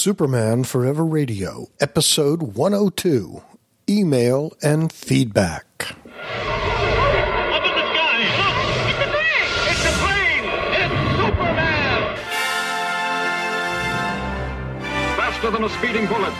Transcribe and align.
Superman 0.00 0.64
Forever 0.64 1.04
Radio, 1.04 1.68
Episode 1.78 2.56
102 2.56 3.42
Email 3.86 4.50
and 4.62 4.90
Feedback. 4.90 5.66
Up 5.92 7.60
in 7.68 7.74
the 7.76 7.84
sky! 7.84 8.24
Look! 8.40 8.56
It's 8.88 8.96
a 8.96 9.12
plane! 9.12 9.60
It's 9.68 9.84
a 9.84 9.92
plane! 10.00 10.48
It's 10.72 10.96
Superman! 11.20 12.00
faster 15.20 15.50
than 15.50 15.64
a 15.64 15.68
speeding 15.68 16.06
bullet, 16.08 16.32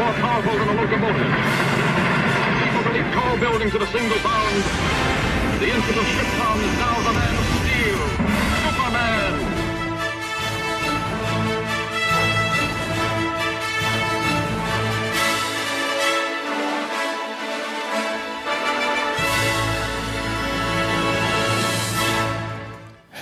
more 0.00 0.16
powerful 0.16 0.56
than 0.56 0.68
a 0.72 0.76
locomotive. 0.80 1.32
People 2.64 2.82
believe 2.88 3.12
tall 3.12 3.36
buildings 3.36 3.74
at 3.74 3.82
a 3.82 3.86
single 3.92 4.16
bound. 4.24 4.64
The 5.60 5.68
of 5.68 5.84
Krypton 5.84 6.64
is 6.64 6.74
now 6.80 6.96
the 6.96 7.12
man 7.12 7.34
of 7.36 7.44
steel, 7.60 8.41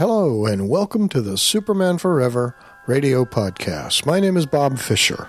Hello, 0.01 0.47
and 0.47 0.71
welcome 0.71 1.11
to 1.11 1.21
the 1.21 1.37
Superman 1.37 1.99
Forever 1.99 2.57
radio 2.87 3.27
podcast. 3.27 4.07
My 4.07 4.19
name 4.19 4.39
is 4.39 4.47
Bob 4.47 4.79
Fisher. 4.79 5.29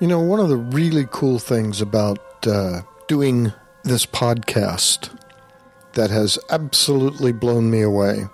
You 0.00 0.08
know, 0.08 0.18
one 0.18 0.40
of 0.40 0.48
the 0.48 0.56
really 0.56 1.06
cool 1.12 1.38
things 1.38 1.80
about 1.80 2.18
uh, 2.48 2.80
doing 3.06 3.52
this 3.84 4.04
podcast 4.04 5.16
that 5.92 6.10
has 6.10 6.36
absolutely 6.50 7.30
blown 7.30 7.70
me 7.70 7.80
away 7.80 8.24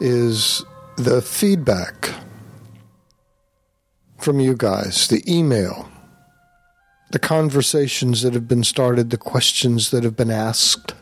is 0.00 0.64
the 0.96 1.20
feedback 1.20 2.08
from 4.16 4.40
you 4.40 4.56
guys, 4.56 5.08
the 5.08 5.22
email, 5.30 5.90
the 7.10 7.18
conversations 7.18 8.22
that 8.22 8.32
have 8.32 8.48
been 8.48 8.64
started, 8.64 9.10
the 9.10 9.18
questions 9.18 9.90
that 9.90 10.04
have 10.04 10.16
been 10.16 10.30
asked. 10.30 10.94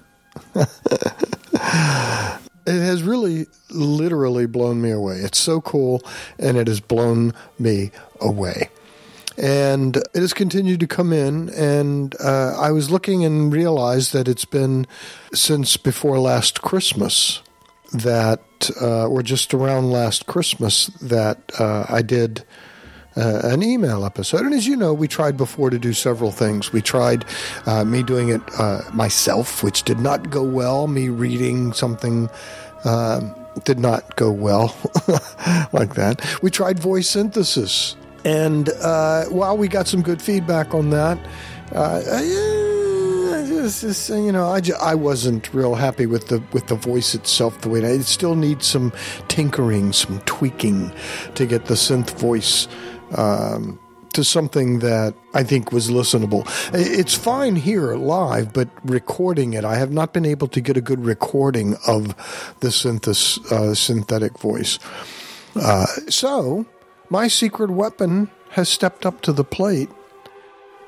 it 2.69 2.83
has 2.83 3.03
really 3.03 3.47
literally 3.71 4.47
blown 4.47 4.81
me 4.81 4.91
away. 4.91 5.17
It's 5.17 5.39
so 5.39 5.61
cool, 5.61 6.03
and 6.39 6.57
it 6.57 6.67
has 6.67 6.81
blown 6.81 7.33
me 7.59 7.91
away. 8.21 8.71
And 9.37 9.97
it 9.97 10.21
has 10.21 10.35
continued 10.35 10.81
to 10.81 10.87
come 10.87 11.13
in, 11.13 11.49
and 11.51 12.15
uh, 12.21 12.57
I 12.59 12.73
was 12.73 12.91
looking 12.91 13.25
and 13.25 13.53
realized 13.53 14.13
that 14.13 14.27
it's 14.27 14.45
been 14.45 14.87
since 15.33 15.77
before 15.77 16.19
last 16.19 16.61
Christmas 16.63 17.43
that, 17.93 18.71
uh, 18.83 19.07
or 19.07 19.23
just 19.23 19.55
around 19.55 19.91
last 19.91 20.27
Christmas, 20.27 20.87
that 21.01 21.53
uh, 21.59 21.87
I 21.89 22.03
did 22.03 22.45
uh, 23.19 23.41
an 23.45 23.63
email 23.63 24.05
episode. 24.05 24.43
And 24.43 24.55
as 24.55 24.67
you 24.67 24.77
know, 24.77 24.95
we 24.95 25.09
tried 25.09 25.37
before 25.37 25.71
to 25.71 25.79
do 25.79 25.93
several 25.93 26.31
things. 26.31 26.73
We 26.73 26.81
tried 26.81 27.25
uh, 27.67 27.85
me 27.85 28.03
doing 28.03 28.29
it 28.29 28.41
uh, 28.59 28.83
myself, 28.93 29.63
which 29.63 29.83
did 29.83 29.99
not 29.99 30.31
go 30.31 30.43
well. 30.43 30.87
Me 30.87 31.09
reading 31.09 31.73
something 31.73 32.31
um 32.85 33.35
did 33.65 33.81
not 33.81 34.15
go 34.17 34.31
well 34.31 34.75
like 35.73 35.95
that. 35.95 36.25
We 36.43 36.51
tried 36.51 36.79
voice 36.79 37.09
synthesis. 37.09 37.97
And 38.25 38.69
uh, 38.83 39.25
while 39.27 39.57
we 39.57 39.69
got 39.69 39.89
some 39.89 40.03
good 40.03 40.21
feedback 40.21 40.75
on 40.75 40.91
that, 40.91 41.19
uh, 41.73 42.01
just, 43.59 44.09
you 44.11 44.33
know, 44.33 44.49
I, 44.49 44.61
ju- 44.61 44.75
I 44.81 44.95
wasn't 44.95 45.53
real 45.53 45.75
happy 45.75 46.07
with 46.07 46.29
the 46.29 46.43
with 46.53 46.69
the 46.69 46.75
voice 46.75 47.15
itself. 47.15 47.61
The 47.61 47.69
way 47.69 47.81
it, 47.81 47.85
it 47.85 48.05
still 48.05 48.35
needs 48.35 48.67
some 48.67 48.93
tinkering, 49.29 49.93
some 49.93 50.21
tweaking 50.21 50.93
to 51.35 51.47
get 51.47 51.67
the 51.67 51.75
synth 51.75 52.11
voice 52.19 52.69
um, 53.17 53.79
to 54.13 54.25
something 54.25 54.81
that 54.81 55.15
I 55.35 55.45
think 55.45 55.71
was 55.71 55.91
listenable. 55.91 56.49
It's 56.73 57.15
fine 57.15 57.57
here 57.57 57.95
live, 57.95 58.53
but 58.53 58.69
recording 58.85 59.53
it, 59.53 59.65
I 59.65 59.77
have 59.77 59.93
not 59.93 60.13
been 60.13 60.27
able 60.27 60.49
to 60.49 60.61
get 60.61 60.77
a 60.77 60.81
good 60.81 61.05
recording 61.05 61.77
of 61.87 62.15
the 62.61 62.73
synthesis, 62.73 63.39
uh, 63.53 63.75
synthetic 63.75 64.39
voice. 64.39 64.79
Uh, 65.55 65.87
so, 66.09 66.67
my 67.11 67.29
secret 67.29 67.71
weapon 67.71 68.31
has 68.51 68.69
stepped 68.69 69.07
up 69.07 69.21
to 69.23 69.33
the 69.33 69.45
plate 69.45 69.91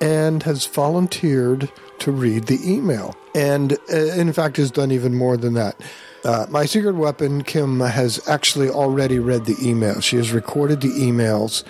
and 0.01 0.43
has 0.43 0.67
volunteered 0.67 1.71
to 1.99 2.11
read 2.11 2.47
the 2.47 2.59
email. 2.69 3.15
And 3.35 3.75
uh, 3.93 3.97
in 3.97 4.33
fact, 4.33 4.57
has 4.57 4.71
done 4.71 4.91
even 4.91 5.15
more 5.15 5.37
than 5.37 5.55
that. 5.55 5.81
Uh, 6.25 6.47
my 6.51 6.67
secret 6.67 6.95
weapon, 6.95 7.43
Kim, 7.43 7.81
has 7.81 8.27
actually 8.29 8.69
already 8.69 9.19
read 9.19 9.47
the 9.47 9.57
email. 9.63 10.01
She 10.01 10.17
has 10.17 10.33
recorded 10.33 10.81
the 10.81 10.89
emails. 10.89 11.65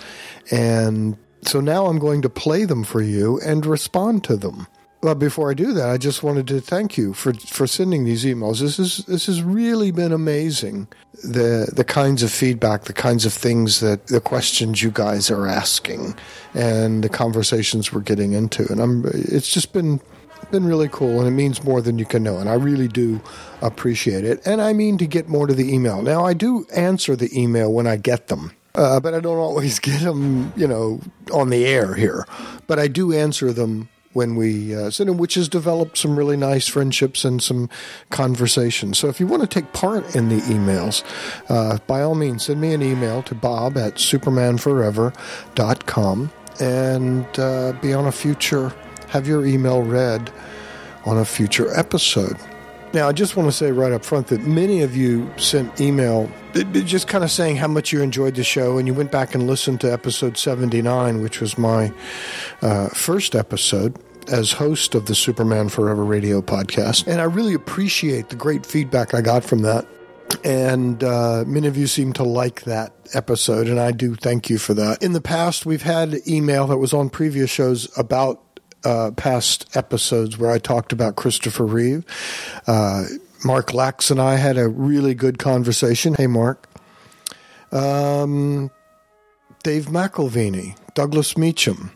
And 0.51 1.17
so 1.43 1.61
now 1.61 1.87
I'm 1.87 1.99
going 1.99 2.21
to 2.21 2.29
play 2.29 2.65
them 2.65 2.83
for 2.83 3.01
you 3.01 3.39
and 3.45 3.65
respond 3.65 4.23
to 4.25 4.35
them. 4.35 4.67
Well, 5.01 5.15
before 5.15 5.49
I 5.49 5.55
do 5.55 5.73
that, 5.73 5.89
I 5.89 5.97
just 5.97 6.21
wanted 6.21 6.47
to 6.49 6.61
thank 6.61 6.95
you 6.95 7.13
for, 7.13 7.33
for 7.33 7.65
sending 7.65 8.03
these 8.05 8.23
emails. 8.23 8.59
This 8.59 8.77
is 8.77 8.97
this 9.07 9.25
has 9.25 9.41
really 9.41 9.89
been 9.89 10.11
amazing. 10.11 10.87
The 11.23 11.71
the 11.73 11.83
kinds 11.83 12.21
of 12.21 12.31
feedback, 12.31 12.83
the 12.83 12.93
kinds 12.93 13.25
of 13.25 13.33
things 13.33 13.79
that 13.79 14.07
the 14.07 14.21
questions 14.21 14.83
you 14.83 14.91
guys 14.91 15.31
are 15.31 15.47
asking, 15.47 16.15
and 16.53 17.03
the 17.03 17.09
conversations 17.09 17.91
we're 17.91 18.01
getting 18.01 18.33
into, 18.33 18.71
and 18.71 18.79
I'm 18.79 19.03
it's 19.07 19.51
just 19.51 19.73
been 19.73 20.01
been 20.49 20.65
really 20.65 20.89
cool, 20.89 21.19
and 21.19 21.27
it 21.27 21.31
means 21.31 21.63
more 21.63 21.81
than 21.81 21.99
you 21.99 22.05
can 22.05 22.23
know, 22.23 22.37
and 22.37 22.49
I 22.49 22.53
really 22.53 22.87
do 22.87 23.21
appreciate 23.61 24.25
it. 24.25 24.41
And 24.45 24.61
I 24.61 24.73
mean 24.73 24.97
to 24.97 25.07
get 25.07 25.27
more 25.27 25.47
to 25.47 25.53
the 25.53 25.73
email. 25.73 26.01
Now, 26.01 26.25
I 26.25 26.33
do 26.33 26.65
answer 26.75 27.15
the 27.15 27.29
email 27.37 27.71
when 27.71 27.87
I 27.87 27.97
get 27.97 28.27
them. 28.27 28.51
Uh, 28.73 29.01
but 29.01 29.13
I 29.13 29.19
don't 29.19 29.37
always 29.37 29.79
get 29.79 30.01
them, 30.01 30.53
you 30.55 30.67
know, 30.67 31.01
on 31.33 31.49
the 31.49 31.65
air 31.65 31.93
here. 31.93 32.25
But 32.67 32.79
I 32.79 32.87
do 32.87 33.13
answer 33.13 33.51
them 33.51 33.89
when 34.13 34.35
we 34.35 34.75
uh, 34.75 34.89
send 34.89 35.09
them, 35.09 35.17
which 35.17 35.35
has 35.35 35.47
developed 35.47 35.97
some 35.97 36.17
really 36.17 36.37
nice 36.37 36.67
friendships 36.67 37.23
and 37.23 37.41
some 37.41 37.69
conversations. 38.09 38.97
So 38.97 39.07
if 39.07 39.19
you 39.19 39.27
want 39.27 39.43
to 39.43 39.47
take 39.47 39.71
part 39.73 40.15
in 40.15 40.29
the 40.29 40.39
emails, 40.41 41.03
uh, 41.49 41.77
by 41.87 42.01
all 42.01 42.15
means, 42.15 42.45
send 42.45 42.61
me 42.61 42.73
an 42.73 42.81
email 42.81 43.21
to 43.23 43.35
bob 43.35 43.77
at 43.77 43.95
supermanforever.com 43.95 46.31
and 46.59 47.39
uh, 47.39 47.73
be 47.81 47.93
on 47.93 48.07
a 48.07 48.11
future, 48.11 48.73
have 49.11 49.27
your 49.27 49.45
email 49.45 49.83
read 49.83 50.31
on 51.05 51.17
a 51.17 51.25
future 51.25 51.71
episode. 51.77 52.37
Now, 52.93 53.07
I 53.07 53.13
just 53.13 53.37
want 53.37 53.47
to 53.47 53.53
say 53.53 53.71
right 53.71 53.91
up 53.91 54.03
front 54.03 54.27
that 54.27 54.41
many 54.41 54.81
of 54.81 54.95
you 54.95 55.31
sent 55.37 55.79
email 55.79 56.29
just 56.53 57.07
kind 57.07 57.23
of 57.23 57.31
saying 57.31 57.55
how 57.55 57.67
much 57.67 57.93
you 57.93 58.01
enjoyed 58.01 58.35
the 58.35 58.43
show, 58.43 58.77
and 58.77 58.87
you 58.87 58.93
went 58.93 59.11
back 59.11 59.33
and 59.33 59.47
listened 59.47 59.79
to 59.81 59.91
episode 59.91 60.37
79, 60.37 61.21
which 61.21 61.39
was 61.39 61.57
my 61.57 61.93
uh, 62.61 62.89
first 62.89 63.35
episode 63.35 63.97
as 64.29 64.51
host 64.51 64.93
of 64.95 65.05
the 65.05 65.15
Superman 65.15 65.69
Forever 65.69 66.03
radio 66.03 66.41
podcast. 66.41 67.07
And 67.07 67.21
I 67.21 67.25
really 67.25 67.53
appreciate 67.53 68.29
the 68.29 68.35
great 68.35 68.65
feedback 68.65 69.13
I 69.13 69.21
got 69.21 69.43
from 69.43 69.61
that. 69.61 69.87
And 70.43 71.03
uh, 71.03 71.43
many 71.47 71.67
of 71.67 71.77
you 71.77 71.87
seem 71.87 72.13
to 72.13 72.23
like 72.23 72.63
that 72.63 72.93
episode, 73.13 73.67
and 73.67 73.79
I 73.79 73.91
do 73.91 74.15
thank 74.15 74.49
you 74.49 74.57
for 74.57 74.73
that. 74.73 75.01
In 75.01 75.13
the 75.13 75.21
past, 75.21 75.65
we've 75.65 75.81
had 75.81 76.15
email 76.27 76.67
that 76.67 76.77
was 76.77 76.93
on 76.93 77.09
previous 77.09 77.49
shows 77.49 77.89
about 77.97 78.41
uh, 78.83 79.11
past 79.11 79.75
episodes 79.75 80.37
where 80.37 80.51
I 80.51 80.59
talked 80.59 80.91
about 80.91 81.15
Christopher 81.15 81.65
Reeve. 81.65 82.05
Uh, 82.67 83.05
Mark 83.43 83.73
Lax 83.73 84.11
and 84.11 84.19
I 84.21 84.35
had 84.35 84.57
a 84.57 84.67
really 84.67 85.13
good 85.13 85.39
conversation. 85.39 86.13
Hey, 86.13 86.27
Mark. 86.27 86.67
Um, 87.71 88.69
Dave 89.63 89.85
McElveeney, 89.85 90.75
Douglas 90.93 91.37
Meacham, 91.37 91.91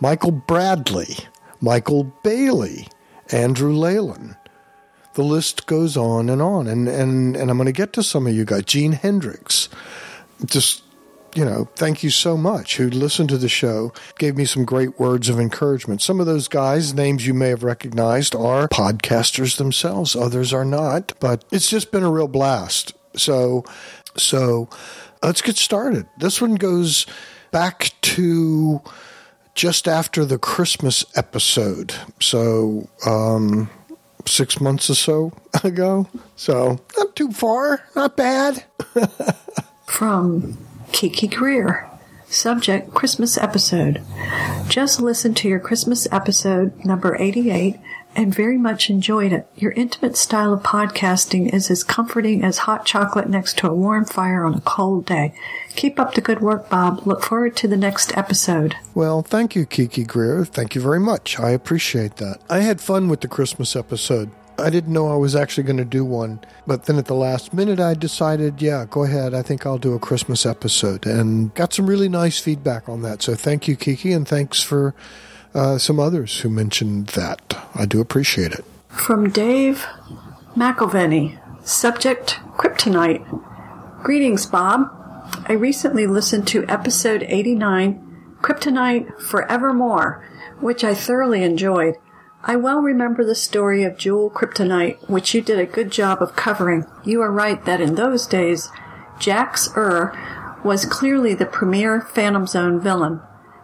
Michael 0.00 0.32
Bradley, 0.32 1.16
Michael 1.60 2.12
Bailey, 2.22 2.88
Andrew 3.30 3.72
Leyland. 3.72 4.36
The 5.14 5.22
list 5.22 5.66
goes 5.66 5.96
on 5.96 6.28
and 6.28 6.40
on. 6.40 6.66
And, 6.66 6.88
and, 6.88 7.36
and 7.36 7.50
I'm 7.50 7.56
going 7.56 7.66
to 7.66 7.72
get 7.72 7.92
to 7.94 8.02
some 8.02 8.26
of 8.26 8.34
you 8.34 8.44
guys. 8.44 8.64
Gene 8.64 8.92
Hendricks. 8.92 9.68
Just 10.44 10.82
you 11.34 11.44
know, 11.44 11.68
thank 11.76 12.02
you 12.02 12.10
so 12.10 12.36
much 12.36 12.76
who 12.76 12.88
listened 12.88 13.28
to 13.30 13.38
the 13.38 13.48
show, 13.48 13.92
gave 14.18 14.36
me 14.36 14.44
some 14.44 14.64
great 14.64 14.98
words 14.98 15.28
of 15.28 15.40
encouragement. 15.40 16.02
Some 16.02 16.20
of 16.20 16.26
those 16.26 16.48
guys, 16.48 16.94
names 16.94 17.26
you 17.26 17.34
may 17.34 17.48
have 17.48 17.62
recognized, 17.62 18.34
are 18.34 18.68
podcasters 18.68 19.56
themselves. 19.56 20.14
Others 20.14 20.52
are 20.52 20.64
not, 20.64 21.12
but 21.20 21.44
it's 21.50 21.70
just 21.70 21.90
been 21.90 22.02
a 22.02 22.10
real 22.10 22.28
blast. 22.28 22.94
So, 23.16 23.64
so 24.16 24.68
let's 25.22 25.42
get 25.42 25.56
started. 25.56 26.06
This 26.18 26.40
one 26.40 26.56
goes 26.56 27.06
back 27.50 27.92
to 28.02 28.80
just 29.54 29.86
after 29.86 30.24
the 30.24 30.38
Christmas 30.38 31.04
episode. 31.14 31.94
So, 32.20 32.88
um, 33.06 33.70
six 34.26 34.60
months 34.60 34.88
or 34.88 34.94
so 34.94 35.32
ago. 35.64 36.08
So, 36.36 36.78
not 36.96 37.16
too 37.16 37.32
far, 37.32 37.84
not 37.94 38.16
bad. 38.16 38.64
from 39.86 40.56
Kiki 40.92 41.26
Greer. 41.26 41.88
Subject 42.28 42.94
Christmas 42.94 43.36
episode. 43.36 44.00
Just 44.68 45.00
listen 45.00 45.34
to 45.34 45.48
your 45.48 45.60
Christmas 45.60 46.06
episode 46.10 46.84
number 46.84 47.14
88 47.20 47.78
and 48.14 48.34
very 48.34 48.58
much 48.58 48.90
enjoyed 48.90 49.32
it. 49.32 49.46
Your 49.56 49.72
intimate 49.72 50.16
style 50.16 50.52
of 50.52 50.62
podcasting 50.62 51.52
is 51.52 51.70
as 51.70 51.84
comforting 51.84 52.42
as 52.42 52.58
hot 52.58 52.84
chocolate 52.86 53.28
next 53.28 53.58
to 53.58 53.68
a 53.68 53.74
warm 53.74 54.04
fire 54.04 54.44
on 54.44 54.54
a 54.54 54.60
cold 54.62 55.06
day. 55.06 55.34
Keep 55.76 55.98
up 55.98 56.14
the 56.14 56.20
good 56.20 56.40
work, 56.40 56.68
Bob. 56.68 57.06
Look 57.06 57.22
forward 57.22 57.56
to 57.56 57.68
the 57.68 57.76
next 57.76 58.16
episode. 58.16 58.76
Well, 58.94 59.22
thank 59.22 59.54
you, 59.56 59.66
Kiki 59.66 60.04
Greer. 60.04 60.44
Thank 60.44 60.74
you 60.74 60.80
very 60.80 61.00
much. 61.00 61.38
I 61.40 61.50
appreciate 61.50 62.16
that. 62.16 62.38
I 62.48 62.60
had 62.60 62.80
fun 62.80 63.08
with 63.08 63.20
the 63.20 63.28
Christmas 63.28 63.74
episode. 63.76 64.30
I 64.58 64.70
didn't 64.70 64.92
know 64.92 65.08
I 65.08 65.16
was 65.16 65.34
actually 65.34 65.64
going 65.64 65.78
to 65.78 65.84
do 65.84 66.04
one, 66.04 66.40
but 66.66 66.84
then 66.84 66.98
at 66.98 67.06
the 67.06 67.14
last 67.14 67.52
minute, 67.52 67.80
I 67.80 67.94
decided, 67.94 68.60
yeah, 68.62 68.86
go 68.88 69.04
ahead. 69.04 69.34
I 69.34 69.42
think 69.42 69.66
I'll 69.66 69.78
do 69.78 69.94
a 69.94 69.98
Christmas 69.98 70.46
episode 70.46 71.06
and 71.06 71.54
got 71.54 71.72
some 71.72 71.88
really 71.88 72.08
nice 72.08 72.38
feedback 72.38 72.88
on 72.88 73.02
that. 73.02 73.22
So 73.22 73.34
thank 73.34 73.66
you, 73.66 73.76
Kiki, 73.76 74.12
and 74.12 74.26
thanks 74.26 74.62
for 74.62 74.94
uh, 75.54 75.78
some 75.78 75.98
others 75.98 76.40
who 76.40 76.50
mentioned 76.50 77.08
that. 77.08 77.56
I 77.74 77.86
do 77.86 78.00
appreciate 78.00 78.52
it. 78.52 78.64
From 78.88 79.30
Dave 79.30 79.86
McElveny, 80.56 81.38
subject 81.66 82.38
Kryptonite. 82.56 83.24
Greetings, 84.02 84.46
Bob. 84.46 84.88
I 85.48 85.54
recently 85.54 86.06
listened 86.06 86.46
to 86.48 86.66
episode 86.68 87.22
89, 87.22 88.36
Kryptonite 88.42 89.20
Forevermore, 89.20 90.28
which 90.60 90.84
I 90.84 90.94
thoroughly 90.94 91.42
enjoyed. 91.42 91.96
I 92.44 92.56
well 92.56 92.80
remember 92.80 93.24
the 93.24 93.36
story 93.36 93.84
of 93.84 93.96
Jewel 93.96 94.28
Kryptonite, 94.28 95.08
which 95.08 95.32
you 95.32 95.42
did 95.42 95.60
a 95.60 95.66
good 95.66 95.92
job 95.92 96.20
of 96.20 96.34
covering. 96.34 96.86
You 97.04 97.22
are 97.22 97.30
right 97.30 97.64
that 97.64 97.80
in 97.80 97.94
those 97.94 98.26
days, 98.26 98.68
Jax 99.20 99.68
Ur 99.76 100.12
was 100.64 100.84
clearly 100.84 101.34
the 101.34 101.46
premier 101.46 102.00
Phantom 102.00 102.48
Zone 102.48 102.80
villain. 102.80 103.20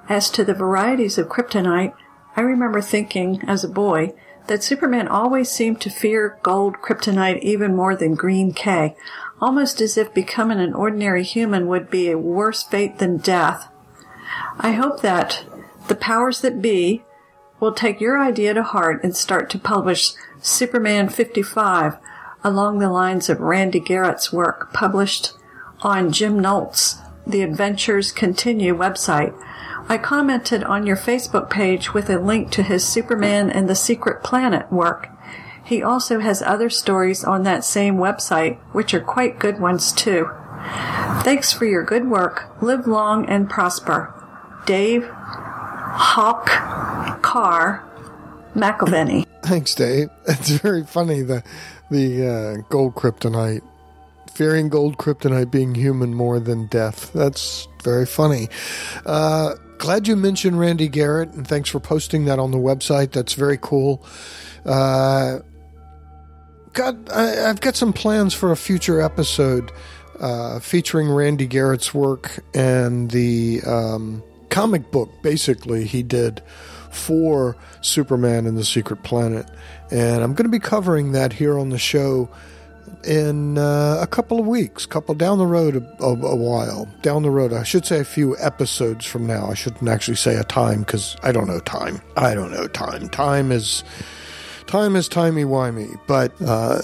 As 0.09 0.31
to 0.31 0.45
the 0.45 0.55
varieties 0.55 1.19
of 1.19 1.29
kryptonite, 1.29 1.93
I 2.37 2.41
remember 2.41 2.81
thinking, 2.81 3.43
as 3.49 3.65
a 3.65 3.69
boy, 3.69 4.15
that 4.47 4.63
Superman 4.63 5.09
always 5.09 5.51
seemed 5.51 5.81
to 5.81 5.91
fear 5.91 6.39
gold 6.43 6.77
kryptonite 6.77 7.41
even 7.43 7.75
more 7.75 7.97
than 7.97 8.15
green 8.15 8.53
K, 8.53 8.97
almost 9.41 9.81
as 9.81 9.99
if 9.99 10.15
becoming 10.15 10.61
an 10.61 10.73
ordinary 10.73 11.25
human 11.25 11.67
would 11.67 11.91
be 11.91 12.11
a 12.11 12.19
worse 12.19 12.63
fate 12.63 12.99
than 12.99 13.17
death. 13.17 13.69
I 14.61 14.73
hope 14.73 15.03
that 15.03 15.45
the 15.89 15.97
powers 15.97 16.41
that 16.43 16.63
be 16.63 17.03
will 17.61 17.73
take 17.73 18.01
your 18.01 18.21
idea 18.21 18.55
to 18.55 18.63
heart 18.63 19.03
and 19.03 19.17
start 19.17 19.51
to 19.51 19.59
publish 19.59 20.13
Superman 20.41 21.09
55 21.09 21.97
along 22.45 22.79
the 22.79 22.91
lines 22.91 23.29
of 23.29 23.41
Randy 23.41 23.81
Garrett's 23.81 24.33
work 24.33 24.73
published 24.73 25.33
on 25.81 26.13
Jim 26.13 26.39
Nolt's 26.39 26.99
The 27.27 27.43
Adventures 27.43 28.13
Continue 28.13 28.77
website. 28.77 29.35
I 29.89 29.99
commented 29.99 30.63
on 30.65 30.87
your 30.87 30.97
Facebook 30.97 31.51
page 31.51 31.95
with 31.95 32.11
a 32.11 32.19
link 32.19 32.51
to 32.53 32.63
his 32.63 32.87
Superman 32.87 33.51
and 33.51 33.69
the 33.69 33.75
Secret 33.75 34.23
Planet 34.23 34.71
work. 34.73 35.09
He 35.65 35.83
also 35.83 36.21
has 36.21 36.43
other 36.43 36.71
stories 36.71 37.25
on 37.25 37.43
that 37.43 37.65
same 37.65 37.97
website, 37.97 38.59
which 38.73 38.95
are 38.95 39.01
quite 39.01 39.39
good 39.39 39.61
ones 39.61 39.93
too. 39.93 40.29
Thanks 41.23 41.53
for 41.53 41.65
your 41.65 41.85
good 41.85 42.09
work. 42.09 42.51
Live 42.63 42.87
long 42.87 43.27
and 43.27 43.49
prosper. 43.51 44.15
Dave 44.67 45.11
Hawk 45.99 46.47
Carr 47.23 47.85
McElveny. 48.55 49.27
Thanks, 49.43 49.75
Dave. 49.75 50.09
It's 50.29 50.51
very 50.51 50.85
funny 50.85 51.23
the 51.23 51.43
the 51.91 52.27
uh, 52.27 52.63
gold 52.69 52.95
kryptonite, 52.95 53.63
fearing 54.33 54.69
gold 54.69 54.97
kryptonite 54.97 55.51
being 55.51 55.75
human 55.75 56.15
more 56.15 56.39
than 56.39 56.67
death. 56.67 57.13
That's 57.13 57.67
very 57.83 58.07
funny. 58.07 58.49
Uh, 59.07 59.55
glad 59.79 60.07
you 60.07 60.15
mentioned 60.15 60.61
Randy 60.61 60.87
Garrett, 60.89 61.31
and 61.31 61.49
thanks 61.49 61.69
for 61.69 61.81
posting 61.81 62.27
that 62.27 62.39
on 62.39 62.53
the 62.53 62.59
website. 62.59 63.11
That's 63.11 63.35
very 63.35 63.59
cool. 63.61 64.05
Uh, 64.65 65.41
got 66.75 66.95
I, 67.13 67.49
I've 67.49 67.61
got 67.61 67.75
some 67.75 67.93
plans 67.93 68.35
for 68.35 68.53
a 68.53 68.57
future 68.57 69.01
episode 69.01 69.73
uh, 70.21 70.61
featuring 70.61 71.11
Randy 71.11 71.47
Garrett's 71.47 71.93
work 71.93 72.45
and 72.55 73.11
the 73.11 73.63
um, 73.67 74.23
comic 74.51 74.91
book. 74.91 75.11
Basically, 75.23 75.85
he 75.85 76.03
did 76.03 76.43
for 76.91 77.57
Superman 77.81 78.47
and 78.47 78.57
the 78.57 78.65
Secret 78.65 79.03
Planet, 79.03 79.47
and 79.91 80.23
I'm 80.23 80.35
going 80.35 80.47
to 80.47 80.51
be 80.51 80.59
covering 80.59 81.13
that 81.13 81.33
here 81.33 81.59
on 81.59 81.71
the 81.71 81.79
show 81.79 82.29
in 83.05 83.59
uh, 83.59 83.99
a 84.01 84.07
couple 84.07 84.39
of 84.39 84.47
weeks, 84.47 84.87
couple 84.87 85.15
down 85.15 85.39
the 85.39 85.47
road 85.47 85.77
a, 85.77 86.05
a, 86.05 86.13
a, 86.13 86.37
while. 86.37 86.89
Down 87.03 87.23
the 87.23 87.31
road, 87.31 87.53
I 87.53 87.63
should 87.63 87.87
say 87.87 88.01
a 88.01 88.05
few 88.05 88.37
episodes 88.39 89.07
from 89.07 89.27
now. 89.27 89.47
I 89.51 89.55
shouldn't 89.55 89.89
actually 89.89 90.17
say 90.17 90.37
a 90.37 90.45
time 90.45 90.81
because 90.81 91.17
I 91.23 91.33
don't 91.33 91.47
know 91.47 91.61
time. 91.61 92.01
I 92.17 92.35
don't 92.35 92.51
know 92.51 92.67
time. 92.69 93.09
Time 93.09 93.53
is 93.53 93.85
time 94.67 94.97
is 94.97 95.09
timey 95.09 95.45
wimey. 95.45 95.99
But 96.07 96.33
uh, 96.45 96.83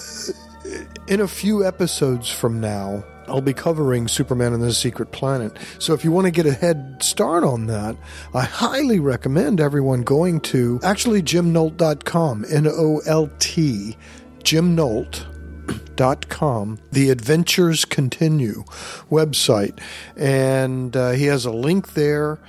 in 1.08 1.20
a 1.20 1.28
few 1.28 1.66
episodes 1.66 2.30
from 2.30 2.60
now, 2.60 3.04
I'll 3.28 3.40
be 3.40 3.54
covering 3.54 4.08
Superman 4.08 4.52
and 4.52 4.62
the 4.62 4.72
Secret 4.72 5.12
Planet. 5.12 5.56
So 5.78 5.94
if 5.94 6.04
you 6.04 6.12
want 6.12 6.26
to 6.26 6.30
get 6.30 6.46
a 6.46 6.52
head 6.52 7.02
start 7.02 7.44
on 7.44 7.66
that, 7.66 7.96
I 8.34 8.42
highly 8.42 9.00
recommend 9.00 9.60
everyone 9.60 10.02
going 10.02 10.40
to 10.40 10.80
actually 10.82 11.22
jimnolt.com, 11.22 12.44
N 12.50 12.66
O 12.66 13.00
L 13.06 13.30
T, 13.38 13.96
jimnolt.com, 14.40 16.78
the 16.92 17.10
Adventures 17.10 17.84
Continue 17.84 18.64
website. 19.10 19.78
And 20.16 20.96
uh, 20.96 21.10
he 21.12 21.26
has 21.26 21.44
a 21.44 21.52
link 21.52 21.92
there 21.94 22.40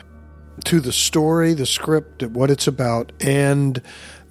to 0.63 0.79
the 0.79 0.91
story, 0.91 1.53
the 1.53 1.65
script, 1.65 2.23
what 2.23 2.49
it's 2.49 2.67
about, 2.67 3.11
and 3.19 3.81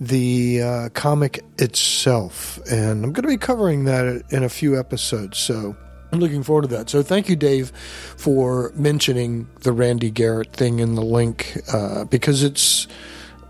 the 0.00 0.62
uh, 0.62 0.88
comic 0.90 1.44
itself. 1.58 2.58
And 2.70 3.04
I'm 3.04 3.12
going 3.12 3.22
to 3.22 3.28
be 3.28 3.36
covering 3.36 3.84
that 3.84 4.22
in 4.30 4.42
a 4.42 4.48
few 4.48 4.78
episodes. 4.78 5.38
So 5.38 5.76
I'm 6.14 6.20
looking 6.20 6.44
forward 6.44 6.62
to 6.62 6.68
that. 6.68 6.88
So 6.88 7.02
thank 7.02 7.28
you, 7.28 7.34
Dave, 7.34 7.70
for 8.16 8.70
mentioning 8.76 9.48
the 9.62 9.72
Randy 9.72 10.12
Garrett 10.12 10.52
thing 10.52 10.78
in 10.78 10.94
the 10.94 11.02
link 11.02 11.58
uh, 11.72 12.04
because 12.04 12.44
it's 12.44 12.86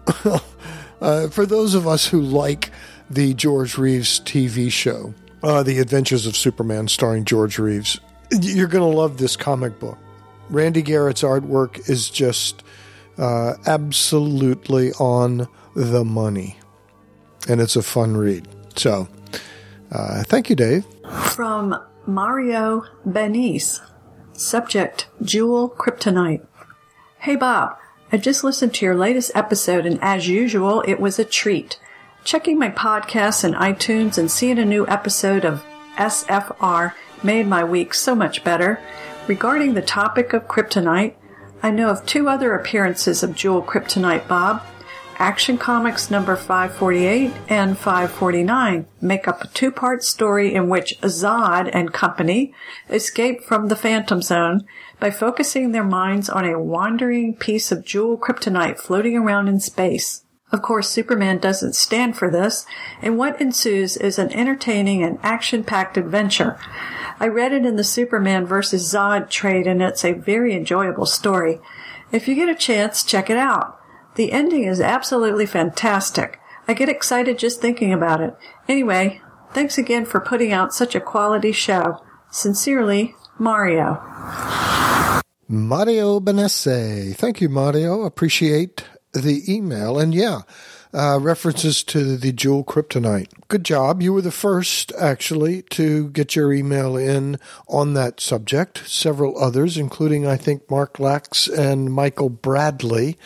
uh, 1.02 1.28
for 1.28 1.44
those 1.44 1.74
of 1.74 1.86
us 1.86 2.06
who 2.06 2.22
like 2.22 2.70
the 3.10 3.34
George 3.34 3.76
Reeves 3.76 4.18
TV 4.20 4.72
show, 4.72 5.12
uh, 5.42 5.62
The 5.62 5.78
Adventures 5.78 6.24
of 6.24 6.38
Superman, 6.38 6.88
starring 6.88 7.26
George 7.26 7.58
Reeves. 7.58 8.00
You're 8.32 8.66
going 8.66 8.90
to 8.90 8.96
love 8.96 9.18
this 9.18 9.36
comic 9.36 9.78
book. 9.78 9.98
Randy 10.48 10.80
Garrett's 10.80 11.22
artwork 11.22 11.90
is 11.90 12.08
just 12.08 12.62
uh, 13.18 13.56
absolutely 13.66 14.92
on 14.92 15.48
the 15.76 16.02
money, 16.02 16.56
and 17.46 17.60
it's 17.60 17.76
a 17.76 17.82
fun 17.82 18.16
read. 18.16 18.48
So, 18.74 19.06
uh, 19.92 20.22
thank 20.22 20.48
you, 20.48 20.56
Dave. 20.56 20.86
From 21.26 21.78
Mario 22.06 22.84
Benice. 23.06 23.80
Subject 24.34 25.06
Jewel 25.22 25.70
Kryptonite. 25.70 26.46
Hey 27.20 27.34
Bob, 27.36 27.78
I 28.12 28.18
just 28.18 28.44
listened 28.44 28.74
to 28.74 28.84
your 28.84 28.94
latest 28.94 29.30
episode 29.34 29.86
and 29.86 29.98
as 30.02 30.28
usual, 30.28 30.82
it 30.86 31.00
was 31.00 31.18
a 31.18 31.24
treat. 31.24 31.80
Checking 32.22 32.58
my 32.58 32.68
podcasts 32.70 33.42
and 33.42 33.54
iTunes 33.54 34.18
and 34.18 34.30
seeing 34.30 34.58
a 34.58 34.64
new 34.64 34.86
episode 34.86 35.44
of 35.46 35.64
SFR 35.96 36.92
made 37.22 37.46
my 37.46 37.64
week 37.64 37.94
so 37.94 38.14
much 38.14 38.44
better. 38.44 38.80
Regarding 39.26 39.72
the 39.72 39.82
topic 39.82 40.34
of 40.34 40.46
kryptonite, 40.46 41.14
I 41.62 41.70
know 41.70 41.88
of 41.88 42.04
two 42.04 42.28
other 42.28 42.54
appearances 42.54 43.22
of 43.22 43.34
Jewel 43.34 43.62
Kryptonite 43.62 44.28
Bob. 44.28 44.62
Action 45.18 45.58
Comics 45.58 46.10
number 46.10 46.36
548 46.36 47.32
and 47.48 47.78
549 47.78 48.86
make 49.00 49.28
up 49.28 49.44
a 49.44 49.48
two-part 49.48 50.02
story 50.02 50.52
in 50.52 50.68
which 50.68 50.98
Zod 51.02 51.70
and 51.72 51.92
company 51.92 52.52
escape 52.90 53.42
from 53.42 53.68
the 53.68 53.76
Phantom 53.76 54.20
Zone 54.20 54.66
by 54.98 55.10
focusing 55.10 55.70
their 55.70 55.84
minds 55.84 56.28
on 56.28 56.44
a 56.44 56.58
wandering 56.58 57.36
piece 57.36 57.70
of 57.70 57.84
jewel 57.84 58.18
kryptonite 58.18 58.78
floating 58.78 59.16
around 59.16 59.48
in 59.48 59.60
space. 59.60 60.24
Of 60.50 60.62
course, 60.62 60.88
Superman 60.88 61.38
doesn't 61.38 61.74
stand 61.74 62.16
for 62.16 62.30
this, 62.30 62.66
and 63.00 63.16
what 63.16 63.40
ensues 63.40 63.96
is 63.96 64.18
an 64.18 64.32
entertaining 64.32 65.02
and 65.02 65.18
action-packed 65.22 65.96
adventure. 65.96 66.58
I 67.18 67.28
read 67.28 67.52
it 67.52 67.64
in 67.64 67.76
the 67.76 67.84
Superman 67.84 68.46
vs. 68.46 68.92
Zod 68.92 69.30
trade, 69.30 69.66
and 69.66 69.80
it's 69.82 70.04
a 70.04 70.12
very 70.12 70.54
enjoyable 70.54 71.06
story. 71.06 71.60
If 72.12 72.28
you 72.28 72.34
get 72.34 72.48
a 72.48 72.54
chance, 72.54 73.02
check 73.02 73.30
it 73.30 73.36
out. 73.36 73.80
The 74.16 74.32
ending 74.32 74.64
is 74.64 74.80
absolutely 74.80 75.46
fantastic. 75.46 76.38
I 76.68 76.74
get 76.74 76.88
excited 76.88 77.38
just 77.38 77.60
thinking 77.60 77.92
about 77.92 78.20
it. 78.20 78.34
Anyway, 78.68 79.20
thanks 79.52 79.76
again 79.76 80.04
for 80.04 80.20
putting 80.20 80.52
out 80.52 80.72
such 80.72 80.94
a 80.94 81.00
quality 81.00 81.52
show. 81.52 82.02
Sincerely, 82.30 83.14
Mario. 83.38 84.00
Mario 85.48 86.20
Benesse. 86.20 87.14
Thank 87.16 87.40
you, 87.40 87.48
Mario. 87.48 88.02
Appreciate 88.02 88.84
the 89.12 89.42
email. 89.52 89.98
And 89.98 90.14
yeah, 90.14 90.42
uh, 90.92 91.18
references 91.20 91.82
to 91.82 92.16
the 92.16 92.32
jewel 92.32 92.64
kryptonite. 92.64 93.28
Good 93.48 93.64
job. 93.64 94.00
You 94.00 94.12
were 94.12 94.22
the 94.22 94.30
first, 94.30 94.92
actually, 94.98 95.62
to 95.62 96.08
get 96.10 96.36
your 96.36 96.52
email 96.52 96.96
in 96.96 97.38
on 97.68 97.94
that 97.94 98.20
subject. 98.20 98.86
Several 98.86 99.36
others, 99.38 99.76
including, 99.76 100.26
I 100.26 100.36
think, 100.36 100.70
Mark 100.70 100.98
Lax 100.98 101.48
and 101.48 101.92
Michael 101.92 102.30
Bradley 102.30 103.18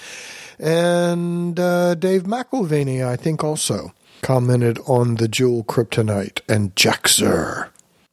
and 0.58 1.58
uh, 1.58 1.94
Dave 1.94 2.24
McElvaney, 2.24 3.04
I 3.06 3.16
think, 3.16 3.42
also. 3.44 3.92
commented 4.22 4.78
on 4.86 5.14
the 5.16 5.28
Jewel 5.28 5.62
Kryptonite 5.64 6.40
and 6.48 6.74
Jax 6.74 7.22
Ur. 7.22 7.70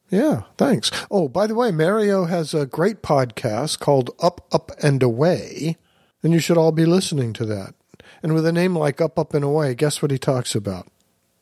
Yeah, 0.08 0.42
thanks. 0.56 0.90
Oh, 1.10 1.26
by 1.28 1.48
the 1.48 1.54
way, 1.56 1.72
Mario 1.72 2.26
has 2.26 2.54
a 2.54 2.64
great 2.66 3.02
podcast 3.02 3.80
called 3.80 4.10
Up, 4.20 4.46
Up, 4.52 4.70
and 4.80 5.02
Away, 5.02 5.76
and 6.22 6.32
you 6.32 6.38
should 6.38 6.56
all 6.56 6.70
be 6.72 6.86
listening 6.86 7.32
to 7.34 7.44
that. 7.46 7.74
And 8.22 8.32
with 8.32 8.46
a 8.46 8.52
name 8.52 8.76
like 8.76 9.00
Up, 9.00 9.18
Up, 9.18 9.34
and 9.34 9.44
Away, 9.44 9.74
guess 9.74 10.00
what 10.00 10.12
he 10.12 10.18
talks 10.18 10.54
about? 10.54 10.86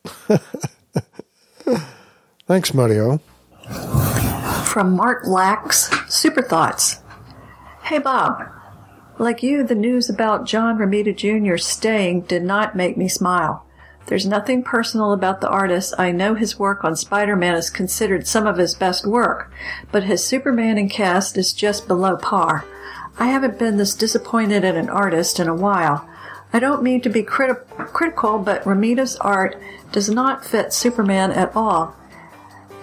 thanks, 2.47 2.73
Mario. 2.73 3.19
From 4.65 4.95
Mark 4.95 5.27
Lax, 5.27 5.89
Super 6.13 6.41
Thoughts. 6.41 7.01
Hey, 7.83 7.99
Bob. 7.99 8.41
Like 9.17 9.41
you, 9.41 9.63
the 9.63 9.75
news 9.75 10.09
about 10.09 10.45
John 10.45 10.77
Romita 10.77 11.15
Jr. 11.15 11.55
staying 11.55 12.21
did 12.21 12.43
not 12.43 12.75
make 12.75 12.97
me 12.97 13.07
smile. 13.07 13.65
There's 14.07 14.25
nothing 14.25 14.61
personal 14.61 15.13
about 15.13 15.39
the 15.39 15.47
artist. 15.47 15.93
I 15.97 16.11
know 16.11 16.35
his 16.35 16.59
work 16.59 16.83
on 16.83 16.97
Spider-Man 16.97 17.55
is 17.55 17.69
considered 17.69 18.27
some 18.27 18.45
of 18.45 18.57
his 18.57 18.75
best 18.75 19.07
work, 19.07 19.49
but 19.89 20.03
his 20.03 20.23
Superman 20.23 20.77
and 20.77 20.91
cast 20.91 21.37
is 21.37 21.53
just 21.53 21.87
below 21.87 22.17
par. 22.17 22.65
I 23.17 23.27
haven't 23.27 23.57
been 23.57 23.77
this 23.77 23.95
disappointed 23.95 24.65
in 24.65 24.75
an 24.75 24.89
artist 24.89 25.39
in 25.39 25.47
a 25.47 25.55
while. 25.55 26.07
I 26.51 26.59
don't 26.59 26.83
mean 26.83 26.99
to 27.01 27.09
be 27.09 27.23
criti- 27.23 27.65
critical, 27.93 28.37
but 28.37 28.63
Romita's 28.65 29.15
art 29.17 29.57
does 29.93 30.09
not 30.09 30.45
fit 30.45 30.73
Superman 30.73 31.31
at 31.31 31.55
all. 31.55 31.95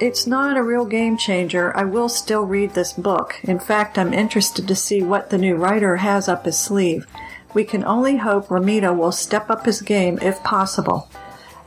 It's 0.03 0.27
not 0.27 0.57
a 0.57 0.65
real 0.65 0.85
game 0.85 1.17
changer. 1.17 1.73
I 1.77 1.85
will 1.85 2.09
still 2.09 2.43
read 2.43 2.75
this 2.75 2.93
book. 2.93 3.39
In 3.45 3.61
fact, 3.61 3.97
I'm 3.97 4.13
interested 4.13 4.67
to 4.67 4.75
see 4.75 5.01
what 5.01 5.31
the 5.31 5.39
new 5.39 5.55
writer 5.55 5.99
has 5.99 6.29
up 6.29 6.45
his 6.45 6.59
sleeve. 6.59 7.07
We 7.55 7.63
can 7.63 7.85
only 7.85 8.17
hope 8.17 8.49
Romita 8.49 8.97
will 8.97 9.13
step 9.13 9.49
up 9.49 9.65
his 9.65 9.81
game 9.81 10.19
if 10.21 10.43
possible. 10.43 11.09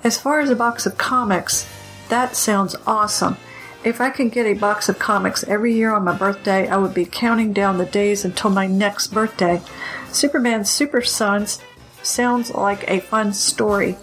As 0.04 0.18
far 0.18 0.42
as 0.42 0.50
a 0.50 0.56
box 0.58 0.86
of 0.86 0.98
comics, 0.98 1.65
that 2.10 2.36
sounds 2.36 2.75
awesome. 2.86 3.38
If 3.86 4.01
I 4.01 4.10
can 4.10 4.27
get 4.27 4.46
a 4.46 4.54
box 4.54 4.89
of 4.89 5.00
comics 5.00 5.46
every 5.46 5.74
year 5.74 5.96
on 5.96 6.04
my 6.04 6.18
birthday, 6.18 6.68
I 6.68 6.75
would 6.75 6.94
be 6.94 7.06
counting 7.06 7.54
down 7.54 7.77
the 7.77 7.86
days 7.86 8.25
until 8.25 8.50
my 8.50 8.68
next 8.68 9.13
birthday. 9.13 9.62
Superman's 10.12 10.70
Super 10.70 11.01
Sons 11.01 11.62
sounds 12.04 12.54
like 12.54 12.84
a 12.92 13.00
fun 13.00 13.32
story. 13.32 13.96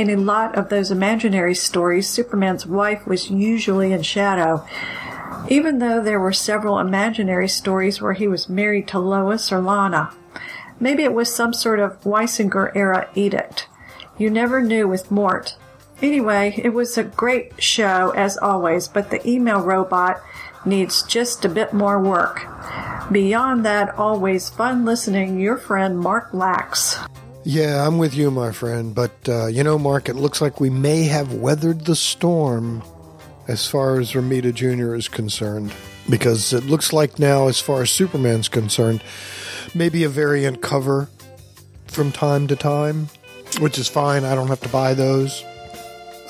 In 0.00 0.08
a 0.08 0.16
lot 0.16 0.56
of 0.56 0.70
those 0.70 0.90
imaginary 0.90 1.54
stories, 1.54 2.08
Superman's 2.08 2.64
wife 2.64 3.06
was 3.06 3.30
usually 3.30 3.92
in 3.92 4.00
shadow. 4.00 4.66
Even 5.50 5.78
though 5.78 6.02
there 6.02 6.18
were 6.18 6.32
several 6.32 6.78
imaginary 6.78 7.48
stories 7.48 8.00
where 8.00 8.14
he 8.14 8.26
was 8.26 8.48
married 8.48 8.88
to 8.88 8.98
Lois 8.98 9.52
or 9.52 9.60
Lana. 9.60 10.10
Maybe 10.80 11.02
it 11.02 11.12
was 11.12 11.30
some 11.30 11.52
sort 11.52 11.80
of 11.80 12.00
Weisinger 12.02 12.74
era 12.74 13.10
edict. 13.14 13.68
You 14.16 14.30
never 14.30 14.62
knew 14.62 14.88
with 14.88 15.10
Mort. 15.10 15.56
Anyway, 16.00 16.54
it 16.56 16.70
was 16.70 16.96
a 16.96 17.04
great 17.04 17.62
show 17.62 18.08
as 18.16 18.38
always, 18.38 18.88
but 18.88 19.10
the 19.10 19.28
email 19.28 19.60
robot 19.60 20.22
needs 20.64 21.02
just 21.02 21.44
a 21.44 21.50
bit 21.50 21.74
more 21.74 22.02
work. 22.02 22.46
Beyond 23.12 23.66
that, 23.66 23.98
always 23.98 24.48
fun 24.48 24.86
listening. 24.86 25.38
Your 25.38 25.58
friend 25.58 25.98
Mark 25.98 26.32
Lax. 26.32 26.98
Yeah, 27.44 27.86
I'm 27.86 27.96
with 27.96 28.14
you, 28.14 28.30
my 28.30 28.52
friend. 28.52 28.94
But, 28.94 29.12
uh, 29.28 29.46
you 29.46 29.64
know, 29.64 29.78
Mark, 29.78 30.08
it 30.08 30.16
looks 30.16 30.40
like 30.40 30.60
we 30.60 30.70
may 30.70 31.04
have 31.04 31.34
weathered 31.34 31.86
the 31.86 31.96
storm 31.96 32.82
as 33.48 33.66
far 33.66 33.98
as 33.98 34.12
Romita 34.12 34.52
Jr. 34.52 34.94
is 34.94 35.08
concerned. 35.08 35.72
Because 36.08 36.52
it 36.52 36.64
looks 36.64 36.92
like 36.92 37.18
now, 37.18 37.48
as 37.48 37.60
far 37.60 37.82
as 37.82 37.90
Superman's 37.90 38.48
concerned, 38.48 39.02
maybe 39.74 40.04
a 40.04 40.08
variant 40.08 40.60
cover 40.60 41.08
from 41.86 42.12
time 42.12 42.46
to 42.48 42.56
time, 42.56 43.08
which 43.60 43.78
is 43.78 43.88
fine. 43.88 44.24
I 44.24 44.34
don't 44.34 44.48
have 44.48 44.60
to 44.60 44.68
buy 44.68 44.94
those. 44.94 45.42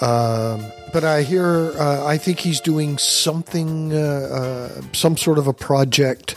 Um, 0.01 0.65
but 0.93 1.05
I 1.05 1.23
hear, 1.23 1.73
uh, 1.79 2.05
I 2.05 2.19
think 2.19 2.41
he's 2.41 2.61
doing 2.61 2.99
something, 2.99 3.93
uh, 3.93 3.97
uh, 3.97 4.83
some 4.93 5.17
sort 5.17 5.39
of 5.39 5.47
a 5.47 5.53
project 5.53 6.37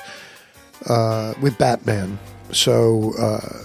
uh, 0.87 1.33
with 1.41 1.57
Batman. 1.57 2.19
So, 2.51 3.13
uh, 3.19 3.63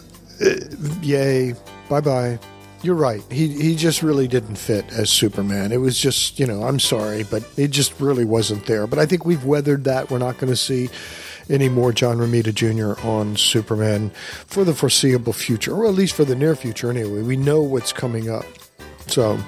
yay, 1.03 1.55
bye 1.89 2.01
bye. 2.01 2.39
You're 2.83 2.95
right. 2.95 3.23
He 3.31 3.49
he 3.49 3.75
just 3.75 4.03
really 4.03 4.29
didn't 4.29 4.57
fit 4.57 4.85
as 4.93 5.11
Superman. 5.11 5.73
It 5.73 5.79
was 5.79 5.99
just, 5.99 6.39
you 6.39 6.47
know, 6.47 6.63
I'm 6.63 6.79
sorry, 6.79 7.25
but 7.25 7.43
it 7.57 7.69
just 7.69 7.99
really 8.01 8.25
wasn't 8.25 8.67
there. 8.67 8.87
But 8.87 9.01
I 9.01 9.07
think 9.07 9.25
we've 9.25 9.45
weathered 9.45 9.85
that. 9.85 10.11
We're 10.11 10.19
not 10.19 10.39
going 10.39 10.53
to 10.53 10.57
see 10.57 10.89
any 11.51 11.69
more 11.69 11.93
John 11.93 12.19
Romita 12.19 12.55
Jr. 12.55 13.05
on 13.07 13.37
Superman 13.37 14.11
for 14.47 14.65
the 14.65 14.75
foreseeable 14.75 15.33
future, 15.33 15.75
or 15.75 15.87
at 15.87 15.95
least 15.95 16.15
for 16.15 16.25
the 16.25 16.37
near 16.37 16.55
future 16.55 16.91
anyway. 16.91 17.23
We 17.23 17.37
know 17.37 17.63
what's 17.63 17.93
coming 17.93 18.31
up. 18.31 18.45
So 19.09 19.39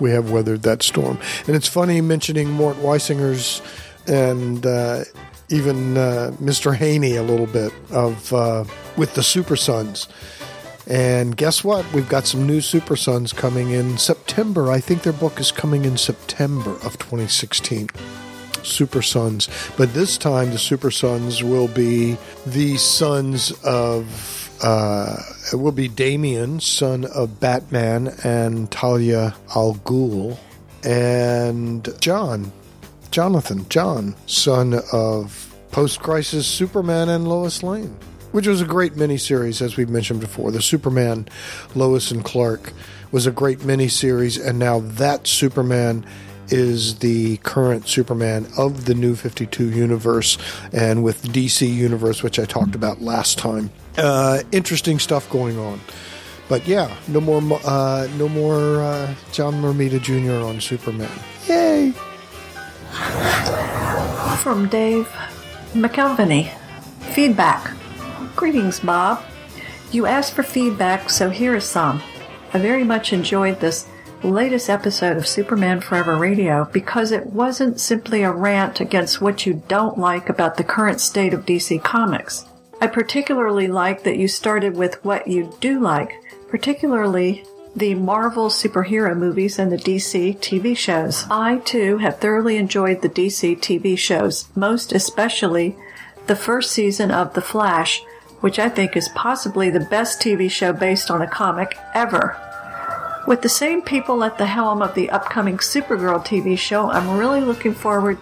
we 0.00 0.10
have 0.10 0.30
weathered 0.30 0.62
that 0.62 0.82
storm. 0.82 1.18
And 1.46 1.54
it's 1.54 1.68
funny 1.68 2.00
mentioning 2.00 2.50
Mort 2.50 2.76
Weisinger's 2.78 3.62
and 4.06 4.64
uh, 4.64 5.04
even 5.50 5.96
uh, 5.96 6.32
Mr. 6.40 6.74
Haney 6.74 7.16
a 7.16 7.22
little 7.22 7.46
bit 7.46 7.72
of 7.90 8.32
uh, 8.32 8.64
with 8.96 9.14
the 9.14 9.22
Super 9.22 9.56
Sons. 9.56 10.08
And 10.86 11.36
guess 11.36 11.62
what? 11.62 11.90
We've 11.92 12.08
got 12.08 12.26
some 12.26 12.46
new 12.46 12.60
Super 12.60 12.96
Sons 12.96 13.32
coming 13.32 13.70
in 13.70 13.98
September. 13.98 14.70
I 14.70 14.80
think 14.80 15.02
their 15.02 15.12
book 15.12 15.38
is 15.38 15.52
coming 15.52 15.84
in 15.84 15.96
September 15.96 16.72
of 16.84 16.98
2016. 16.98 17.90
Super 18.62 19.02
Sons. 19.02 19.48
But 19.76 19.94
this 19.94 20.16
time, 20.16 20.50
the 20.50 20.58
Super 20.58 20.90
Sons 20.90 21.42
will 21.42 21.68
be 21.68 22.16
the 22.46 22.76
sons 22.76 23.52
of. 23.64 24.36
Uh, 24.62 25.16
it 25.52 25.56
will 25.56 25.72
be 25.72 25.88
Damian, 25.88 26.60
son 26.60 27.06
of 27.06 27.40
Batman, 27.40 28.12
and 28.22 28.70
Talia 28.70 29.34
al 29.56 29.76
Ghul, 29.76 30.36
and 30.84 31.88
John, 31.98 32.52
Jonathan, 33.10 33.68
John, 33.68 34.14
son 34.26 34.80
of 34.92 35.54
post 35.72 36.00
crisis 36.00 36.46
Superman 36.46 37.08
and 37.08 37.28
Lois 37.28 37.62
Lane, 37.62 37.96
which 38.32 38.46
was 38.46 38.60
a 38.60 38.64
great 38.66 38.94
miniseries, 38.94 39.60
as 39.60 39.76
we've 39.76 39.88
mentioned 39.88 40.20
before. 40.20 40.50
The 40.50 40.62
Superman, 40.62 41.28
Lois 41.74 42.10
and 42.10 42.24
Clark 42.24 42.72
was 43.12 43.26
a 43.26 43.30
great 43.32 43.58
miniseries, 43.60 44.44
and 44.44 44.58
now 44.58 44.80
that 44.80 45.26
Superman 45.26 46.06
is 46.48 46.98
the 46.98 47.36
current 47.38 47.88
Superman 47.88 48.46
of 48.58 48.84
the 48.86 48.94
New 48.94 49.14
52 49.14 49.70
universe 49.70 50.36
and 50.72 51.02
with 51.02 51.22
DC 51.32 51.72
Universe, 51.72 52.22
which 52.22 52.38
I 52.38 52.44
talked 52.44 52.74
about 52.74 53.00
last 53.00 53.38
time. 53.38 53.70
Uh, 53.96 54.42
interesting 54.52 54.98
stuff 54.98 55.28
going 55.30 55.58
on. 55.58 55.80
But 56.48 56.66
yeah, 56.66 56.92
no 57.06 57.20
more, 57.20 57.40
uh, 57.64 58.08
no 58.18 58.28
more 58.28 58.82
uh, 58.82 59.14
John 59.30 59.62
Romita 59.62 60.00
Jr. 60.02 60.44
on 60.44 60.60
Superman. 60.60 61.10
Yay! 61.46 61.92
From 64.42 64.68
Dave 64.68 65.06
McElvany. 65.72 66.52
Feedback. 67.14 67.72
Greetings, 68.36 68.80
Bob. 68.80 69.22
You 69.92 70.06
asked 70.06 70.34
for 70.34 70.42
feedback, 70.42 71.10
so 71.10 71.30
here 71.30 71.54
is 71.54 71.64
some. 71.64 72.02
I 72.52 72.58
very 72.58 72.84
much 72.84 73.12
enjoyed 73.12 73.60
this 73.60 73.86
latest 74.22 74.68
episode 74.68 75.16
of 75.16 75.26
Superman 75.26 75.80
Forever 75.80 76.16
Radio 76.16 76.68
because 76.72 77.10
it 77.10 77.26
wasn't 77.26 77.80
simply 77.80 78.22
a 78.22 78.32
rant 78.32 78.80
against 78.80 79.20
what 79.20 79.46
you 79.46 79.62
don't 79.68 79.98
like 79.98 80.28
about 80.28 80.56
the 80.56 80.64
current 80.64 81.00
state 81.00 81.32
of 81.32 81.46
DC 81.46 81.82
Comics. 81.82 82.44
I 82.80 82.86
particularly 82.86 83.68
like 83.68 84.04
that 84.04 84.16
you 84.16 84.28
started 84.28 84.76
with 84.76 85.04
what 85.04 85.26
you 85.26 85.54
do 85.60 85.80
like, 85.80 86.12
particularly 86.48 87.44
the 87.74 87.94
Marvel 87.94 88.48
superhero 88.48 89.16
movies 89.16 89.58
and 89.58 89.70
the 89.70 89.76
DC 89.76 90.36
TV 90.38 90.76
shows. 90.76 91.24
I 91.30 91.58
too 91.58 91.98
have 91.98 92.18
thoroughly 92.18 92.56
enjoyed 92.56 93.02
the 93.02 93.08
DC 93.08 93.58
TV 93.58 93.96
shows, 93.96 94.48
most 94.56 94.92
especially 94.92 95.76
the 96.26 96.36
first 96.36 96.72
season 96.72 97.10
of 97.10 97.34
The 97.34 97.40
Flash, 97.40 98.02
which 98.40 98.58
I 98.58 98.68
think 98.68 98.96
is 98.96 99.08
possibly 99.10 99.70
the 99.70 99.80
best 99.80 100.20
TV 100.20 100.50
show 100.50 100.72
based 100.72 101.10
on 101.10 101.22
a 101.22 101.30
comic 101.30 101.76
ever. 101.94 102.36
With 103.26 103.42
the 103.42 103.48
same 103.48 103.82
people 103.82 104.24
at 104.24 104.38
the 104.38 104.46
helm 104.46 104.82
of 104.82 104.94
the 104.94 105.10
upcoming 105.10 105.58
Supergirl 105.58 106.24
TV 106.24 106.58
show, 106.58 106.90
I'm 106.90 107.18
really 107.18 107.40
looking 107.40 107.74
forward 107.74 108.18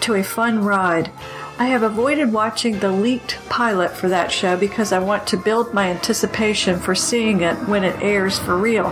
to 0.00 0.14
a 0.14 0.22
fun 0.22 0.64
ride. 0.64 1.10
I 1.58 1.66
have 1.66 1.82
avoided 1.82 2.32
watching 2.32 2.78
the 2.78 2.92
leaked 2.92 3.36
pilot 3.48 3.90
for 3.90 4.08
that 4.08 4.30
show 4.30 4.56
because 4.56 4.92
I 4.92 5.00
want 5.00 5.26
to 5.26 5.36
build 5.36 5.74
my 5.74 5.90
anticipation 5.90 6.78
for 6.78 6.94
seeing 6.94 7.40
it 7.40 7.56
when 7.66 7.82
it 7.82 8.00
airs 8.00 8.38
for 8.38 8.56
real. 8.56 8.90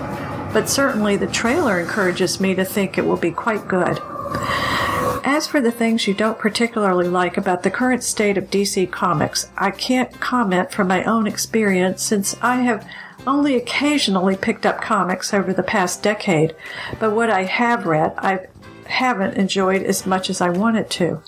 But 0.53 0.69
certainly 0.69 1.17
the 1.17 1.29
trailer 1.29 1.79
encourages 1.79 2.41
me 2.41 2.57
to 2.57 2.65
think 2.65 2.99
it 2.99 3.07
will 3.07 3.17
be 3.17 3.31
quite 3.31 3.69
good. 3.69 4.01
As 5.25 5.47
for 5.47 5.61
the 5.61 5.71
things 5.71 6.09
you 6.09 6.15
don't 6.15 6.41
particularly 6.41 7.07
like 7.07 7.37
about 7.37 7.63
the 7.63 7.71
current 7.71 8.03
state 8.03 8.37
of 8.37 8.51
DC 8.51 8.91
Comics, 8.91 9.49
I 9.57 9.71
can't 9.71 10.19
comment 10.19 10.73
from 10.73 10.89
my 10.89 11.05
own 11.05 11.29
experience 11.29 12.03
since 12.03 12.37
I 12.43 12.63
have 12.63 12.85
only 13.29 13.55
occasionally 13.55 14.37
picked 14.37 14.67
up 14.67 14.81
comics 14.81 15.33
over 15.33 15.53
the 15.53 15.63
past 15.63 16.03
decade, 16.03 16.57
but 16.99 17.13
what 17.13 17.31
I 17.31 17.45
have 17.45 17.87
read, 17.87 18.15
I 18.19 18.47
haven't 18.87 19.37
enjoyed 19.37 19.83
as 19.83 20.07
much 20.07 20.31
as 20.31 20.41
I 20.41 20.49
wanted 20.49 20.91
to. 20.91 21.23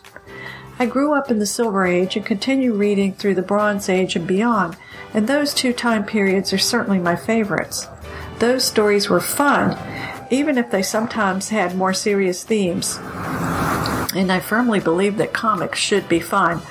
I 0.81 0.87
grew 0.87 1.13
up 1.13 1.29
in 1.29 1.41
the 1.41 1.47
Silver 1.47 1.85
Age 1.85 2.15
and 2.15 2.25
continue 2.25 2.73
reading 2.73 3.13
through 3.13 3.35
the 3.35 3.43
Bronze 3.43 3.89
Age 3.89 4.15
and 4.15 4.29
beyond, 4.29 4.77
and 5.13 5.27
those 5.27 5.53
two 5.53 5.73
time 5.73 6.05
periods 6.05 6.53
are 6.53 6.59
certainly 6.59 7.01
my 7.01 7.17
favorites. 7.17 7.89
Those 8.39 8.65
stories 8.65 9.09
were 9.09 9.19
fun, 9.19 9.77
even 10.31 10.57
if 10.57 10.71
they 10.71 10.83
sometimes 10.83 11.49
had 11.49 11.75
more 11.75 11.93
serious 11.93 12.45
themes. 12.45 12.97
And 14.15 14.31
I 14.31 14.39
firmly 14.39 14.79
believe 14.79 15.17
that 15.17 15.33
comics 15.33 15.81
should 15.81 16.09
be 16.09 16.21
fun. 16.21 16.63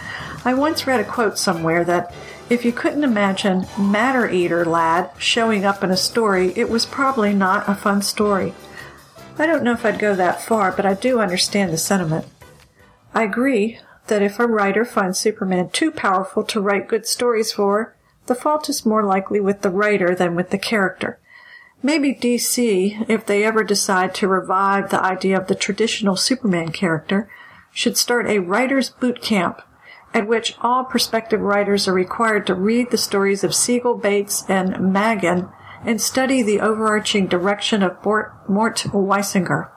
I 0.46 0.54
once 0.54 0.88
read 0.88 1.02
a 1.02 1.04
quote 1.04 1.38
somewhere 1.38 1.84
that 1.84 2.14
if 2.50 2.64
you 2.64 2.72
couldn't 2.72 3.04
imagine 3.04 3.68
Matter 3.78 4.30
Eater 4.30 4.64
Lad 4.64 5.12
showing 5.18 5.66
up 5.66 5.84
in 5.84 5.92
a 5.92 5.98
story, 5.98 6.54
it 6.56 6.70
was 6.70 6.86
probably 6.86 7.34
not 7.34 7.68
a 7.68 7.76
fun 7.76 8.02
story. 8.02 8.54
I 9.38 9.46
don't 9.46 9.64
know 9.64 9.74
if 9.74 9.84
I'd 9.84 10.00
go 10.00 10.16
that 10.16 10.42
far, 10.42 10.72
but 10.72 10.86
I 10.86 10.94
do 10.94 11.20
understand 11.20 11.74
the 11.74 11.78
sentiment. 11.78 12.26
I 13.14 13.24
agree 13.24 13.80
that 14.08 14.22
if 14.22 14.40
a 14.40 14.48
writer 14.48 14.86
finds 14.86 15.20
Superman 15.20 15.70
too 15.70 15.92
powerful 15.92 16.44
to 16.44 16.62
write 16.62 16.88
good 16.88 17.06
stories 17.06 17.52
for, 17.52 17.96
the 18.28 18.36
fault 18.36 18.70
is 18.70 18.86
more 18.86 19.04
likely 19.04 19.40
with 19.40 19.62
the 19.62 19.70
writer 19.70 20.14
than 20.14 20.36
with 20.36 20.50
the 20.50 20.58
character. 20.58 21.20
Maybe 21.84 22.14
DC, 22.14 23.10
if 23.10 23.26
they 23.26 23.44
ever 23.44 23.64
decide 23.64 24.14
to 24.16 24.28
revive 24.28 24.90
the 24.90 25.04
idea 25.04 25.38
of 25.38 25.48
the 25.48 25.56
traditional 25.56 26.16
Superman 26.16 26.72
character, 26.72 27.30
should 27.72 27.98
start 27.98 28.28
a 28.28 28.40
writer's 28.40 28.90
boot 28.90 29.22
camp 29.22 29.62
at 30.14 30.28
which 30.28 30.56
all 30.62 30.84
prospective 30.84 31.42
writers 31.42 31.88
are 31.88 31.94
required 31.94 32.48
to 32.48 32.56
read 32.56 32.90
the 32.90 32.98
stories 32.98 33.44
of 33.44 33.54
Siegel, 33.54 33.96
Bates, 33.96 34.44
and 34.50 34.92
Maggin 34.92 35.50
and 35.84 36.02
study 36.02 36.42
the 36.42 36.60
overarching 36.60 37.28
direction 37.28 37.84
of 37.84 38.04
Mort 38.04 38.80
Weisinger. 38.92 39.70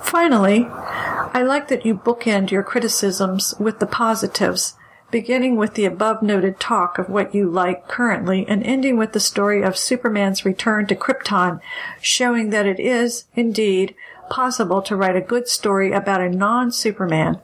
Finally, 0.00 0.66
I 0.68 1.42
like 1.42 1.68
that 1.68 1.84
you 1.84 1.94
bookend 1.94 2.50
your 2.50 2.62
criticisms 2.62 3.54
with 3.58 3.78
the 3.78 3.86
positives, 3.86 4.74
beginning 5.10 5.56
with 5.56 5.74
the 5.74 5.84
above 5.84 6.22
noted 6.22 6.60
talk 6.60 6.98
of 6.98 7.08
what 7.08 7.34
you 7.34 7.48
like 7.48 7.88
currently 7.88 8.46
and 8.48 8.62
ending 8.64 8.96
with 8.96 9.12
the 9.12 9.20
story 9.20 9.62
of 9.62 9.76
Superman's 9.76 10.44
return 10.44 10.86
to 10.86 10.96
Krypton, 10.96 11.60
showing 12.00 12.50
that 12.50 12.66
it 12.66 12.80
is, 12.80 13.24
indeed, 13.34 13.94
possible 14.30 14.82
to 14.82 14.96
write 14.96 15.16
a 15.16 15.20
good 15.20 15.48
story 15.48 15.92
about 15.92 16.20
a 16.20 16.28
non-Superman. 16.28 17.40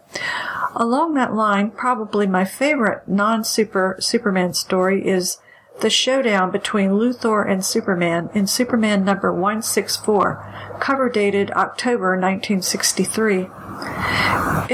Along 0.75 1.15
that 1.15 1.35
line, 1.35 1.71
probably 1.71 2.27
my 2.27 2.45
favorite 2.45 3.07
non-super 3.09 3.97
Superman 4.01 4.55
story 4.55 5.07
is 5.07 5.39
the 5.81 5.91
showdown 5.91 6.51
between 6.51 6.91
Luthor 6.91 7.49
and 7.49 7.65
Superman 7.65 8.31
in 8.35 8.47
Superman 8.47 9.05
number 9.05 9.33
164, 9.33 10.77
cover 10.81 11.09
dated 11.09 11.51
October 11.51 12.19
1963. 12.19 13.49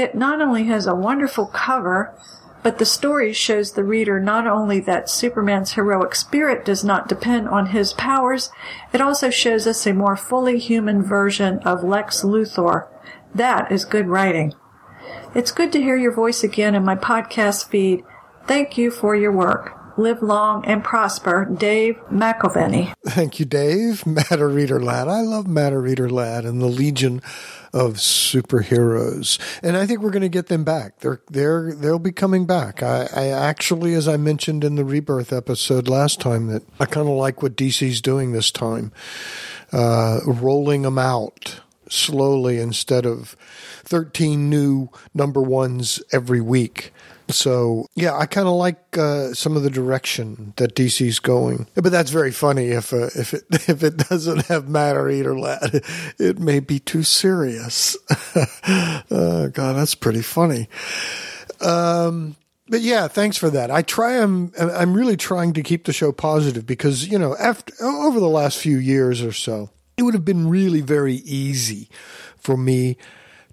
It 0.01 0.15
not 0.15 0.41
only 0.41 0.65
has 0.65 0.87
a 0.87 0.95
wonderful 0.95 1.47
cover, 1.47 2.15
but 2.63 2.77
the 2.77 2.85
story 2.85 3.33
shows 3.33 3.71
the 3.71 3.83
reader 3.83 4.19
not 4.19 4.45
only 4.45 4.79
that 4.81 5.09
Superman's 5.09 5.73
heroic 5.73 6.13
spirit 6.13 6.63
does 6.63 6.83
not 6.83 7.09
depend 7.09 7.49
on 7.49 7.67
his 7.67 7.93
powers, 7.93 8.51
it 8.93 9.01
also 9.01 9.29
shows 9.29 9.65
us 9.65 9.85
a 9.87 9.93
more 9.93 10.15
fully 10.15 10.59
human 10.59 11.01
version 11.01 11.57
of 11.59 11.83
Lex 11.83 12.21
Luthor. 12.21 12.87
That 13.33 13.71
is 13.71 13.85
good 13.85 14.07
writing. 14.07 14.53
It's 15.33 15.51
good 15.51 15.71
to 15.71 15.81
hear 15.81 15.97
your 15.97 16.13
voice 16.13 16.43
again 16.43 16.75
in 16.75 16.85
my 16.85 16.95
podcast 16.95 17.69
feed. 17.69 18.03
Thank 18.45 18.77
you 18.77 18.91
for 18.91 19.15
your 19.15 19.31
work. 19.31 19.80
Live 20.01 20.23
long 20.23 20.65
and 20.65 20.83
prosper, 20.83 21.45
Dave 21.45 21.95
McElveny. 22.11 22.91
Thank 23.05 23.39
you, 23.39 23.45
Dave. 23.45 24.03
Matter 24.07 24.57
Eater 24.57 24.81
Lad. 24.81 25.07
I 25.07 25.21
love 25.21 25.45
Matter 25.45 25.85
Eater 25.85 26.09
Lad 26.09 26.43
and 26.43 26.59
the 26.59 26.65
Legion 26.65 27.21
of 27.71 27.97
superheroes, 27.97 29.37
and 29.61 29.77
I 29.77 29.85
think 29.85 30.01
we're 30.01 30.09
going 30.09 30.23
to 30.23 30.27
get 30.27 30.47
them 30.47 30.63
back. 30.63 31.01
They're 31.01 31.21
they're 31.29 31.75
they'll 31.75 31.99
be 31.99 32.11
coming 32.11 32.47
back. 32.47 32.81
I, 32.81 33.09
I 33.15 33.27
actually, 33.27 33.93
as 33.93 34.07
I 34.07 34.17
mentioned 34.17 34.63
in 34.63 34.73
the 34.73 34.83
Rebirth 34.83 35.31
episode 35.31 35.87
last 35.87 36.19
time, 36.19 36.47
that 36.47 36.63
I 36.79 36.85
kind 36.85 37.07
of 37.07 37.13
like 37.13 37.43
what 37.43 37.55
DC's 37.55 38.01
doing 38.01 38.31
this 38.31 38.49
time, 38.49 38.91
uh, 39.71 40.21
rolling 40.25 40.81
them 40.81 40.97
out 40.97 41.61
slowly 41.89 42.57
instead 42.57 43.05
of 43.05 43.35
thirteen 43.83 44.49
new 44.49 44.89
number 45.13 45.43
ones 45.43 46.01
every 46.11 46.41
week. 46.41 46.91
So 47.31 47.87
yeah, 47.95 48.17
I 48.17 48.25
kind 48.25 48.47
of 48.47 48.53
like 48.53 48.97
uh, 48.97 49.33
some 49.33 49.55
of 49.57 49.63
the 49.63 49.69
direction 49.69 50.53
that 50.57 50.75
DC's 50.75 51.19
going. 51.19 51.67
But 51.75 51.91
that's 51.91 52.11
very 52.11 52.31
funny. 52.31 52.69
If 52.69 52.93
uh, 52.93 53.09
if 53.15 53.33
it 53.33 53.43
if 53.69 53.83
it 53.83 53.97
doesn't 53.97 54.45
have 54.47 54.69
Matter 54.69 55.09
Eater 55.09 55.37
Lad, 55.37 55.83
it 56.19 56.39
may 56.39 56.59
be 56.59 56.79
too 56.79 57.03
serious. 57.03 57.97
oh, 59.11 59.49
God, 59.53 59.73
that's 59.73 59.95
pretty 59.95 60.21
funny. 60.21 60.67
Um, 61.59 62.35
but 62.67 62.81
yeah, 62.81 63.07
thanks 63.07 63.37
for 63.37 63.49
that. 63.49 63.69
I 63.69 63.81
try. 63.81 64.21
I'm 64.21 64.51
I'm 64.57 64.93
really 64.93 65.17
trying 65.17 65.53
to 65.53 65.63
keep 65.63 65.85
the 65.85 65.93
show 65.93 66.11
positive 66.11 66.65
because 66.65 67.07
you 67.07 67.19
know 67.19 67.35
after 67.37 67.73
over 67.83 68.19
the 68.19 68.29
last 68.29 68.57
few 68.57 68.77
years 68.77 69.21
or 69.21 69.33
so, 69.33 69.69
it 69.97 70.03
would 70.03 70.13
have 70.13 70.25
been 70.25 70.47
really 70.47 70.81
very 70.81 71.15
easy 71.15 71.89
for 72.37 72.55
me 72.55 72.97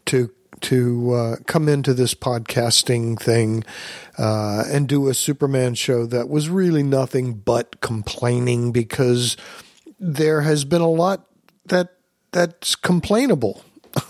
to 0.06 0.30
to 0.62 1.12
uh, 1.12 1.36
come 1.46 1.68
into 1.68 1.94
this 1.94 2.14
podcasting 2.14 3.18
thing 3.20 3.64
uh, 4.16 4.64
and 4.68 4.88
do 4.88 5.08
a 5.08 5.14
Superman 5.14 5.74
show 5.74 6.06
that 6.06 6.28
was 6.28 6.48
really 6.48 6.82
nothing 6.82 7.34
but 7.34 7.80
complaining 7.80 8.72
because 8.72 9.36
there 9.98 10.42
has 10.42 10.64
been 10.64 10.80
a 10.80 10.90
lot 10.90 11.26
that 11.66 11.94
that's 12.32 12.74
complainable, 12.74 13.64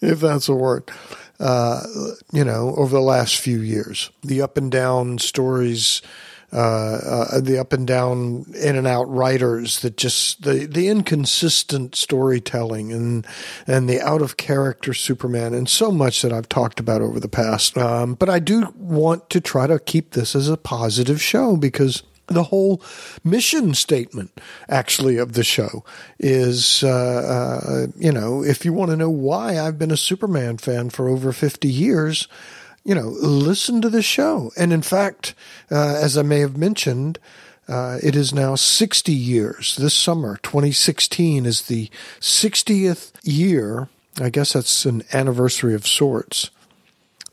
if 0.00 0.20
that's 0.20 0.48
a 0.48 0.54
word. 0.54 0.90
Uh, 1.40 1.82
you 2.32 2.44
know, 2.44 2.74
over 2.76 2.94
the 2.94 3.02
last 3.02 3.36
few 3.36 3.60
years, 3.60 4.10
the 4.22 4.42
up 4.42 4.56
and 4.56 4.72
down 4.72 5.18
stories 5.18 6.02
uh, 6.52 6.56
uh, 6.56 7.40
the 7.40 7.58
up 7.58 7.72
and 7.72 7.86
down, 7.86 8.46
in 8.54 8.76
and 8.76 8.86
out 8.86 9.04
writers 9.10 9.80
that 9.80 9.96
just 9.96 10.42
the 10.42 10.66
the 10.66 10.88
inconsistent 10.88 11.94
storytelling 11.94 12.92
and 12.92 13.26
and 13.66 13.88
the 13.88 14.00
out 14.00 14.22
of 14.22 14.36
character 14.36 14.94
Superman 14.94 15.52
and 15.52 15.68
so 15.68 15.90
much 15.90 16.22
that 16.22 16.32
I've 16.32 16.48
talked 16.48 16.80
about 16.80 17.02
over 17.02 17.20
the 17.20 17.28
past. 17.28 17.76
Um, 17.76 18.14
but 18.14 18.30
I 18.30 18.38
do 18.38 18.72
want 18.76 19.28
to 19.30 19.40
try 19.40 19.66
to 19.66 19.78
keep 19.78 20.12
this 20.12 20.34
as 20.34 20.48
a 20.48 20.56
positive 20.56 21.20
show 21.20 21.56
because 21.56 22.02
the 22.28 22.44
whole 22.44 22.82
mission 23.24 23.74
statement 23.74 24.30
actually 24.68 25.16
of 25.16 25.32
the 25.32 25.44
show 25.44 25.84
is 26.18 26.82
uh, 26.84 26.88
uh, 26.88 27.86
you 27.96 28.12
know 28.12 28.44
if 28.44 28.64
you 28.64 28.72
want 28.72 28.90
to 28.90 28.96
know 28.96 29.10
why 29.10 29.58
i've 29.58 29.78
been 29.78 29.90
a 29.90 29.96
superman 29.96 30.58
fan 30.58 30.90
for 30.90 31.08
over 31.08 31.32
50 31.32 31.68
years 31.68 32.28
you 32.84 32.94
know, 32.94 33.08
listen 33.20 33.80
to 33.82 33.90
the 33.90 34.02
show. 34.02 34.50
And 34.56 34.72
in 34.72 34.82
fact, 34.82 35.34
uh, 35.70 35.98
as 36.00 36.16
I 36.16 36.22
may 36.22 36.40
have 36.40 36.56
mentioned, 36.56 37.18
uh, 37.68 37.98
it 38.02 38.16
is 38.16 38.32
now 38.32 38.54
60 38.54 39.12
years. 39.12 39.76
This 39.76 39.94
summer, 39.94 40.38
2016, 40.42 41.44
is 41.44 41.62
the 41.62 41.90
60th 42.20 43.12
year. 43.22 43.88
I 44.20 44.30
guess 44.30 44.54
that's 44.54 44.86
an 44.86 45.02
anniversary 45.12 45.74
of 45.74 45.86
sorts 45.86 46.50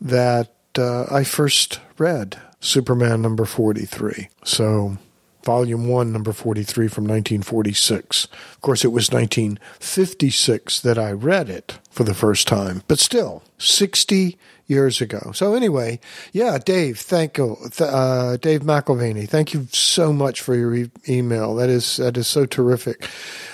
that 0.01 0.51
uh, 0.77 1.05
I 1.09 1.23
first 1.23 1.79
read 1.97 2.39
Superman 2.59 3.21
number 3.21 3.45
43. 3.45 4.27
So, 4.43 4.97
volume 5.43 5.87
1, 5.87 6.11
number 6.11 6.33
43 6.33 6.87
from 6.89 7.05
1946. 7.05 8.25
Of 8.25 8.61
course, 8.61 8.83
it 8.83 8.89
was 8.89 9.11
1956 9.11 10.81
that 10.81 10.97
I 10.97 11.11
read 11.11 11.49
it 11.49 11.79
for 11.89 12.03
the 12.03 12.13
first 12.13 12.47
time, 12.47 12.83
but 12.87 12.99
still, 12.99 13.43
60 13.57 14.37
years 14.67 15.01
ago. 15.01 15.31
So 15.33 15.53
anyway, 15.53 15.99
yeah, 16.33 16.57
Dave, 16.57 16.99
thank 16.99 17.37
you, 17.37 17.57
uh, 17.79 18.37
Dave 18.37 18.61
McElvaney. 18.61 19.29
Thank 19.29 19.53
you 19.53 19.67
so 19.71 20.11
much 20.11 20.41
for 20.41 20.55
your 20.55 20.73
e- 20.75 20.91
email. 21.07 21.55
That 21.55 21.69
is 21.69 21.97
that 21.97 22.17
is 22.17 22.27
so 22.27 22.45
terrific. 22.45 23.07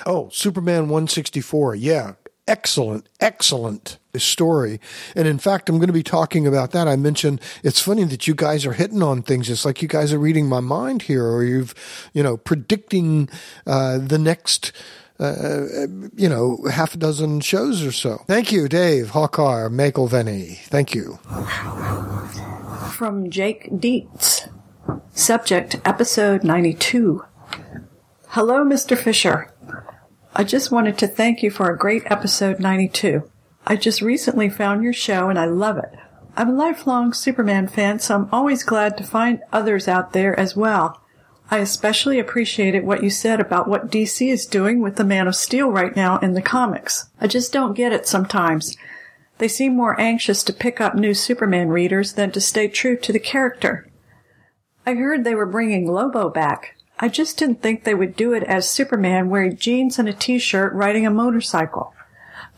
Oh, 0.05 0.29
Superman 0.31 0.89
one 0.89 1.07
sixty 1.07 1.41
four. 1.41 1.75
Yeah, 1.75 2.13
excellent, 2.47 3.07
excellent 3.19 3.97
story. 4.17 4.79
And 5.15 5.27
in 5.27 5.39
fact, 5.39 5.69
I'm 5.69 5.77
going 5.77 5.87
to 5.87 5.93
be 5.93 6.03
talking 6.03 6.45
about 6.45 6.71
that. 6.71 6.87
I 6.87 6.95
mentioned 6.95 7.39
it's 7.63 7.79
funny 7.79 8.03
that 8.05 8.27
you 8.27 8.35
guys 8.35 8.65
are 8.65 8.73
hitting 8.73 9.01
on 9.01 9.21
things. 9.21 9.49
It's 9.49 9.65
like 9.65 9.81
you 9.81 9.87
guys 9.87 10.11
are 10.11 10.19
reading 10.19 10.47
my 10.47 10.59
mind 10.59 11.03
here, 11.03 11.25
or 11.25 11.43
you've, 11.43 11.73
you 12.13 12.21
know, 12.23 12.35
predicting 12.37 13.29
uh, 13.65 13.99
the 13.99 14.17
next 14.17 14.73
uh, 15.21 15.87
you 16.15 16.27
know, 16.27 16.57
half 16.71 16.95
a 16.95 16.97
dozen 16.97 17.39
shows 17.41 17.83
or 17.83 17.91
so. 17.91 18.23
Thank 18.27 18.51
you, 18.51 18.67
Dave 18.67 19.11
Hawkar 19.11 19.69
McElveny. 19.69 20.57
Thank 20.65 20.95
you. 20.95 21.19
From 22.91 23.29
Jake 23.29 23.69
Dietz. 23.79 24.47
Subject, 25.13 25.79
episode 25.85 26.43
92. 26.43 27.23
Hello, 28.29 28.63
Mr. 28.63 28.97
Fisher. 28.97 29.53
I 30.33 30.43
just 30.43 30.71
wanted 30.71 30.97
to 30.99 31.07
thank 31.07 31.43
you 31.43 31.51
for 31.51 31.69
a 31.69 31.77
great 31.77 32.03
episode 32.09 32.59
92. 32.59 33.29
I 33.67 33.75
just 33.75 34.01
recently 34.01 34.49
found 34.49 34.83
your 34.83 34.93
show 34.93 35.29
and 35.29 35.37
I 35.37 35.45
love 35.45 35.77
it. 35.77 35.93
I'm 36.37 36.51
a 36.51 36.53
lifelong 36.53 37.11
Superman 37.13 37.67
fan, 37.67 37.99
so 37.99 38.15
I'm 38.15 38.29
always 38.31 38.63
glad 38.63 38.97
to 38.97 39.03
find 39.03 39.41
others 39.51 39.87
out 39.87 40.13
there 40.13 40.39
as 40.39 40.55
well. 40.55 41.00
I 41.53 41.57
especially 41.57 42.17
appreciated 42.17 42.85
what 42.85 43.03
you 43.03 43.09
said 43.09 43.41
about 43.41 43.67
what 43.67 43.91
DC 43.91 44.31
is 44.31 44.45
doing 44.45 44.81
with 44.81 44.95
the 44.95 45.03
Man 45.03 45.27
of 45.27 45.35
Steel 45.35 45.69
right 45.69 45.93
now 45.93 46.17
in 46.19 46.33
the 46.33 46.41
comics. 46.41 47.09
I 47.19 47.27
just 47.27 47.51
don't 47.51 47.75
get 47.75 47.91
it 47.91 48.07
sometimes. 48.07 48.77
They 49.37 49.49
seem 49.49 49.75
more 49.75 49.99
anxious 49.99 50.43
to 50.43 50.53
pick 50.53 50.79
up 50.79 50.95
new 50.95 51.13
Superman 51.13 51.67
readers 51.67 52.13
than 52.13 52.31
to 52.31 52.39
stay 52.39 52.69
true 52.69 52.95
to 52.95 53.11
the 53.11 53.19
character. 53.19 53.85
I 54.85 54.93
heard 54.93 55.25
they 55.25 55.35
were 55.35 55.45
bringing 55.45 55.91
Lobo 55.91 56.29
back. 56.29 56.77
I 56.99 57.09
just 57.09 57.37
didn't 57.37 57.61
think 57.61 57.83
they 57.83 57.95
would 57.95 58.15
do 58.15 58.31
it 58.31 58.43
as 58.43 58.69
Superman 58.69 59.29
wearing 59.29 59.57
jeans 59.57 59.99
and 59.99 60.07
a 60.07 60.13
t-shirt 60.13 60.71
riding 60.71 61.05
a 61.05 61.11
motorcycle. 61.11 61.93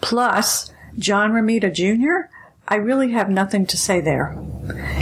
Plus, 0.01 0.71
John 0.99 1.31
Romita 1.31 1.73
Jr., 1.73 2.29
I 2.67 2.75
really 2.75 3.11
have 3.11 3.29
nothing 3.29 3.65
to 3.67 3.77
say 3.77 3.99
there. 3.99 4.37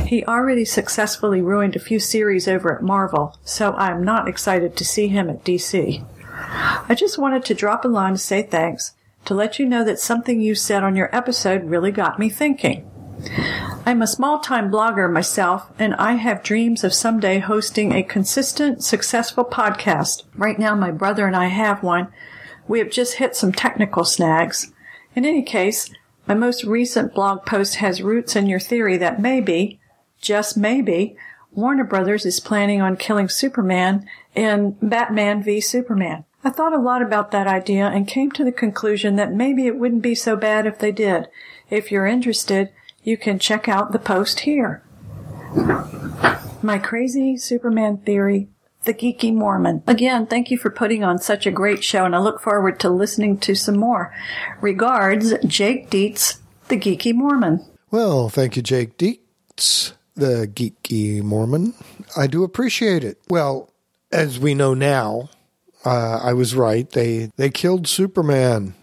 He 0.08 0.26
already 0.26 0.65
successfully 0.65 1.41
ruined 1.41 1.76
a 1.76 1.80
few 1.80 2.00
series 2.00 2.47
over 2.47 2.76
at 2.76 2.84
Marvel, 2.84 3.38
so 3.45 3.74
I'm 3.74 4.04
not 4.04 4.28
excited 4.28 4.76
to 4.76 4.86
see 4.86 5.08
him 5.08 5.30
at 5.30 5.43
DC. 5.43 6.06
I 6.89 6.95
just 6.95 7.19
wanted 7.19 7.45
to 7.45 7.54
drop 7.54 7.86
a 7.86 7.88
line 7.88 8.13
to 8.13 8.19
say 8.19 8.41
thanks, 8.41 8.93
to 9.26 9.36
let 9.36 9.60
you 9.60 9.65
know 9.65 9.84
that 9.84 10.00
something 10.00 10.41
you 10.41 10.56
said 10.56 10.84
on 10.84 10.95
your 10.95 11.15
episode 11.15 11.65
really 11.65 11.91
got 11.91 12.17
me 12.17 12.30
thinking. 12.30 12.89
I'm 13.86 14.02
a 14.02 14.08
small 14.08 14.39
time 14.39 14.71
blogger 14.71 15.12
myself, 15.12 15.69
and 15.78 15.93
I 15.95 16.13
have 16.13 16.41
dreams 16.41 16.84
of 16.84 16.93
someday 16.93 17.39
hosting 17.39 17.91
a 17.91 18.04
consistent, 18.04 18.84
successful 18.84 19.45
podcast. 19.45 20.24
Right 20.36 20.58
now, 20.58 20.74
my 20.76 20.91
brother 20.91 21.28
and 21.28 21.36
I 21.36 21.47
have 21.47 21.84
one. 21.84 22.08
We 22.67 22.80
have 22.80 22.89
just 22.89 23.15
hit 23.15 23.36
some 23.36 23.52
technical 23.52 24.06
snags. 24.06 24.71
In 25.15 25.26
any 25.26 25.43
case, 25.43 25.91
my 26.28 26.34
most 26.34 26.64
recent 26.64 27.14
blog 27.14 27.46
post 27.46 27.76
has 27.76 28.02
roots 28.02 28.36
in 28.36 28.48
your 28.48 28.60
theory 28.60 28.98
that 28.98 29.22
maybe, 29.22 29.80
just 30.22 30.56
maybe, 30.56 31.16
Warner 31.52 31.84
Brothers 31.84 32.26
is 32.26 32.40
planning 32.40 32.82
on 32.82 32.96
killing 32.96 33.28
Superman 33.28 34.08
in 34.34 34.78
Batman 34.82 35.44
v 35.44 35.60
Superman. 35.60 36.24
I 36.44 36.50
thought 36.50 36.74
a 36.74 36.80
lot 36.80 37.02
about 37.02 37.32
that 37.32 37.48
idea 37.48 37.88
and 37.88 38.08
came 38.08 38.32
to 38.32 38.44
the 38.44 38.52
conclusion 38.52 39.16
that 39.18 39.34
maybe 39.34 39.68
it 39.68 39.78
wouldn't 39.78 40.02
be 40.02 40.16
so 40.16 40.36
bad 40.36 40.66
if 40.66 40.80
they 40.80 40.92
did. 40.92 41.28
If 41.70 41.92
you're 41.92 42.08
interested, 42.08 42.70
you 43.04 43.18
can 43.18 43.38
check 43.38 43.68
out 43.68 43.92
the 43.92 44.00
post 44.00 44.42
here. 44.42 44.84
My 46.64 46.78
crazy 46.78 47.38
Superman 47.38 47.98
theory, 47.98 48.48
the 48.84 48.94
geeky 48.94 49.34
Mormon. 49.34 49.84
Again, 49.88 50.28
thank 50.28 50.50
you 50.50 50.58
for 50.58 50.70
putting 50.70 51.04
on 51.04 51.20
such 51.20 51.46
a 51.46 51.52
great 51.52 51.84
show 51.84 52.06
and 52.06 52.15
I 52.15 52.20
look 52.20 52.41
forward 52.41 52.80
to 52.82 52.89
listening 52.89 53.38
to 53.39 53.56
some 53.56 53.78
more. 53.78 54.13
Regards, 54.60 55.34
Jake 55.46 55.89
Dietz, 55.89 56.39
the 56.67 56.78
geeky 56.78 57.13
Mormon. 57.13 57.65
Well, 57.91 58.30
thank 58.30 58.56
you, 58.56 58.62
Jake 58.62 58.98
Dietz, 58.98 59.94
the 60.15 60.48
geeky 60.48 61.22
Mormon. 61.22 61.74
I 62.15 62.28
do 62.28 62.44
appreciate 62.44 63.04
it. 63.04 63.20
Well, 63.30 63.72
as 64.12 64.39
we 64.39 64.56
know 64.56 64.74
now, 64.74 65.30
uh, 65.86 66.20
I 66.24 66.34
was 66.34 66.56
right. 66.56 66.89
They 66.89 67.32
they 67.38 67.50
killed 67.50 67.88
Superman 67.88 68.76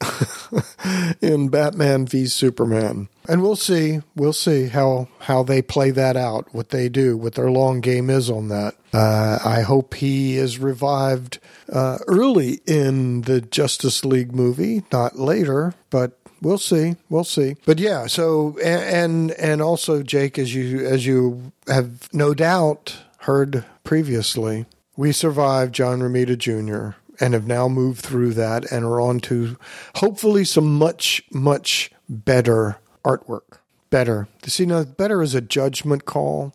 in 1.20 1.48
Batman 1.48 2.06
v 2.06 2.26
Superman, 2.26 3.08
and 3.28 3.42
we'll 3.42 3.56
see. 3.56 4.00
We'll 4.14 4.32
see 4.32 4.66
how 4.68 5.08
how 5.20 5.42
they 5.42 5.62
play 5.62 5.90
that 5.90 6.16
out. 6.16 6.52
What 6.52 6.70
they 6.70 6.88
do, 6.88 7.16
what 7.16 7.34
their 7.34 7.50
long 7.50 7.80
game 7.80 8.10
is 8.10 8.30
on 8.30 8.48
that. 8.48 8.74
Uh, 8.92 9.38
I 9.44 9.62
hope 9.62 9.94
he 9.94 10.36
is 10.36 10.58
revived 10.58 11.38
uh, 11.72 11.98
early 12.06 12.60
in 12.66 13.22
the 13.22 13.40
Justice 13.40 14.04
League 14.04 14.34
movie, 14.34 14.84
not 14.92 15.18
later, 15.18 15.74
but 15.90 16.18
we'll 16.42 16.58
see 16.58 16.96
we'll 17.08 17.24
see 17.24 17.56
but 17.64 17.78
yeah 17.78 18.06
so 18.06 18.58
and 18.62 19.30
and 19.32 19.62
also 19.62 20.02
jake 20.02 20.38
as 20.38 20.54
you 20.54 20.84
as 20.86 21.06
you 21.06 21.50
have 21.66 22.12
no 22.12 22.34
doubt 22.34 22.96
heard 23.20 23.64
previously 23.84 24.66
we 24.96 25.12
survived 25.12 25.74
john 25.74 26.00
romita 26.00 26.36
jr 26.36 26.96
and 27.20 27.34
have 27.34 27.46
now 27.46 27.68
moved 27.68 28.00
through 28.00 28.32
that 28.34 28.70
and 28.70 28.84
are 28.84 29.00
on 29.00 29.20
to 29.20 29.56
hopefully 29.96 30.44
some 30.44 30.78
much 30.78 31.22
much 31.30 31.90
better 32.08 32.78
artwork 33.04 33.58
better 33.90 34.28
see 34.44 34.66
now 34.66 34.84
better 34.84 35.22
is 35.22 35.34
a 35.34 35.40
judgment 35.40 36.04
call 36.04 36.52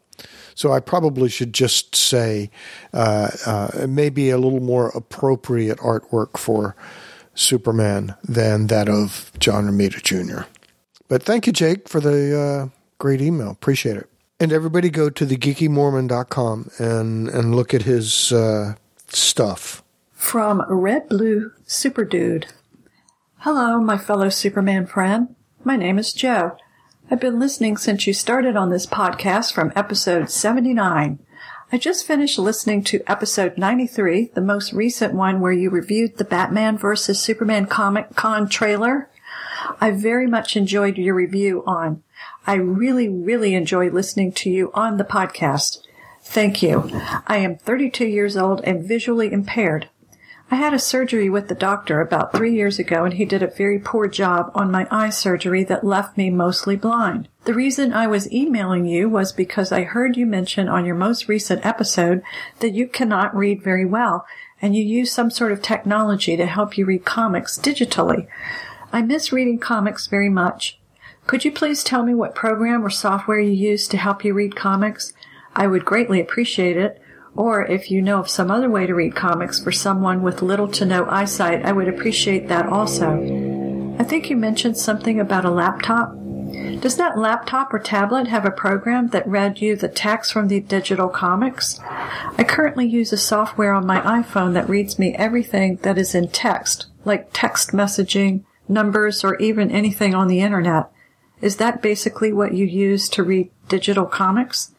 so 0.56 0.72
I 0.72 0.80
probably 0.80 1.30
should 1.30 1.54
just 1.54 1.96
say 1.96 2.52
uh, 2.94 3.30
uh, 3.46 3.88
maybe 3.88 4.30
a 4.30 4.38
little 4.38 4.60
more 4.60 4.90
appropriate 4.90 5.80
artwork 5.80 6.38
for 6.38 6.76
Superman 7.34 8.16
than 8.24 8.68
that 8.68 8.90
of 8.90 9.32
John 9.40 9.66
Romita 9.66 10.02
Jr. 10.02 10.44
But 11.08 11.24
thank 11.24 11.48
you, 11.48 11.54
Jake, 11.54 11.88
for 11.90 12.00
the 12.00 12.40
uh, 12.40 12.78
great 12.98 13.22
email. 13.22 13.50
Appreciate 13.50 13.98
it. 13.98 14.10
And 14.40 14.52
everybody 14.52 14.90
go 14.90 15.10
to 15.10 15.26
thegeekymormon.com 15.26 16.72
and, 16.80 17.30
and 17.30 17.56
look 17.56 17.74
at 17.74 17.84
his 17.84 18.32
uh, 18.32 18.76
stuff. 19.08 19.81
From 20.22 20.64
Red 20.70 21.10
Blue 21.10 21.52
Super 21.66 22.06
Dude. 22.06 22.46
Hello, 23.40 23.82
my 23.82 23.98
fellow 23.98 24.30
Superman 24.30 24.86
friend. 24.86 25.36
My 25.66 25.76
name 25.76 25.98
is 25.98 26.14
Joe. 26.14 26.56
I've 27.10 27.20
been 27.20 27.38
listening 27.38 27.76
since 27.76 28.08
you 28.08 28.14
started 28.14 28.56
on 28.56 28.70
this 28.70 28.86
podcast 28.86 29.52
from 29.52 29.74
episode 29.76 30.30
79. 30.30 31.20
I 31.70 31.78
just 31.78 32.08
finished 32.08 32.40
listening 32.40 32.82
to 32.86 33.04
episode 33.08 33.58
93, 33.58 34.32
the 34.34 34.40
most 34.40 34.72
recent 34.72 35.14
one 35.16 35.42
where 35.42 35.52
you 35.52 35.70
reviewed 35.70 36.18
the 36.18 36.24
Batman 36.24 36.78
vs. 36.78 37.20
Superman 37.20 37.66
Comic 37.66 38.16
Con 38.16 38.48
trailer. 38.48 39.10
I 39.82 39.92
very 39.92 40.28
much 40.28 40.56
enjoyed 40.56 40.98
your 40.98 41.16
review 41.16 41.62
on. 41.66 42.04
I 42.48 42.54
really, 42.54 43.10
really 43.10 43.54
enjoy 43.54 43.90
listening 43.90 44.32
to 44.34 44.50
you 44.50 44.72
on 44.76 44.96
the 44.96 45.04
podcast. 45.04 45.80
Thank 46.22 46.62
you. 46.62 46.90
I 47.28 47.38
am 47.38 47.58
32 47.58 48.06
years 48.06 48.38
old 48.38 48.62
and 48.64 48.88
visually 48.88 49.34
impaired. 49.34 49.90
I 50.54 50.56
had 50.56 50.74
a 50.74 50.80
surgery 50.80 51.30
with 51.30 51.48
the 51.48 51.56
doctor 51.56 52.02
about 52.02 52.34
three 52.34 52.54
years 52.54 52.78
ago 52.78 53.06
and 53.06 53.14
he 53.14 53.24
did 53.24 53.42
a 53.42 53.48
very 53.48 53.80
poor 53.80 54.10
job 54.10 54.52
on 54.54 54.70
my 54.70 54.86
eye 54.92 55.10
surgery 55.10 55.64
that 55.64 55.86
left 55.86 56.18
me 56.18 56.30
mostly 56.30 56.76
blind. 56.76 57.30
The 57.46 57.54
reason 57.54 57.94
I 57.94 58.08
was 58.08 58.30
emailing 58.34 58.86
you 58.86 59.08
was 59.08 59.32
because 59.32 59.72
I 59.72 59.84
heard 59.84 60.18
you 60.18 60.26
mention 60.26 60.68
on 60.68 60.86
your 60.86 60.96
most 60.96 61.30
recent 61.30 61.66
episode 61.66 62.22
that 62.60 62.74
you 62.74 62.86
cannot 62.90 63.34
read 63.34 63.64
very 63.64 63.86
well 63.86 64.26
and 64.62 64.76
you 64.76 64.84
use 64.84 65.10
some 65.10 65.32
sort 65.32 65.54
of 65.54 65.62
technology 65.62 66.36
to 66.36 66.46
help 66.46 66.78
you 66.78 66.86
read 66.86 67.06
comics 67.06 67.58
digitally. 67.58 68.28
I 68.92 69.04
miss 69.04 69.32
reading 69.32 69.58
comics 69.58 70.08
very 70.08 70.30
much. 70.30 70.78
Could 71.28 71.46
you 71.46 71.54
please 71.54 71.82
tell 71.82 72.04
me 72.04 72.14
what 72.14 72.36
program 72.36 72.86
or 72.86 72.90
software 72.90 73.40
you 73.40 73.54
use 73.54 73.88
to 73.88 73.96
help 73.96 74.26
you 74.26 74.34
read 74.34 74.58
comics? 74.58 75.14
I 75.56 75.68
would 75.68 75.86
greatly 75.86 76.20
appreciate 76.20 76.76
it. 76.76 77.01
Or 77.36 77.66
if 77.66 77.90
you 77.90 78.02
know 78.02 78.20
of 78.20 78.30
some 78.30 78.52
other 78.52 78.70
way 78.70 78.86
to 78.86 78.94
read 78.94 79.16
comics 79.16 79.64
for 79.64 79.72
someone 79.72 80.22
with 80.22 80.42
little 80.42 80.68
to 80.70 80.86
no 80.86 81.06
eyesight, 81.10 81.66
I 81.66 81.72
would 81.72 81.88
appreciate 81.88 82.48
that 82.50 82.66
also. 82.68 83.96
I 83.98 84.04
think 84.04 84.30
you 84.30 84.36
mentioned 84.36 84.78
something 84.78 85.20
about 85.20 85.46
a 85.46 85.52
laptop. 85.52 86.16
Does 86.82 86.98
that 86.98 87.18
laptop 87.18 87.74
or 87.74 87.80
tablet 87.80 88.28
have 88.28 88.46
a 88.46 88.52
program 88.52 89.10
that 89.10 89.28
read 89.28 89.62
you 89.62 89.76
the 89.76 89.88
text 89.88 90.34
from 90.34 90.48
the 90.48 90.60
digital 90.60 91.08
comics? 91.08 91.80
I 92.38 92.44
currently 92.44 92.88
use 92.88 93.14
a 93.14 93.18
software 93.18 93.74
on 93.74 93.86
my 93.86 94.02
iPhone 94.02 94.54
that 94.54 94.68
reads 94.68 95.00
me 95.00 95.14
everything 95.16 95.78
that 95.84 95.98
is 95.98 96.14
in 96.14 96.30
text, 96.30 96.88
like 97.06 97.30
text 97.32 97.72
messaging, 97.72 98.44
numbers, 98.68 99.24
or 99.24 99.38
even 99.38 99.72
anything 99.72 100.14
on 100.14 100.28
the 100.28 100.42
internet. 100.42 100.92
Is 101.42 101.58
that 101.58 101.82
basically 101.82 102.34
what 102.34 102.54
you 102.54 102.66
use 102.66 103.08
to 103.10 103.24
read 103.24 103.52
digital 103.70 104.06
comics? 104.06 104.74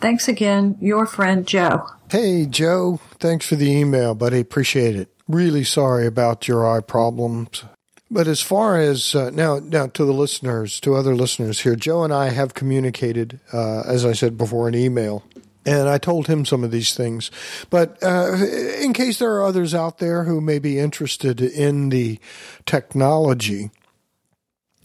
Thanks 0.00 0.28
again, 0.28 0.76
your 0.80 1.06
friend 1.06 1.46
Joe. 1.46 1.86
Hey, 2.10 2.46
Joe. 2.46 3.00
Thanks 3.18 3.46
for 3.46 3.56
the 3.56 3.70
email, 3.70 4.14
buddy. 4.14 4.40
Appreciate 4.40 4.96
it. 4.96 5.08
Really 5.26 5.64
sorry 5.64 6.06
about 6.06 6.48
your 6.48 6.68
eye 6.68 6.80
problems. 6.80 7.64
But 8.10 8.26
as 8.26 8.40
far 8.40 8.78
as 8.78 9.14
uh, 9.14 9.30
now, 9.30 9.58
now 9.58 9.88
to 9.88 10.04
the 10.04 10.14
listeners, 10.14 10.80
to 10.80 10.94
other 10.94 11.14
listeners 11.14 11.60
here, 11.60 11.76
Joe 11.76 12.04
and 12.04 12.12
I 12.12 12.30
have 12.30 12.54
communicated, 12.54 13.40
uh, 13.52 13.80
as 13.80 14.06
I 14.06 14.12
said 14.12 14.38
before, 14.38 14.66
an 14.68 14.74
email, 14.74 15.24
and 15.66 15.88
I 15.88 15.98
told 15.98 16.26
him 16.26 16.46
some 16.46 16.64
of 16.64 16.70
these 16.70 16.94
things. 16.94 17.30
But 17.68 18.02
uh, 18.02 18.34
in 18.80 18.94
case 18.94 19.18
there 19.18 19.34
are 19.34 19.44
others 19.44 19.74
out 19.74 19.98
there 19.98 20.24
who 20.24 20.40
may 20.40 20.58
be 20.58 20.78
interested 20.78 21.42
in 21.42 21.90
the 21.90 22.18
technology, 22.64 23.70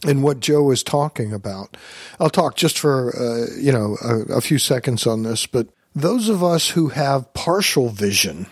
and 0.04 0.22
what 0.22 0.40
Joe 0.40 0.70
is 0.70 0.82
talking 0.82 1.32
about. 1.32 1.76
I'll 2.20 2.30
talk 2.30 2.56
just 2.56 2.78
for 2.78 3.14
uh, 3.16 3.54
you 3.58 3.72
know 3.72 3.96
a, 4.02 4.36
a 4.36 4.40
few 4.40 4.58
seconds 4.58 5.06
on 5.06 5.22
this, 5.22 5.46
but 5.46 5.68
those 5.94 6.28
of 6.28 6.42
us 6.42 6.70
who 6.70 6.88
have 6.88 7.32
partial 7.34 7.88
vision, 7.88 8.46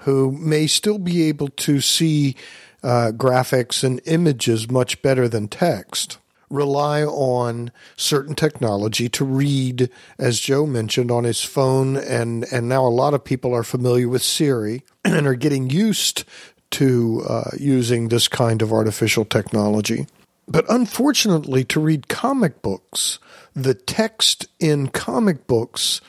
who 0.00 0.32
may 0.32 0.66
still 0.66 0.98
be 0.98 1.22
able 1.22 1.48
to 1.48 1.80
see 1.80 2.36
uh, 2.82 3.12
graphics 3.14 3.84
and 3.84 4.00
images 4.06 4.68
much 4.68 5.02
better 5.02 5.28
than 5.28 5.46
text, 5.46 6.18
rely 6.50 7.04
on 7.04 7.70
certain 7.96 8.34
technology 8.34 9.08
to 9.08 9.24
read, 9.24 9.88
as 10.18 10.40
Joe 10.40 10.66
mentioned, 10.66 11.10
on 11.10 11.24
his 11.24 11.42
phone, 11.42 11.96
and 11.96 12.44
and 12.52 12.68
now 12.68 12.84
a 12.84 12.88
lot 12.88 13.14
of 13.14 13.24
people 13.24 13.54
are 13.54 13.62
familiar 13.64 14.08
with 14.08 14.22
Siri 14.22 14.82
and 15.04 15.26
are 15.26 15.34
getting 15.34 15.70
used 15.70 16.24
to 16.72 17.22
uh, 17.28 17.50
using 17.58 18.08
this 18.08 18.28
kind 18.28 18.62
of 18.62 18.72
artificial 18.72 19.24
technology. 19.24 20.06
But 20.52 20.66
unfortunately, 20.68 21.64
to 21.64 21.80
read 21.80 22.08
comic 22.08 22.60
books, 22.60 23.18
the 23.54 23.72
text 23.72 24.48
in 24.60 24.88
comic 24.88 25.46
books 25.46 26.02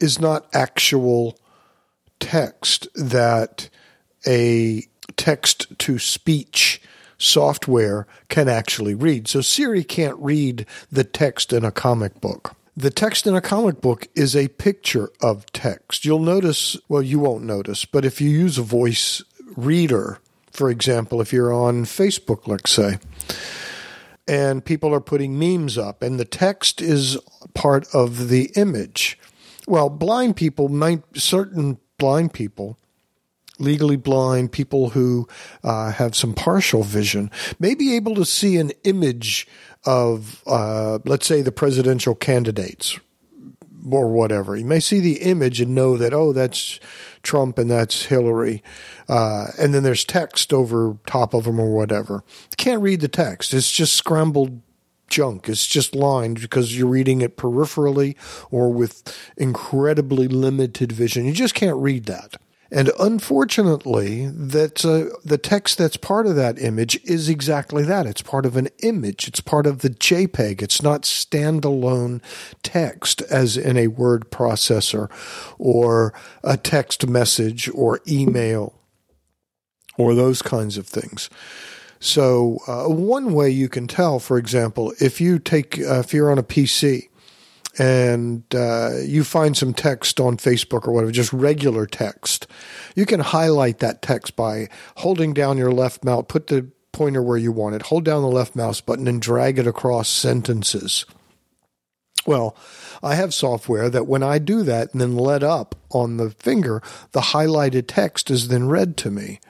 is 0.00 0.18
not 0.18 0.48
actual 0.54 1.38
text 2.18 2.88
that 2.94 3.68
a 4.26 4.86
text 5.18 5.78
to 5.80 5.98
speech 5.98 6.80
software 7.18 8.06
can 8.30 8.48
actually 8.48 8.94
read. 8.94 9.28
So 9.28 9.42
Siri 9.42 9.84
can't 9.84 10.16
read 10.18 10.64
the 10.90 11.04
text 11.04 11.52
in 11.52 11.62
a 11.62 11.70
comic 11.70 12.18
book. 12.18 12.56
the 12.76 12.90
text 12.90 13.26
in 13.26 13.34
a 13.34 13.40
comic 13.40 13.80
book 13.80 14.08
is 14.14 14.34
a 14.34 14.48
picture 14.48 15.10
of 15.20 15.44
text. 15.52 16.04
You'll 16.04 16.18
notice, 16.20 16.76
well, 16.88 17.02
you 17.02 17.18
won't 17.18 17.44
notice, 17.44 17.84
but 17.84 18.04
if 18.04 18.20
you 18.20 18.30
use 18.30 18.56
a 18.58 18.62
voice 18.62 19.22
reader, 19.56 20.18
for 20.50 20.70
example, 20.70 21.20
if 21.20 21.32
you're 21.32 21.52
on 21.52 21.84
Facebook, 21.84 22.46
let's 22.46 22.72
say, 22.72 22.98
and 24.32 24.64
people 24.64 24.94
are 24.94 25.00
putting 25.00 25.38
memes 25.38 25.76
up, 25.76 26.02
and 26.02 26.18
the 26.18 26.24
text 26.24 26.80
is 26.80 27.18
part 27.52 27.86
of 27.92 28.30
the 28.30 28.50
image. 28.56 29.18
Well, 29.68 29.90
blind 29.90 30.36
people 30.36 30.70
might, 30.70 31.02
certain 31.14 31.76
blind 31.98 32.32
people, 32.32 32.78
legally 33.58 33.96
blind, 33.96 34.50
people 34.50 34.88
who 34.88 35.28
uh, 35.62 35.92
have 35.92 36.16
some 36.16 36.32
partial 36.32 36.82
vision, 36.82 37.30
may 37.60 37.74
be 37.74 37.94
able 37.94 38.14
to 38.14 38.24
see 38.24 38.56
an 38.56 38.72
image 38.84 39.46
of, 39.84 40.42
uh, 40.46 41.00
let's 41.04 41.26
say, 41.26 41.42
the 41.42 41.52
presidential 41.52 42.14
candidates 42.14 42.98
or 43.90 44.08
whatever. 44.08 44.56
You 44.56 44.64
may 44.64 44.80
see 44.80 45.00
the 45.00 45.22
image 45.22 45.60
and 45.60 45.74
know 45.74 45.96
that, 45.96 46.12
oh, 46.12 46.32
that's 46.32 46.80
Trump 47.22 47.58
and 47.58 47.70
that's 47.70 48.06
Hillary. 48.06 48.62
Uh, 49.08 49.48
and 49.58 49.74
then 49.74 49.82
there's 49.82 50.04
text 50.04 50.52
over 50.52 50.98
top 51.06 51.34
of 51.34 51.44
them 51.44 51.60
or 51.60 51.74
whatever. 51.74 52.24
You 52.50 52.56
can't 52.56 52.82
read 52.82 53.00
the 53.00 53.08
text. 53.08 53.54
It's 53.54 53.70
just 53.70 53.94
scrambled 53.94 54.60
junk. 55.08 55.48
It's 55.48 55.66
just 55.66 55.94
lined 55.94 56.40
because 56.40 56.76
you're 56.76 56.88
reading 56.88 57.20
it 57.20 57.36
peripherally 57.36 58.16
or 58.50 58.72
with 58.72 59.16
incredibly 59.36 60.26
limited 60.26 60.90
vision. 60.90 61.26
You 61.26 61.32
just 61.32 61.54
can't 61.54 61.76
read 61.76 62.06
that. 62.06 62.36
And 62.74 62.90
unfortunately, 62.98 64.28
that 64.28 64.82
uh, 64.82 65.14
the 65.22 65.36
text 65.36 65.76
that's 65.76 65.98
part 65.98 66.26
of 66.26 66.36
that 66.36 66.58
image 66.58 66.98
is 67.04 67.28
exactly 67.28 67.82
that. 67.82 68.06
It's 68.06 68.22
part 68.22 68.46
of 68.46 68.56
an 68.56 68.70
image. 68.82 69.28
It's 69.28 69.40
part 69.40 69.66
of 69.66 69.80
the 69.80 69.90
JPEG. 69.90 70.62
It's 70.62 70.80
not 70.80 71.02
standalone 71.02 72.22
text 72.62 73.20
as 73.30 73.58
in 73.58 73.76
a 73.76 73.88
word 73.88 74.30
processor 74.30 75.10
or 75.58 76.14
a 76.42 76.56
text 76.56 77.06
message 77.06 77.68
or 77.74 78.00
email 78.08 78.72
or 79.98 80.14
those 80.14 80.40
kinds 80.40 80.78
of 80.78 80.86
things. 80.86 81.28
So, 82.00 82.58
uh, 82.66 82.88
one 82.88 83.34
way 83.34 83.50
you 83.50 83.68
can 83.68 83.86
tell, 83.86 84.18
for 84.18 84.38
example, 84.38 84.94
if 84.98 85.20
you 85.20 85.38
take, 85.38 85.78
uh, 85.78 86.00
if 86.00 86.14
you're 86.14 86.32
on 86.32 86.38
a 86.38 86.42
PC 86.42 87.10
and 87.78 88.42
uh, 88.54 88.98
you 89.02 89.24
find 89.24 89.56
some 89.56 89.72
text 89.72 90.20
on 90.20 90.36
Facebook 90.36 90.86
or 90.86 90.92
whatever, 90.92 91.12
just 91.12 91.32
regular 91.32 91.86
text, 91.86 92.46
you 92.94 93.06
can 93.06 93.20
highlight 93.20 93.78
that 93.78 94.02
text 94.02 94.36
by 94.36 94.68
holding 94.96 95.32
down 95.32 95.58
your 95.58 95.72
left 95.72 96.04
mouse, 96.04 96.24
put 96.28 96.48
the 96.48 96.68
pointer 96.92 97.22
where 97.22 97.38
you 97.38 97.50
want 97.50 97.74
it, 97.74 97.82
hold 97.82 98.04
down 98.04 98.22
the 98.22 98.28
left 98.28 98.54
mouse 98.54 98.80
button, 98.80 99.08
and 99.08 99.22
drag 99.22 99.58
it 99.58 99.66
across 99.66 100.08
sentences. 100.08 101.06
Well, 102.26 102.56
I 103.02 103.16
have 103.16 103.34
software 103.34 103.90
that 103.90 104.06
when 104.06 104.22
I 104.22 104.38
do 104.38 104.62
that 104.62 104.92
and 104.92 105.00
then 105.00 105.16
let 105.16 105.42
up 105.42 105.74
on 105.90 106.18
the 106.18 106.30
finger, 106.30 106.80
the 107.12 107.20
highlighted 107.20 107.86
text 107.88 108.30
is 108.30 108.48
then 108.48 108.68
read 108.68 108.96
to 108.98 109.10
me. 109.10 109.40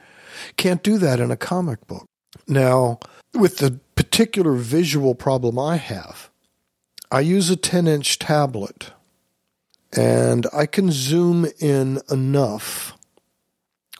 Can't 0.56 0.82
do 0.82 0.96
that 0.98 1.20
in 1.20 1.30
a 1.30 1.36
comic 1.36 1.86
book. 1.86 2.06
Now, 2.48 2.98
with 3.34 3.58
the 3.58 3.78
particular 3.94 4.54
visual 4.54 5.14
problem 5.14 5.58
I 5.58 5.76
have, 5.76 6.30
I 7.12 7.20
use 7.20 7.50
a 7.50 7.56
10 7.56 7.86
inch 7.86 8.18
tablet 8.18 8.90
and 9.94 10.46
I 10.50 10.64
can 10.64 10.90
zoom 10.90 11.46
in 11.60 12.00
enough 12.10 12.96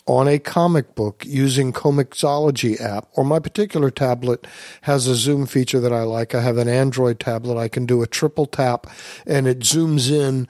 on 0.06 0.26
a 0.26 0.38
comic 0.38 0.94
book 0.94 1.22
using 1.26 1.74
Comixology 1.74 2.80
app, 2.80 3.08
or 3.12 3.22
my 3.22 3.38
particular 3.38 3.90
tablet 3.90 4.46
has 4.82 5.06
a 5.06 5.14
zoom 5.14 5.44
feature 5.44 5.78
that 5.78 5.92
I 5.92 6.04
like. 6.04 6.34
I 6.34 6.40
have 6.40 6.56
an 6.56 6.68
Android 6.68 7.20
tablet. 7.20 7.58
I 7.58 7.68
can 7.68 7.84
do 7.84 8.02
a 8.02 8.06
triple 8.06 8.46
tap 8.46 8.86
and 9.26 9.46
it 9.46 9.58
zooms 9.58 10.10
in 10.10 10.48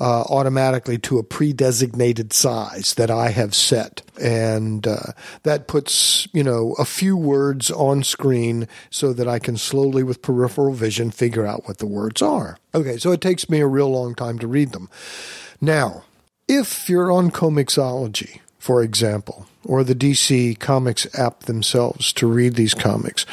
uh, 0.00 0.22
automatically 0.30 0.96
to 0.98 1.18
a 1.18 1.22
pre-designated 1.22 2.32
size 2.32 2.94
that 2.94 3.10
I 3.10 3.28
have 3.30 3.54
set, 3.54 4.02
and 4.20 4.86
uh, 4.86 5.12
that 5.42 5.68
puts 5.68 6.26
you 6.32 6.42
know 6.42 6.74
a 6.78 6.84
few 6.84 7.16
words 7.16 7.70
on 7.70 8.02
screen 8.02 8.66
so 8.88 9.12
that 9.12 9.28
I 9.28 9.38
can 9.38 9.56
slowly, 9.56 10.02
with 10.02 10.22
peripheral 10.22 10.72
vision, 10.72 11.10
figure 11.10 11.46
out 11.46 11.68
what 11.68 11.78
the 11.78 11.86
words 11.86 12.22
are. 12.22 12.58
Okay, 12.74 12.96
so 12.96 13.12
it 13.12 13.20
takes 13.20 13.50
me 13.50 13.60
a 13.60 13.66
real 13.66 13.90
long 13.90 14.14
time 14.14 14.38
to 14.38 14.46
read 14.46 14.72
them. 14.72 14.88
Now, 15.60 16.04
if 16.48 16.88
you're 16.88 17.12
on 17.12 17.30
Comixology, 17.30 18.40
for 18.58 18.82
example, 18.82 19.46
or 19.64 19.84
the 19.84 19.94
DC 19.94 20.58
Comics 20.58 21.06
app 21.18 21.40
themselves 21.40 22.12
to 22.14 22.26
read 22.26 22.54
these 22.54 22.74
comics, 22.74 23.26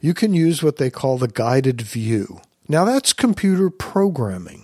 you 0.00 0.14
can 0.14 0.32
use 0.32 0.62
what 0.62 0.78
they 0.78 0.90
call 0.90 1.18
the 1.18 1.28
guided 1.28 1.82
view. 1.82 2.40
Now, 2.66 2.84
that's 2.86 3.12
computer 3.12 3.68
programming 3.68 4.63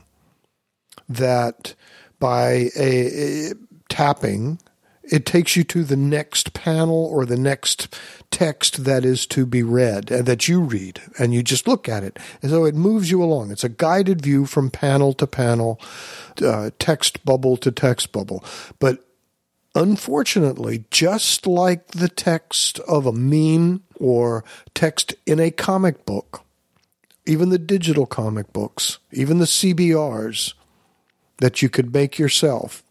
that 1.11 1.75
by 2.19 2.71
a, 2.77 3.51
a 3.51 3.53
tapping, 3.89 4.59
it 5.03 5.27
takes 5.27 5.57
you 5.57 5.65
to 5.65 5.83
the 5.83 5.97
next 5.97 6.53
panel 6.53 7.05
or 7.07 7.27
the 7.27 7.37
next 7.37 7.97
text 8.31 8.85
that 8.85 9.05
is 9.05 9.27
to 9.27 9.45
be 9.45 9.63
read 9.63 10.11
and 10.11 10.27
that 10.27 10.47
you 10.47 10.61
read 10.61 11.01
and 11.19 11.35
you 11.35 11.43
just 11.43 11.67
look 11.67 11.89
at 11.89 12.05
it. 12.05 12.19
And 12.43 12.51
so 12.51 12.65
it 12.65 12.75
moves 12.75 13.11
you 13.11 13.23
along. 13.23 13.51
It's 13.51 13.65
a 13.65 13.69
guided 13.69 14.23
view 14.23 14.47
from 14.47 14.71
panel 14.71 15.13
to 15.15 15.27
panel 15.27 15.81
uh, 16.43 16.71
text 16.79 17.25
bubble 17.25 17.57
to 17.59 17.73
text 17.73 18.13
bubble. 18.13 18.45
But 18.79 19.05
unfortunately 19.75 20.85
just 20.91 21.47
like 21.47 21.89
the 21.89 22.09
text 22.09 22.81
of 22.81 23.07
a 23.07 23.13
meme 23.13 23.83
or 23.99 24.45
text 24.75 25.15
in 25.27 25.39
a 25.39 25.51
comic 25.51 26.05
book 26.05 26.43
even 27.25 27.51
the 27.51 27.59
digital 27.59 28.05
comic 28.05 28.53
books 28.53 28.99
even 29.13 29.39
the 29.39 29.45
cbrs 29.45 30.55
that 31.41 31.63
you 31.63 31.69
could 31.69 31.93
make 31.93 32.19
yourself 32.19 32.83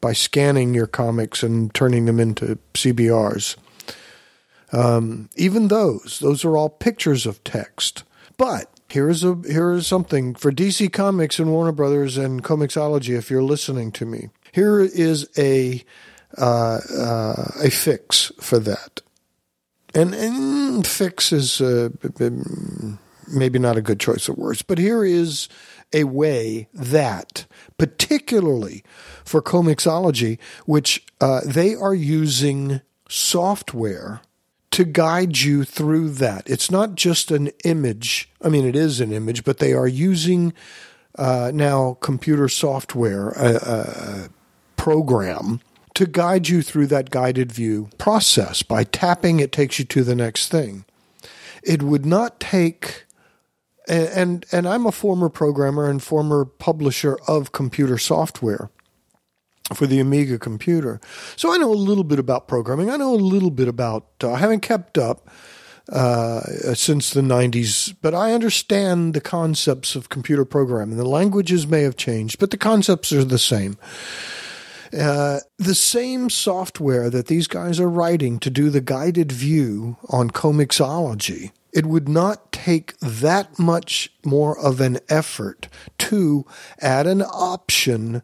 by 0.00 0.12
scanning 0.12 0.74
your 0.74 0.86
comics 0.86 1.42
and 1.42 1.72
turning 1.74 2.04
them 2.04 2.20
into 2.20 2.58
CBRs. 2.74 3.56
Um, 4.72 5.30
even 5.36 5.68
those, 5.68 6.18
those 6.20 6.44
are 6.44 6.56
all 6.56 6.68
pictures 6.68 7.26
of 7.26 7.42
text. 7.44 8.04
But 8.36 8.70
here 8.88 9.08
is 9.08 9.24
a 9.24 9.36
here 9.46 9.72
is 9.72 9.86
something 9.86 10.34
for 10.34 10.52
DC 10.52 10.92
Comics 10.92 11.38
and 11.38 11.50
Warner 11.50 11.72
Brothers 11.72 12.16
and 12.16 12.42
Comixology. 12.42 13.16
If 13.16 13.30
you're 13.30 13.42
listening 13.42 13.92
to 13.92 14.06
me, 14.06 14.28
here 14.52 14.80
is 14.80 15.28
a 15.38 15.84
uh, 16.36 16.80
uh, 16.96 17.50
a 17.62 17.70
fix 17.70 18.32
for 18.40 18.58
that. 18.58 19.00
And, 19.94 20.12
and 20.12 20.86
fix 20.86 21.32
is 21.32 21.60
uh, 21.60 21.90
maybe 23.28 23.58
not 23.60 23.76
a 23.76 23.82
good 23.82 24.00
choice 24.00 24.28
of 24.28 24.36
words, 24.36 24.62
but 24.62 24.78
here 24.78 25.04
is 25.04 25.48
a 25.94 26.04
way 26.04 26.68
that, 26.74 27.46
particularly 27.78 28.84
for 29.24 29.40
Comixology, 29.40 30.38
which 30.66 31.06
uh, 31.20 31.40
they 31.46 31.74
are 31.74 31.94
using 31.94 32.82
software 33.08 34.20
to 34.72 34.84
guide 34.84 35.38
you 35.38 35.64
through 35.64 36.10
that. 36.10 36.50
It's 36.50 36.70
not 36.70 36.96
just 36.96 37.30
an 37.30 37.52
image. 37.64 38.28
I 38.42 38.48
mean, 38.48 38.66
it 38.66 38.74
is 38.74 39.00
an 39.00 39.12
image, 39.12 39.44
but 39.44 39.58
they 39.58 39.72
are 39.72 39.86
using 39.86 40.52
uh, 41.16 41.52
now 41.54 41.96
computer 42.00 42.48
software, 42.48 43.30
a, 43.30 43.54
a 43.54 44.28
program 44.76 45.60
to 45.94 46.06
guide 46.06 46.48
you 46.48 46.60
through 46.60 46.88
that 46.88 47.10
guided 47.10 47.52
view 47.52 47.88
process. 47.98 48.64
By 48.64 48.82
tapping, 48.82 49.38
it 49.38 49.52
takes 49.52 49.78
you 49.78 49.84
to 49.84 50.02
the 50.02 50.16
next 50.16 50.48
thing. 50.48 50.84
It 51.62 51.82
would 51.82 52.04
not 52.04 52.40
take 52.40 53.03
and, 53.88 54.08
and 54.08 54.46
and 54.52 54.68
I'm 54.68 54.86
a 54.86 54.92
former 54.92 55.28
programmer 55.28 55.88
and 55.88 56.02
former 56.02 56.44
publisher 56.44 57.18
of 57.26 57.52
computer 57.52 57.98
software 57.98 58.70
for 59.72 59.86
the 59.86 60.00
Amiga 60.00 60.38
computer. 60.38 61.00
So 61.36 61.52
I 61.52 61.56
know 61.56 61.72
a 61.72 61.74
little 61.74 62.04
bit 62.04 62.18
about 62.18 62.48
programming. 62.48 62.90
I 62.90 62.96
know 62.96 63.14
a 63.14 63.16
little 63.16 63.50
bit 63.50 63.68
about. 63.68 64.06
Uh, 64.22 64.32
I 64.32 64.38
haven't 64.38 64.60
kept 64.60 64.98
up 64.98 65.28
uh, 65.90 66.40
since 66.74 67.10
the 67.10 67.22
90s, 67.22 67.94
but 68.02 68.14
I 68.14 68.32
understand 68.32 69.14
the 69.14 69.20
concepts 69.20 69.96
of 69.96 70.08
computer 70.08 70.44
programming. 70.44 70.96
The 70.96 71.08
languages 71.08 71.66
may 71.66 71.82
have 71.82 71.96
changed, 71.96 72.38
but 72.38 72.50
the 72.50 72.58
concepts 72.58 73.12
are 73.12 73.24
the 73.24 73.38
same. 73.38 73.78
Uh, 74.98 75.40
the 75.58 75.74
same 75.74 76.30
software 76.30 77.10
that 77.10 77.26
these 77.26 77.48
guys 77.48 77.80
are 77.80 77.88
writing 77.88 78.38
to 78.38 78.50
do 78.50 78.70
the 78.70 78.80
guided 78.80 79.32
view 79.32 79.96
on 80.08 80.30
Comixology 80.30 81.50
it 81.74 81.84
would 81.84 82.08
not 82.08 82.52
take 82.52 82.96
that 83.00 83.58
much 83.58 84.10
more 84.24 84.58
of 84.58 84.80
an 84.80 85.00
effort 85.08 85.68
to 85.98 86.46
add 86.80 87.06
an 87.06 87.20
option 87.20 88.22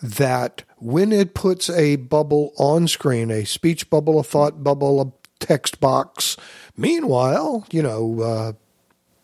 that 0.00 0.62
when 0.76 1.12
it 1.12 1.34
puts 1.34 1.68
a 1.68 1.96
bubble 1.96 2.52
on 2.56 2.86
screen, 2.86 3.32
a 3.32 3.44
speech 3.44 3.90
bubble, 3.90 4.20
a 4.20 4.22
thought 4.22 4.62
bubble, 4.62 5.00
a 5.00 5.12
text 5.44 5.80
box, 5.80 6.36
meanwhile, 6.76 7.66
you 7.72 7.82
know, 7.82 8.20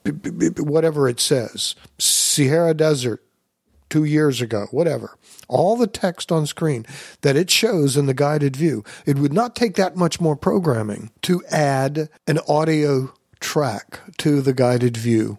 uh, 0.04 0.10
whatever 0.58 1.08
it 1.08 1.20
says, 1.20 1.76
Sierra 1.98 2.74
Desert, 2.74 3.24
two 3.88 4.02
years 4.02 4.40
ago, 4.40 4.66
whatever, 4.72 5.16
all 5.48 5.76
the 5.76 5.86
text 5.86 6.32
on 6.32 6.46
screen 6.46 6.84
that 7.20 7.36
it 7.36 7.48
shows 7.48 7.96
in 7.96 8.06
the 8.06 8.14
guided 8.14 8.56
view, 8.56 8.82
it 9.06 9.16
would 9.16 9.32
not 9.32 9.54
take 9.54 9.76
that 9.76 9.94
much 9.94 10.20
more 10.20 10.34
programming 10.34 11.12
to 11.22 11.44
add 11.52 12.08
an 12.26 12.40
audio 12.48 13.12
track 13.44 14.00
to 14.16 14.40
the 14.40 14.54
guided 14.54 14.96
view 14.96 15.38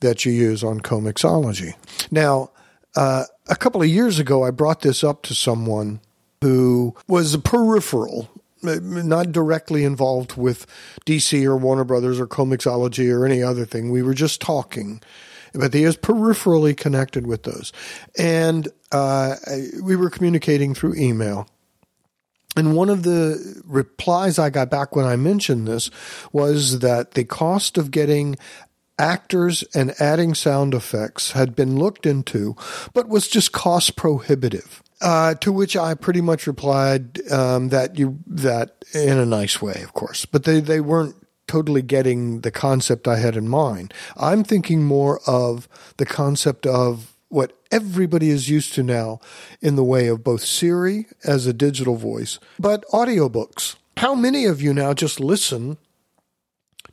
that 0.00 0.24
you 0.24 0.32
use 0.32 0.62
on 0.62 0.80
Comixology. 0.80 1.74
Now, 2.10 2.50
uh, 2.96 3.24
a 3.48 3.56
couple 3.56 3.82
of 3.82 3.88
years 3.88 4.18
ago, 4.20 4.44
I 4.44 4.52
brought 4.52 4.82
this 4.82 5.02
up 5.02 5.22
to 5.24 5.34
someone 5.34 6.00
who 6.40 6.94
was 7.08 7.34
a 7.34 7.38
peripheral, 7.40 8.30
not 8.62 9.32
directly 9.32 9.82
involved 9.82 10.36
with 10.36 10.64
DC 11.04 11.44
or 11.44 11.56
Warner 11.56 11.84
Brothers 11.84 12.20
or 12.20 12.28
Comixology 12.28 13.12
or 13.12 13.26
any 13.26 13.42
other 13.42 13.66
thing. 13.66 13.90
We 13.90 14.02
were 14.02 14.14
just 14.14 14.40
talking, 14.40 15.02
but 15.52 15.74
he 15.74 15.82
is 15.82 15.96
peripherally 15.96 16.76
connected 16.76 17.26
with 17.26 17.42
those. 17.42 17.72
And 18.16 18.68
uh, 18.92 19.34
we 19.82 19.96
were 19.96 20.10
communicating 20.10 20.72
through 20.72 20.94
email. 20.94 21.48
And 22.56 22.74
one 22.74 22.88
of 22.88 23.02
the 23.02 23.62
replies 23.64 24.38
I 24.38 24.50
got 24.50 24.70
back 24.70 24.96
when 24.96 25.04
I 25.04 25.16
mentioned 25.16 25.68
this 25.68 25.90
was 26.32 26.80
that 26.80 27.12
the 27.12 27.24
cost 27.24 27.78
of 27.78 27.90
getting 27.90 28.36
actors 28.98 29.62
and 29.74 29.94
adding 30.00 30.34
sound 30.34 30.74
effects 30.74 31.32
had 31.32 31.54
been 31.54 31.78
looked 31.78 32.04
into, 32.04 32.56
but 32.92 33.08
was 33.08 33.28
just 33.28 33.52
cost 33.52 33.96
prohibitive. 33.96 34.82
Uh, 35.00 35.34
to 35.34 35.52
which 35.52 35.76
I 35.76 35.94
pretty 35.94 36.20
much 36.20 36.48
replied 36.48 37.20
um, 37.30 37.68
that 37.68 37.96
you 37.96 38.18
that 38.26 38.84
in 38.92 39.16
a 39.16 39.24
nice 39.24 39.62
way, 39.62 39.80
of 39.84 39.92
course, 39.92 40.26
but 40.26 40.42
they 40.42 40.58
they 40.58 40.80
weren't 40.80 41.14
totally 41.46 41.82
getting 41.82 42.40
the 42.40 42.50
concept 42.50 43.06
I 43.06 43.18
had 43.18 43.36
in 43.36 43.48
mind. 43.48 43.94
I'm 44.16 44.42
thinking 44.42 44.82
more 44.82 45.20
of 45.24 45.68
the 45.98 46.04
concept 46.04 46.66
of 46.66 47.16
what 47.28 47.52
everybody 47.70 48.30
is 48.30 48.48
used 48.48 48.74
to 48.74 48.82
now 48.82 49.20
in 49.60 49.76
the 49.76 49.84
way 49.84 50.08
of 50.08 50.24
both 50.24 50.42
Siri 50.42 51.06
as 51.24 51.46
a 51.46 51.52
digital 51.52 51.96
voice, 51.96 52.38
but 52.58 52.84
audiobooks. 52.92 53.76
How 53.98 54.14
many 54.14 54.44
of 54.44 54.62
you 54.62 54.72
now 54.72 54.94
just 54.94 55.20
listen 55.20 55.76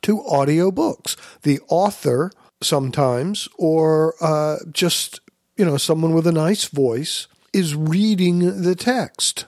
to 0.01 0.21
audiobooks? 0.23 1.15
The 1.43 1.59
author 1.69 2.31
sometimes, 2.61 3.47
or 3.57 4.15
uh, 4.21 4.57
just, 4.71 5.19
you 5.55 5.65
know, 5.65 5.77
someone 5.77 6.13
with 6.13 6.27
a 6.27 6.31
nice 6.31 6.65
voice 6.65 7.27
is 7.53 7.75
reading 7.75 8.63
the 8.63 8.75
text. 8.75 9.45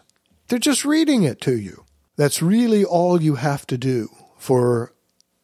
They're 0.47 0.59
just 0.59 0.85
reading 0.85 1.23
it 1.23 1.41
to 1.41 1.57
you. 1.57 1.83
That's 2.15 2.41
really 2.41 2.85
all 2.85 3.21
you 3.21 3.35
have 3.35 3.67
to 3.67 3.77
do 3.77 4.09
for 4.37 4.93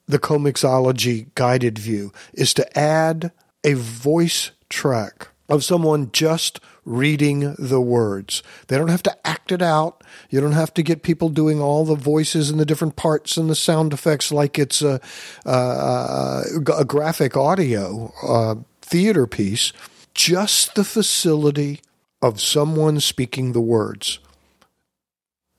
the 0.07 0.19
Comixology 0.19 1.33
guided 1.35 1.77
view 1.77 2.13
is 2.33 2.53
to 2.53 2.77
add 2.77 3.31
a 3.63 3.73
voice 3.73 4.51
track 4.69 5.29
of 5.49 5.63
someone 5.63 6.11
just 6.11 6.59
reading 6.85 7.55
the 7.57 7.81
words. 7.81 8.43
They 8.67 8.77
don't 8.77 8.89
have 8.89 9.03
to 9.03 9.27
act 9.27 9.51
it 9.51 9.61
out. 9.61 10.03
You 10.29 10.41
don't 10.41 10.53
have 10.53 10.73
to 10.75 10.83
get 10.83 11.03
people 11.03 11.29
doing 11.29 11.61
all 11.61 11.85
the 11.85 11.95
voices 11.95 12.49
and 12.49 12.59
the 12.59 12.65
different 12.65 12.95
parts 12.95 13.37
and 13.37 13.49
the 13.49 13.55
sound 13.55 13.93
effects 13.93 14.31
like 14.31 14.57
it's 14.57 14.81
a, 14.81 14.99
a, 15.45 16.43
a 16.77 16.85
graphic 16.85 17.37
audio 17.37 18.13
uh, 18.27 18.55
theater 18.81 19.27
piece. 19.27 19.73
Just 20.13 20.75
the 20.75 20.83
facility 20.83 21.81
of 22.21 22.39
someone 22.39 22.99
speaking 22.99 23.51
the 23.51 23.61
words 23.61 24.19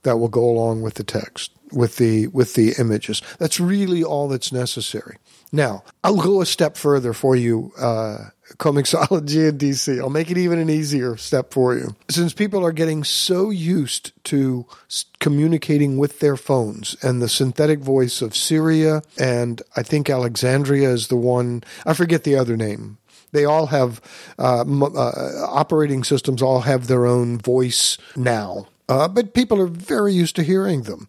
that 0.03 0.19
will 0.19 0.29
go 0.29 0.45
along 0.45 0.83
with 0.83 0.95
the 0.95 1.05
text 1.05 1.51
with 1.73 1.97
the 1.97 2.29
with 2.29 2.55
the 2.55 2.75
images. 2.79 3.21
That's 3.39 3.61
really 3.61 4.05
all 4.05 4.29
that's 4.29 4.53
necessary. 4.53 5.17
Now, 5.53 5.85
I'll 6.03 6.23
go 6.23 6.41
a 6.41 6.47
step 6.47 6.77
further 6.77 7.13
for 7.13 7.37
you, 7.37 7.73
uh, 7.79 8.31
Comixology 8.59 9.49
and 9.49 9.59
DC. 9.59 9.99
I'll 9.99 10.11
make 10.11 10.31
it 10.31 10.39
even 10.39 10.59
an 10.59 10.71
easier 10.71 11.17
step 11.17 11.53
for 11.53 11.75
you. 11.75 11.97
Since 12.11 12.35
people 12.35 12.65
are 12.65 12.73
getting 12.73 13.03
so 13.05 13.51
used 13.51 14.13
to 14.25 14.67
communicating 15.19 15.97
with 15.97 16.21
their 16.21 16.37
phones 16.37 16.97
and 17.03 17.23
the 17.23 17.29
synthetic 17.29 17.81
voice 17.81 18.21
of 18.21 18.37
Syria, 18.37 19.03
and 19.19 19.63
I 19.77 19.83
think 19.83 20.11
Alexandria 20.11 20.91
is 20.91 21.09
the 21.09 21.17
one, 21.17 21.65
I 21.87 21.95
forget 21.95 22.25
the 22.25 22.37
other 22.37 22.57
name. 22.57 22.99
They 23.33 23.45
all 23.45 23.67
have 23.67 24.01
uh, 24.39 24.65
uh, 24.65 25.47
operating 25.49 26.05
systems, 26.05 26.41
all 26.41 26.61
have 26.61 26.87
their 26.87 27.05
own 27.05 27.39
voice 27.39 27.99
now. 28.15 28.69
Uh, 28.89 29.09
but 29.09 29.35
people 29.35 29.61
are 29.61 29.67
very 29.67 30.13
used 30.13 30.37
to 30.37 30.43
hearing 30.43 30.83
them. 30.83 31.09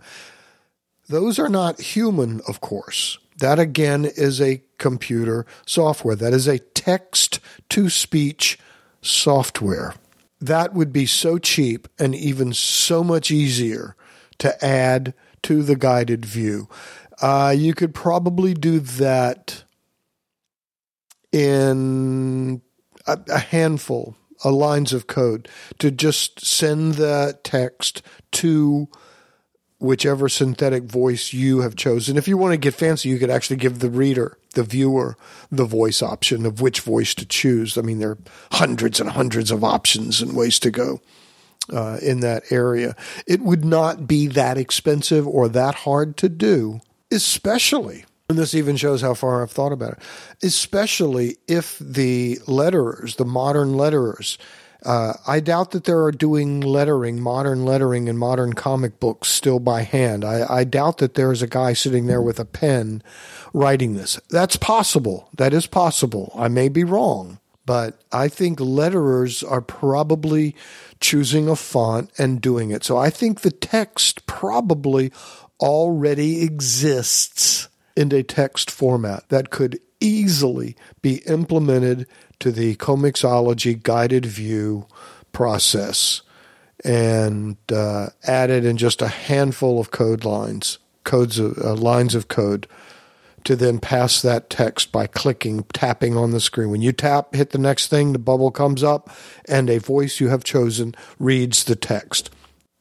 Those 1.07 1.37
are 1.37 1.49
not 1.49 1.79
human, 1.79 2.41
of 2.47 2.61
course. 2.61 3.19
That 3.37 3.59
again 3.59 4.05
is 4.05 4.39
a 4.39 4.61
computer 4.77 5.45
software. 5.65 6.15
That 6.15 6.33
is 6.33 6.47
a 6.47 6.59
text 6.59 7.39
to 7.69 7.89
speech 7.89 8.57
software. 9.01 9.95
That 10.39 10.73
would 10.73 10.93
be 10.93 11.05
so 11.05 11.37
cheap 11.37 11.87
and 11.99 12.15
even 12.15 12.53
so 12.53 13.03
much 13.03 13.31
easier 13.31 13.95
to 14.39 14.65
add 14.65 15.13
to 15.43 15.63
the 15.63 15.75
guided 15.75 16.25
view. 16.25 16.67
Uh, 17.21 17.53
you 17.55 17.73
could 17.73 17.93
probably 17.93 18.53
do 18.53 18.79
that 18.79 19.63
in 21.31 22.61
a, 23.07 23.19
a 23.29 23.39
handful 23.39 24.15
of 24.43 24.53
lines 24.53 24.93
of 24.93 25.07
code 25.07 25.47
to 25.79 25.91
just 25.91 26.45
send 26.45 26.95
the 26.95 27.37
text 27.43 28.01
to 28.31 28.87
whichever 29.85 30.27
synthetic 30.27 30.83
voice 30.83 31.31
you 31.31 31.61
have 31.61 31.75
chosen. 31.75 32.17
If 32.17 32.27
you 32.27 32.37
want 32.37 32.53
to 32.53 32.57
get 32.57 32.73
fancy, 32.73 33.09
you 33.09 33.19
could 33.19 33.29
actually 33.29 33.57
give 33.57 33.79
the 33.79 33.89
reader, 33.89 34.37
the 34.53 34.63
viewer, 34.63 35.15
the 35.51 35.65
voice 35.65 36.01
option 36.01 36.45
of 36.45 36.61
which 36.61 36.81
voice 36.81 37.13
to 37.15 37.25
choose. 37.25 37.77
I 37.77 37.81
mean, 37.81 37.99
there 37.99 38.11
are 38.11 38.17
hundreds 38.51 38.99
and 38.99 39.09
hundreds 39.09 39.51
of 39.51 39.63
options 39.63 40.21
and 40.21 40.35
ways 40.35 40.59
to 40.59 40.71
go 40.71 41.01
uh, 41.71 41.99
in 42.01 42.19
that 42.21 42.51
area. 42.51 42.95
It 43.27 43.41
would 43.41 43.63
not 43.63 44.07
be 44.07 44.27
that 44.27 44.57
expensive 44.57 45.27
or 45.27 45.47
that 45.49 45.75
hard 45.75 46.17
to 46.17 46.29
do, 46.29 46.81
especially. 47.11 48.05
And 48.27 48.37
this 48.37 48.55
even 48.55 48.75
shows 48.75 49.01
how 49.01 49.13
far 49.13 49.43
I've 49.43 49.51
thought 49.51 49.71
about 49.71 49.93
it, 49.93 49.99
especially 50.41 51.37
if 51.47 51.77
the 51.79 52.37
letterers, 52.47 53.17
the 53.17 53.25
modern 53.25 53.73
letterers, 53.73 54.37
uh, 54.83 55.13
I 55.27 55.39
doubt 55.39 55.71
that 55.71 55.85
there 55.85 56.03
are 56.03 56.11
doing 56.11 56.61
lettering, 56.61 57.19
modern 57.19 57.65
lettering 57.65 58.07
in 58.07 58.17
modern 58.17 58.53
comic 58.53 58.99
books 58.99 59.29
still 59.29 59.59
by 59.59 59.81
hand. 59.81 60.23
I, 60.23 60.45
I 60.47 60.63
doubt 60.63 60.97
that 60.99 61.15
there 61.15 61.31
is 61.31 61.41
a 61.41 61.47
guy 61.47 61.73
sitting 61.73 62.07
there 62.07 62.21
with 62.21 62.39
a 62.39 62.45
pen 62.45 63.01
writing 63.53 63.95
this. 63.95 64.19
That's 64.29 64.57
possible. 64.57 65.29
That 65.35 65.53
is 65.53 65.67
possible. 65.67 66.31
I 66.35 66.47
may 66.47 66.69
be 66.69 66.83
wrong, 66.83 67.39
but 67.65 67.99
I 68.11 68.27
think 68.27 68.59
letterers 68.59 69.49
are 69.49 69.61
probably 69.61 70.55
choosing 70.99 71.47
a 71.47 71.55
font 71.55 72.11
and 72.17 72.41
doing 72.41 72.71
it. 72.71 72.83
So 72.83 72.97
I 72.97 73.09
think 73.09 73.41
the 73.41 73.51
text 73.51 74.25
probably 74.25 75.11
already 75.59 76.43
exists 76.43 77.69
in 77.95 78.11
a 78.11 78.23
text 78.23 78.69
format 78.69 79.27
that 79.29 79.49
could 79.49 79.79
easily 79.99 80.75
be 81.01 81.17
implemented 81.25 82.07
to 82.39 82.51
the 82.51 82.75
Comixology 82.75 83.81
guided 83.81 84.25
view 84.25 84.87
process 85.31 86.21
and 86.83 87.57
uh, 87.71 88.07
added 88.23 88.65
in 88.65 88.77
just 88.77 89.01
a 89.01 89.07
handful 89.07 89.79
of 89.79 89.91
code 89.91 90.23
lines, 90.23 90.77
codes 91.03 91.39
of, 91.39 91.57
uh, 91.57 91.73
lines 91.73 92.15
of 92.15 92.27
code 92.27 92.67
to 93.43 93.55
then 93.55 93.79
pass 93.79 94.21
that 94.21 94.49
text 94.49 94.91
by 94.91 95.07
clicking, 95.07 95.63
tapping 95.71 96.17
on 96.17 96.31
the 96.31 96.39
screen. 96.39 96.71
When 96.71 96.81
you 96.81 96.91
tap, 96.91 97.35
hit 97.35 97.51
the 97.51 97.59
next 97.59 97.87
thing, 97.87 98.11
the 98.11 98.19
bubble 98.19 98.51
comes 98.51 98.83
up, 98.83 99.09
and 99.47 99.69
a 99.69 99.79
voice 99.79 100.19
you 100.19 100.29
have 100.29 100.43
chosen 100.43 100.95
reads 101.19 101.63
the 101.63 101.75
text 101.75 102.31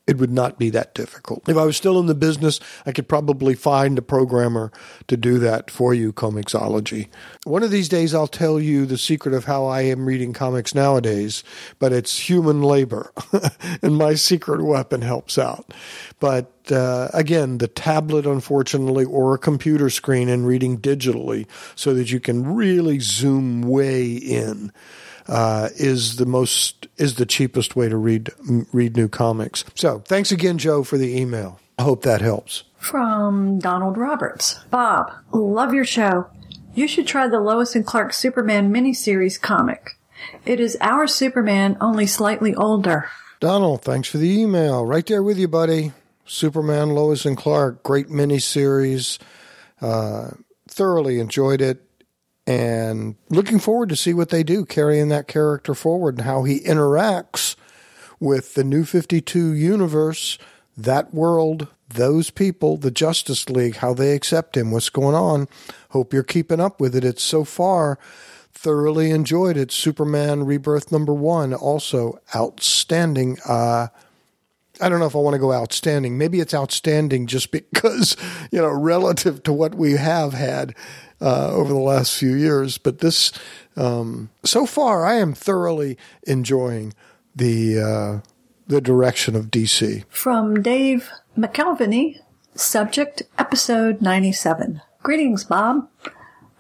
it 0.07 0.19
would 0.19 0.31
not 0.31 0.59
be 0.59 0.71
that 0.71 0.95
difficult. 0.95 1.49
If 1.49 1.57
I 1.57 1.65
was 1.65 1.77
still 1.77 1.99
in 1.99 2.07
the 2.07 2.15
business, 2.15 2.61
I 2.85 2.93
could 2.93 3.09
probably 3.09 3.55
find 3.55 3.97
a 3.97 4.03
programmer 4.03 4.71
to 5.09 5.17
do 5.17 5.39
that 5.39 5.71
for 5.71 5.95
you, 5.95 6.13
Comixology. 6.13 7.09
One 7.45 7.63
of 7.63 7.71
these 7.71 7.89
days, 7.89 8.15
I'll 8.15 8.27
tell 8.27 8.61
you 8.61 8.85
the 8.85 8.99
secret 8.99 9.35
of 9.35 9.47
how 9.47 9.65
I 9.67 9.83
am 9.83 10.07
reading 10.07 10.33
comics 10.33 10.75
nowadays, 10.75 11.43
but 11.79 11.93
it's 11.93 12.29
human 12.29 12.63
labor, 12.63 13.13
and 13.83 13.97
my 13.97 14.15
secret 14.15 14.63
weapon 14.63 15.03
helps 15.03 15.39
out. 15.39 15.73
But 16.21 16.54
uh, 16.73 17.09
again, 17.13 17.59
the 17.59 17.69
tablet, 17.69 18.27
unfortunately, 18.27 19.05
or 19.05 19.35
a 19.35 19.39
computer 19.39 19.91
screen 19.91 20.29
and 20.29 20.47
reading 20.47 20.79
digitally 20.79 21.47
so 21.75 21.95
that 21.95 22.11
you 22.11 22.21
can 22.21 22.55
really 22.55 22.99
zoom 23.01 23.63
way 23.63 24.13
in 24.13 24.73
uh, 25.29 25.69
is 25.77 26.17
the 26.17 26.27
most 26.27 26.87
is 26.97 27.15
the 27.15 27.27
cheapest 27.27 27.77
way 27.77 27.89
to 27.89 27.97
read 27.97 28.31
read 28.73 28.97
new 28.97 29.09
comics. 29.09 29.65
So 29.75 30.01
thanks 30.01 30.33
again, 30.33 30.59
Joe, 30.59 30.85
for 30.85 30.99
the 30.99 31.19
email. 31.19 31.61
I 31.79 31.83
hope 31.83 32.03
that 32.03 32.21
helps. 32.21 32.65
From 32.79 33.59
Donald 33.59 33.97
Roberts, 33.97 34.61
Bob, 34.71 35.11
love 35.33 35.73
your 35.75 35.87
show. 35.87 36.27
You 36.75 36.87
should 36.87 37.07
try 37.07 37.29
the 37.29 37.41
Lois 37.41 37.75
and 37.75 37.87
Clark 37.87 38.13
Superman 38.13 38.73
miniseries 38.73 39.41
comic. 39.41 39.93
It 40.45 40.61
is 40.61 40.77
our 40.81 41.07
Superman, 41.07 41.77
only 41.81 42.07
slightly 42.07 42.55
older. 42.55 43.09
Donald, 43.41 43.83
thanks 43.83 44.09
for 44.09 44.19
the 44.19 44.41
email. 44.41 44.85
Right 44.85 45.07
there 45.07 45.23
with 45.23 45.39
you, 45.39 45.49
buddy. 45.49 45.93
Superman, 46.25 46.91
Lois 46.91 47.25
and 47.25 47.37
Clark, 47.37 47.83
great 47.83 48.09
miniseries. 48.09 49.19
Uh, 49.81 50.31
thoroughly 50.69 51.21
enjoyed 51.21 51.61
it 51.61 51.85
and 52.47 53.17
looking 53.31 53.59
forward 53.59 53.89
to 53.89 53.97
see 53.97 54.13
what 54.13 54.29
they 54.29 54.43
do 54.43 54.65
carrying 54.65 55.09
that 55.09 55.29
character 55.29 55.75
forward 55.75 56.17
and 56.17 56.27
how 56.27 56.43
he 56.43 56.61
interacts 56.61 57.57
with 58.21 58.55
the 58.55 58.65
new 58.65 58.85
52 58.85 59.53
universe, 59.53 60.39
that 60.77 61.13
world, 61.15 61.69
those 61.89 62.31
people, 62.31 62.77
the 62.77 62.91
Justice 62.91 63.49
League, 63.49 63.77
how 63.77 63.95
they 63.95 64.15
accept 64.15 64.57
him, 64.57 64.71
what's 64.71 64.91
going 64.91 65.15
on. 65.15 65.49
Hope 65.91 66.13
you're 66.13 66.23
keeping 66.23 66.61
up 66.61 66.81
with 66.81 66.95
it. 66.95 67.05
It's 67.05 67.23
so 67.23 67.45
far 67.45 67.99
thoroughly 68.53 69.11
enjoyed 69.11 69.57
it. 69.57 69.73
Superman 69.73 70.45
Rebirth 70.45 70.93
number 70.93 71.15
one, 71.15 71.53
also 71.55 72.21
outstanding. 72.35 73.39
Uh, 73.47 73.89
I 74.81 74.89
don't 74.89 74.99
know 74.99 75.07
if 75.07 75.15
I 75.15 75.21
want 75.21 75.35
to 75.35 75.41
go 75.41 75.53
outstanding. 75.53 76.19
Maybe 76.19 76.41
it's 76.41 76.55
outstanding 76.55 77.27
just 77.27 77.51
because, 77.53 78.17
you 78.51 78.61
know, 78.61 78.71
relative 78.71 79.43
to 79.45 79.53
what 79.53 79.75
we 79.75 79.93
have 79.93 80.33
had 80.33 80.75
uh, 81.21 81.51
over 81.53 81.73
the 81.73 81.79
last 81.79 82.17
few 82.17 82.35
years. 82.35 82.79
But 82.79 82.99
this, 82.99 83.33
um, 83.77 84.31
so 84.45 84.67
far, 84.67 85.05
I 85.05 85.15
am 85.15 85.33
thoroughly 85.35 85.97
enjoying 86.27 86.95
the 87.35 87.81
uh, 87.81 88.21
the 88.67 88.81
direction 88.81 89.37
of 89.37 89.47
DC. 89.47 90.05
From 90.09 90.63
Dave 90.63 91.11
McElvany, 91.37 92.21
subject 92.55 93.23
episode 93.39 94.01
97. 94.01 94.81
Greetings, 95.03 95.45
Bob. 95.45 95.89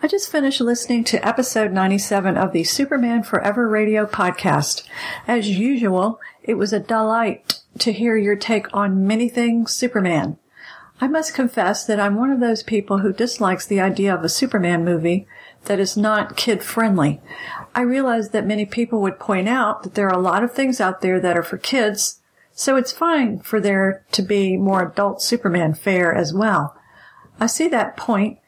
I 0.02 0.06
just 0.06 0.30
finished 0.30 0.60
listening 0.60 1.04
to 1.04 1.26
episode 1.26 1.72
97 1.72 2.36
of 2.36 2.52
the 2.52 2.62
Superman 2.64 3.22
Forever 3.22 3.66
Radio 3.66 4.04
podcast. 4.04 4.82
As 5.26 5.48
usual, 5.48 6.20
it 6.42 6.54
was 6.54 6.74
a 6.74 6.80
delight 6.80 7.60
to 7.78 7.92
hear 7.92 8.16
your 8.16 8.36
take 8.36 8.66
on 8.72 9.06
many 9.06 9.28
things 9.28 9.72
Superman. 9.72 10.38
I 11.00 11.08
must 11.08 11.34
confess 11.34 11.84
that 11.86 11.98
I'm 11.98 12.14
one 12.14 12.30
of 12.30 12.40
those 12.40 12.62
people 12.62 12.98
who 12.98 13.12
dislikes 13.12 13.66
the 13.66 13.80
idea 13.80 14.14
of 14.14 14.22
a 14.22 14.28
Superman 14.28 14.84
movie 14.84 15.26
that 15.64 15.80
is 15.80 15.96
not 15.96 16.36
kid 16.36 16.62
friendly. 16.62 17.20
I 17.74 17.80
realize 17.80 18.30
that 18.30 18.46
many 18.46 18.64
people 18.64 19.00
would 19.00 19.18
point 19.18 19.48
out 19.48 19.82
that 19.82 19.94
there 19.94 20.06
are 20.06 20.18
a 20.18 20.22
lot 20.22 20.44
of 20.44 20.52
things 20.52 20.80
out 20.80 21.00
there 21.00 21.18
that 21.20 21.36
are 21.36 21.42
for 21.42 21.58
kids, 21.58 22.20
so 22.52 22.76
it's 22.76 22.92
fine 22.92 23.40
for 23.40 23.60
there 23.60 24.04
to 24.12 24.22
be 24.22 24.56
more 24.56 24.86
adult 24.86 25.20
Superman 25.20 25.74
fare 25.74 26.14
as 26.14 26.32
well. 26.32 26.76
I 27.40 27.46
see 27.46 27.66
that 27.68 27.96
point, 27.96 28.38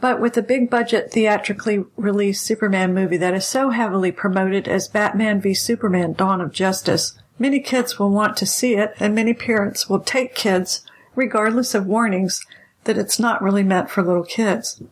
but 0.00 0.20
with 0.20 0.36
a 0.36 0.42
big 0.42 0.70
budget 0.70 1.10
theatrically 1.10 1.84
released 1.96 2.44
Superman 2.44 2.94
movie 2.94 3.16
that 3.16 3.34
is 3.34 3.44
so 3.44 3.70
heavily 3.70 4.12
promoted 4.12 4.68
as 4.68 4.86
Batman 4.86 5.40
v 5.40 5.54
Superman 5.54 6.12
Dawn 6.12 6.40
of 6.40 6.52
Justice, 6.52 7.18
many 7.38 7.60
kids 7.60 7.98
will 7.98 8.10
want 8.10 8.36
to 8.38 8.46
see 8.46 8.74
it 8.74 8.94
and 8.98 9.14
many 9.14 9.34
parents 9.34 9.88
will 9.88 10.00
take 10.00 10.34
kids, 10.34 10.82
regardless 11.14 11.74
of 11.74 11.86
warnings, 11.86 12.44
that 12.84 12.98
it's 12.98 13.18
not 13.18 13.42
really 13.42 13.62
meant 13.62 13.90
for 13.90 14.02
little 14.02 14.24
kids. 14.24 14.82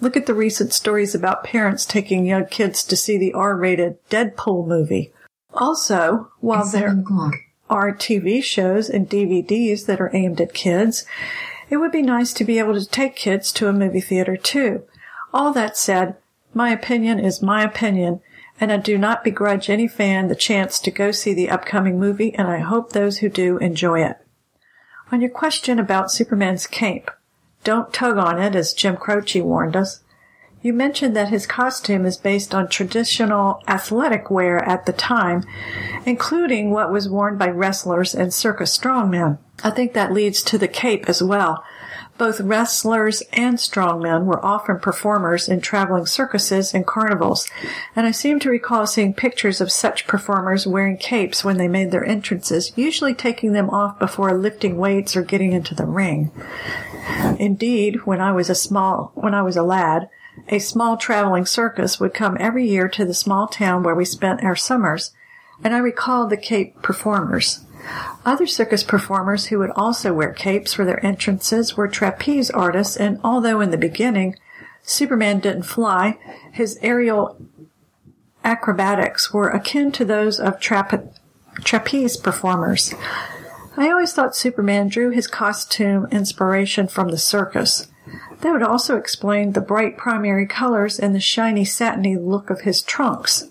Look 0.00 0.16
at 0.16 0.26
the 0.26 0.34
recent 0.34 0.72
stories 0.72 1.14
about 1.14 1.44
parents 1.44 1.86
taking 1.86 2.26
young 2.26 2.46
kids 2.46 2.84
to 2.84 2.96
see 2.96 3.16
the 3.16 3.32
R-rated 3.32 3.98
Deadpool 4.10 4.66
movie. 4.66 5.12
Also, 5.54 6.30
while 6.40 6.66
there 6.66 7.02
are 7.70 7.92
TV 7.94 8.42
shows 8.42 8.90
and 8.90 9.08
DVDs 9.08 9.86
that 9.86 10.00
are 10.00 10.14
aimed 10.14 10.40
at 10.40 10.52
kids, 10.52 11.06
it 11.70 11.78
would 11.78 11.92
be 11.92 12.02
nice 12.02 12.32
to 12.34 12.44
be 12.44 12.58
able 12.58 12.74
to 12.74 12.86
take 12.86 13.16
kids 13.16 13.50
to 13.52 13.68
a 13.68 13.72
movie 13.72 14.02
theater 14.02 14.36
too. 14.36 14.84
All 15.32 15.52
that 15.54 15.76
said, 15.76 16.16
my 16.52 16.70
opinion 16.70 17.18
is 17.18 17.42
my 17.42 17.62
opinion, 17.62 18.20
and 18.60 18.72
I 18.72 18.76
do 18.78 18.98
not 18.98 19.24
begrudge 19.24 19.68
any 19.68 19.88
fan 19.88 20.28
the 20.28 20.34
chance 20.34 20.78
to 20.80 20.90
go 20.90 21.10
see 21.10 21.34
the 21.34 21.50
upcoming 21.50 21.98
movie, 21.98 22.34
and 22.34 22.48
I 22.48 22.58
hope 22.58 22.92
those 22.92 23.18
who 23.18 23.28
do 23.28 23.58
enjoy 23.58 24.02
it. 24.02 24.16
On 25.12 25.20
your 25.20 25.30
question 25.30 25.78
about 25.78 26.10
Superman's 26.10 26.66
cape, 26.66 27.10
don't 27.64 27.92
tug 27.92 28.16
on 28.16 28.40
it, 28.40 28.54
as 28.54 28.72
Jim 28.72 28.96
Croce 28.96 29.40
warned 29.40 29.76
us. 29.76 30.00
You 30.62 30.72
mentioned 30.72 31.14
that 31.14 31.28
his 31.28 31.46
costume 31.46 32.06
is 32.06 32.16
based 32.16 32.54
on 32.54 32.68
traditional 32.68 33.62
athletic 33.68 34.30
wear 34.30 34.58
at 34.64 34.86
the 34.86 34.92
time, 34.92 35.44
including 36.04 36.70
what 36.70 36.90
was 36.90 37.08
worn 37.08 37.38
by 37.38 37.48
wrestlers 37.48 38.14
and 38.14 38.34
circus 38.34 38.76
strongmen. 38.76 39.38
I 39.62 39.70
think 39.70 39.92
that 39.92 40.12
leads 40.12 40.42
to 40.42 40.58
the 40.58 40.66
cape 40.66 41.08
as 41.08 41.22
well. 41.22 41.62
Both 42.18 42.40
wrestlers 42.40 43.22
and 43.32 43.58
strongmen 43.58 44.24
were 44.24 44.44
often 44.44 44.78
performers 44.78 45.48
in 45.48 45.60
traveling 45.60 46.06
circuses 46.06 46.72
and 46.72 46.86
carnivals, 46.86 47.46
and 47.94 48.06
I 48.06 48.10
seem 48.10 48.40
to 48.40 48.50
recall 48.50 48.86
seeing 48.86 49.12
pictures 49.12 49.60
of 49.60 49.70
such 49.70 50.06
performers 50.06 50.66
wearing 50.66 50.96
capes 50.96 51.44
when 51.44 51.58
they 51.58 51.68
made 51.68 51.90
their 51.90 52.04
entrances, 52.04 52.72
usually 52.74 53.14
taking 53.14 53.52
them 53.52 53.68
off 53.68 53.98
before 53.98 54.32
lifting 54.36 54.78
weights 54.78 55.14
or 55.14 55.22
getting 55.22 55.52
into 55.52 55.74
the 55.74 55.84
ring. 55.84 56.30
Indeed, 57.38 58.06
when 58.06 58.20
I 58.22 58.32
was 58.32 58.48
a 58.48 58.54
small, 58.54 59.12
when 59.14 59.34
I 59.34 59.42
was 59.42 59.56
a 59.56 59.62
lad, 59.62 60.08
a 60.48 60.58
small 60.58 60.96
traveling 60.96 61.44
circus 61.44 62.00
would 62.00 62.14
come 62.14 62.36
every 62.40 62.66
year 62.66 62.88
to 62.88 63.04
the 63.04 63.14
small 63.14 63.46
town 63.46 63.82
where 63.82 63.94
we 63.94 64.06
spent 64.06 64.42
our 64.42 64.56
summers, 64.56 65.12
and 65.62 65.74
I 65.74 65.78
recall 65.78 66.26
the 66.26 66.36
cape 66.36 66.80
performers. 66.82 67.65
Other 68.24 68.46
circus 68.46 68.82
performers 68.82 69.46
who 69.46 69.58
would 69.58 69.70
also 69.70 70.12
wear 70.12 70.32
capes 70.32 70.72
for 70.74 70.84
their 70.84 71.04
entrances 71.04 71.76
were 71.76 71.88
trapeze 71.88 72.50
artists, 72.50 72.96
and 72.96 73.20
although 73.22 73.60
in 73.60 73.70
the 73.70 73.78
beginning 73.78 74.36
Superman 74.82 75.40
didn't 75.40 75.64
fly, 75.64 76.18
his 76.52 76.78
aerial 76.80 77.36
acrobatics 78.44 79.32
were 79.32 79.48
akin 79.48 79.90
to 79.92 80.04
those 80.04 80.38
of 80.38 80.60
trap- 80.60 81.12
trapeze 81.64 82.16
performers. 82.16 82.94
I 83.76 83.90
always 83.90 84.12
thought 84.12 84.36
Superman 84.36 84.88
drew 84.88 85.10
his 85.10 85.26
costume 85.26 86.06
inspiration 86.10 86.86
from 86.86 87.08
the 87.10 87.18
circus. 87.18 87.88
That 88.40 88.52
would 88.52 88.62
also 88.62 88.96
explain 88.96 89.52
the 89.52 89.60
bright 89.60 89.96
primary 89.96 90.46
colors 90.46 90.98
and 90.98 91.14
the 91.14 91.20
shiny 91.20 91.64
satiny 91.64 92.16
look 92.16 92.48
of 92.48 92.60
his 92.60 92.80
trunks. 92.80 93.50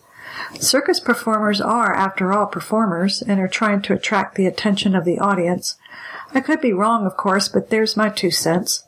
Circus 0.60 1.00
performers 1.00 1.60
are, 1.62 1.94
after 1.94 2.32
all, 2.32 2.46
performers 2.46 3.22
and 3.22 3.40
are 3.40 3.48
trying 3.48 3.82
to 3.84 3.94
attract 3.94 4.36
the 4.36 4.46
attention 4.46 4.96
of 4.96 5.06
the 5.06 5.20
audience. 5.20 5.78
I 6.34 6.42
could 6.42 6.62
be 6.62 6.74
wrong, 6.74 7.06
of 7.06 7.18
course, 7.18 7.48
but 7.48 7.70
there's 7.70 7.98
my 7.98 8.10
two 8.10 8.32
cents. 8.32 8.84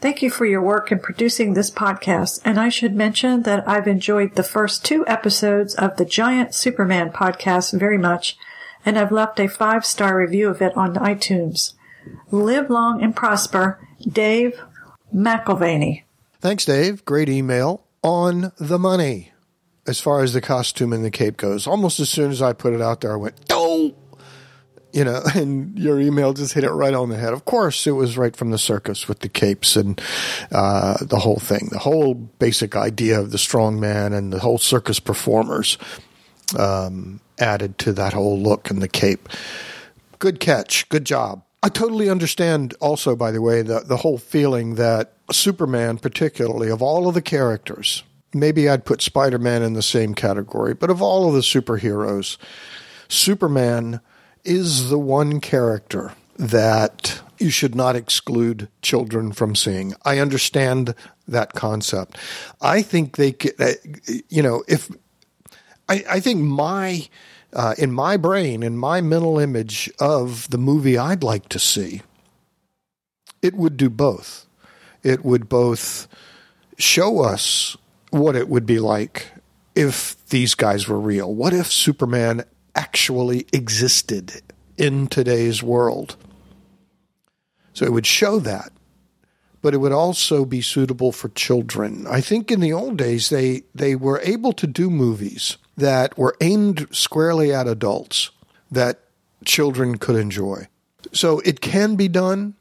Thank 0.00 0.22
you 0.22 0.30
for 0.30 0.44
your 0.44 0.60
work 0.60 0.90
in 0.90 0.98
producing 0.98 1.54
this 1.54 1.70
podcast, 1.70 2.40
and 2.44 2.58
I 2.58 2.68
should 2.68 2.94
mention 2.94 3.42
that 3.42 3.68
I've 3.68 3.86
enjoyed 3.86 4.34
the 4.34 4.42
first 4.42 4.84
two 4.84 5.06
episodes 5.06 5.74
of 5.76 5.96
the 5.96 6.04
Giant 6.04 6.54
Superman 6.54 7.12
podcast 7.12 7.78
very 7.78 7.98
much, 7.98 8.36
and 8.84 8.98
I've 8.98 9.12
left 9.12 9.38
a 9.38 9.48
five 9.48 9.86
star 9.86 10.16
review 10.16 10.48
of 10.48 10.60
it 10.60 10.76
on 10.76 10.94
iTunes. 10.96 11.74
Live 12.30 12.68
long 12.68 13.02
and 13.02 13.14
prosper, 13.14 13.78
Dave 14.00 14.60
McElvaney. 15.14 16.02
Thanks, 16.40 16.64
Dave. 16.64 17.04
Great 17.04 17.28
email 17.28 17.84
on 18.02 18.52
the 18.58 18.78
money 18.78 19.31
as 19.86 20.00
far 20.00 20.22
as 20.22 20.32
the 20.32 20.40
costume 20.40 20.92
and 20.92 21.04
the 21.04 21.10
cape 21.10 21.36
goes. 21.36 21.66
Almost 21.66 22.00
as 22.00 22.08
soon 22.08 22.30
as 22.30 22.40
I 22.40 22.52
put 22.52 22.72
it 22.72 22.80
out 22.80 23.00
there, 23.00 23.12
I 23.12 23.16
went, 23.16 23.34
oh, 23.50 23.94
you 24.92 25.04
know, 25.04 25.22
and 25.34 25.78
your 25.78 26.00
email 26.00 26.32
just 26.32 26.54
hit 26.54 26.64
it 26.64 26.70
right 26.70 26.94
on 26.94 27.08
the 27.08 27.16
head. 27.16 27.32
Of 27.32 27.44
course, 27.44 27.86
it 27.86 27.92
was 27.92 28.16
right 28.16 28.34
from 28.34 28.50
the 28.50 28.58
circus 28.58 29.08
with 29.08 29.20
the 29.20 29.28
capes 29.28 29.76
and 29.76 30.00
uh, 30.50 30.98
the 31.00 31.18
whole 31.18 31.38
thing, 31.38 31.68
the 31.70 31.78
whole 31.78 32.14
basic 32.14 32.76
idea 32.76 33.18
of 33.18 33.30
the 33.30 33.38
strong 33.38 33.80
man 33.80 34.12
and 34.12 34.32
the 34.32 34.38
whole 34.38 34.58
circus 34.58 35.00
performers 35.00 35.78
um, 36.58 37.20
added 37.38 37.78
to 37.78 37.92
that 37.94 38.12
whole 38.12 38.38
look 38.38 38.70
and 38.70 38.82
the 38.82 38.88
cape. 38.88 39.28
Good 40.18 40.38
catch. 40.38 40.88
Good 40.88 41.04
job. 41.04 41.42
I 41.64 41.68
totally 41.68 42.08
understand 42.10 42.74
also, 42.80 43.14
by 43.14 43.30
the 43.30 43.40
way, 43.40 43.62
the, 43.62 43.80
the 43.80 43.96
whole 43.96 44.18
feeling 44.18 44.74
that 44.76 45.12
Superman, 45.30 45.98
particularly 45.98 46.70
of 46.70 46.82
all 46.82 47.08
of 47.08 47.14
the 47.14 47.22
characters, 47.22 48.02
maybe 48.34 48.68
I'd 48.68 48.84
put 48.84 49.02
Spider 49.02 49.38
Man 49.38 49.62
in 49.62 49.74
the 49.74 49.82
same 49.82 50.14
category, 50.14 50.74
but 50.74 50.90
of 50.90 51.02
all 51.02 51.28
of 51.28 51.34
the 51.34 51.40
superheroes, 51.40 52.36
Superman 53.08 54.00
is 54.44 54.90
the 54.90 54.98
one 54.98 55.40
character 55.40 56.12
that 56.36 57.20
you 57.38 57.50
should 57.50 57.74
not 57.74 57.96
exclude 57.96 58.68
children 58.80 59.32
from 59.32 59.54
seeing. 59.54 59.94
I 60.04 60.18
understand 60.18 60.94
that 61.28 61.52
concept. 61.52 62.16
I 62.60 62.82
think 62.82 63.16
they, 63.16 63.34
uh, 63.58 63.72
you 64.28 64.42
know, 64.42 64.64
if 64.66 64.90
I, 65.88 66.04
I 66.08 66.20
think 66.20 66.40
my 66.40 67.08
uh, 67.52 67.74
in 67.76 67.92
my 67.92 68.16
brain, 68.16 68.62
in 68.62 68.78
my 68.78 69.00
mental 69.00 69.38
image 69.38 69.90
of 69.98 70.48
the 70.50 70.58
movie 70.58 70.96
I'd 70.96 71.22
like 71.22 71.48
to 71.50 71.58
see, 71.58 72.02
it 73.42 73.54
would 73.54 73.76
do 73.76 73.90
both. 73.90 74.46
It 75.02 75.24
would 75.24 75.48
both 75.48 76.08
show 76.78 77.20
us 77.20 77.76
what 78.12 78.36
it 78.36 78.48
would 78.48 78.66
be 78.66 78.78
like 78.78 79.32
if 79.74 80.22
these 80.28 80.54
guys 80.54 80.86
were 80.86 81.00
real. 81.00 81.34
What 81.34 81.54
if 81.54 81.72
Superman 81.72 82.44
actually 82.74 83.46
existed 83.52 84.42
in 84.76 85.06
today's 85.06 85.62
world? 85.62 86.16
So 87.72 87.86
it 87.86 87.92
would 87.92 88.06
show 88.06 88.38
that, 88.40 88.70
but 89.62 89.72
it 89.72 89.78
would 89.78 89.92
also 89.92 90.44
be 90.44 90.60
suitable 90.60 91.10
for 91.10 91.30
children. 91.30 92.06
I 92.06 92.20
think 92.20 92.50
in 92.50 92.60
the 92.60 92.72
old 92.72 92.98
days 92.98 93.30
they 93.30 93.62
they 93.74 93.96
were 93.96 94.20
able 94.20 94.52
to 94.52 94.66
do 94.66 94.90
movies 94.90 95.56
that 95.78 96.18
were 96.18 96.36
aimed 96.42 96.86
squarely 96.90 97.52
at 97.52 97.66
adults 97.66 98.30
that 98.70 99.00
children 99.46 99.96
could 99.96 100.16
enjoy. 100.16 100.68
So 101.12 101.40
it 101.40 101.62
can 101.62 101.96
be 101.96 102.08
done. 102.08 102.54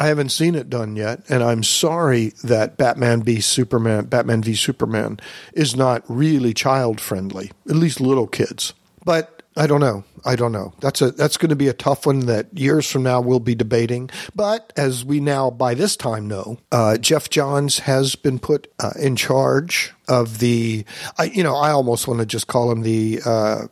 I 0.00 0.06
haven't 0.06 0.30
seen 0.30 0.54
it 0.54 0.70
done 0.70 0.96
yet, 0.96 1.24
and 1.28 1.42
I'm 1.42 1.62
sorry 1.62 2.28
that 2.42 2.78
Batman 2.78 3.22
v 3.22 3.38
Superman, 3.42 4.06
Batman 4.06 4.42
v 4.42 4.54
Superman, 4.54 5.20
is 5.52 5.76
not 5.76 6.02
really 6.08 6.54
child 6.54 7.02
friendly, 7.02 7.50
at 7.68 7.76
least 7.76 8.00
little 8.00 8.26
kids. 8.26 8.72
But 9.04 9.42
I 9.58 9.66
don't 9.66 9.82
know. 9.82 10.04
I 10.24 10.36
don't 10.36 10.52
know. 10.52 10.72
That's 10.80 11.02
a 11.02 11.10
that's 11.10 11.36
going 11.36 11.50
to 11.50 11.56
be 11.56 11.68
a 11.68 11.74
tough 11.74 12.06
one 12.06 12.20
that 12.20 12.46
years 12.56 12.90
from 12.90 13.02
now 13.02 13.20
we'll 13.20 13.40
be 13.40 13.54
debating. 13.54 14.08
But 14.34 14.72
as 14.74 15.04
we 15.04 15.20
now 15.20 15.50
by 15.50 15.74
this 15.74 15.96
time 15.96 16.26
know, 16.28 16.56
uh, 16.72 16.96
Geoff 16.96 17.28
Johns 17.28 17.80
has 17.80 18.16
been 18.16 18.38
put 18.38 18.72
uh, 18.78 18.92
in 18.98 19.16
charge 19.16 19.92
of 20.08 20.38
the. 20.38 20.86
I, 21.18 21.24
you 21.24 21.42
know, 21.42 21.56
I 21.56 21.72
almost 21.72 22.08
want 22.08 22.20
to 22.20 22.26
just 22.26 22.46
call 22.46 22.72
him 22.72 22.80
the 22.80 23.20
uh, 23.22 23.66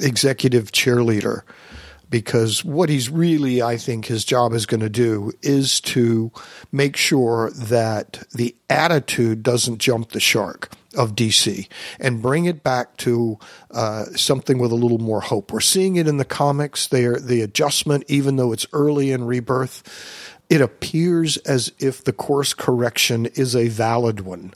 executive 0.00 0.70
cheerleader 0.70 1.44
because 2.12 2.62
what 2.62 2.90
he's 2.90 3.08
really, 3.08 3.62
I 3.62 3.78
think, 3.78 4.04
his 4.04 4.24
job 4.24 4.52
is 4.52 4.66
going 4.66 4.80
to 4.82 4.90
do 4.90 5.32
is 5.42 5.80
to 5.80 6.30
make 6.70 6.94
sure 6.94 7.50
that 7.52 8.22
the 8.34 8.54
attitude 8.70 9.42
doesn't 9.42 9.78
jump 9.78 10.10
the 10.10 10.20
shark 10.20 10.70
of 10.94 11.14
DC 11.14 11.66
and 11.98 12.20
bring 12.20 12.44
it 12.44 12.62
back 12.62 12.98
to 12.98 13.38
uh, 13.70 14.04
something 14.14 14.58
with 14.58 14.70
a 14.70 14.76
little 14.76 14.98
more 14.98 15.22
hope. 15.22 15.50
We're 15.52 15.60
seeing 15.60 15.96
it 15.96 16.06
in 16.06 16.18
the 16.18 16.24
comics. 16.26 16.86
There, 16.86 17.16
the 17.16 17.40
adjustment, 17.40 18.04
even 18.08 18.36
though 18.36 18.52
it's 18.52 18.66
early 18.74 19.10
in 19.10 19.24
Rebirth, 19.24 19.82
it 20.50 20.60
appears 20.60 21.38
as 21.38 21.72
if 21.78 22.04
the 22.04 22.12
course 22.12 22.52
correction 22.52 23.24
is 23.24 23.56
a 23.56 23.68
valid 23.68 24.20
one. 24.20 24.52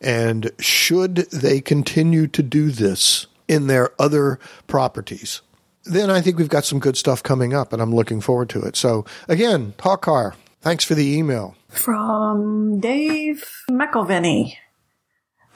And 0.00 0.52
should 0.60 1.16
they 1.32 1.60
continue 1.60 2.28
to 2.28 2.44
do 2.44 2.70
this 2.70 3.26
in 3.48 3.66
their 3.66 3.90
other 4.00 4.38
properties, 4.68 5.42
then 5.86 6.10
I 6.10 6.20
think 6.20 6.38
we've 6.38 6.48
got 6.48 6.64
some 6.64 6.78
good 6.78 6.96
stuff 6.96 7.22
coming 7.22 7.54
up, 7.54 7.72
and 7.72 7.80
I'm 7.80 7.94
looking 7.94 8.20
forward 8.20 8.48
to 8.50 8.62
it. 8.62 8.76
So, 8.76 9.04
again, 9.28 9.74
Talk 9.78 10.02
Car, 10.02 10.34
thanks 10.60 10.84
for 10.84 10.94
the 10.94 11.16
email. 11.16 11.54
From 11.68 12.80
Dave 12.80 13.44
McElvenny, 13.70 14.54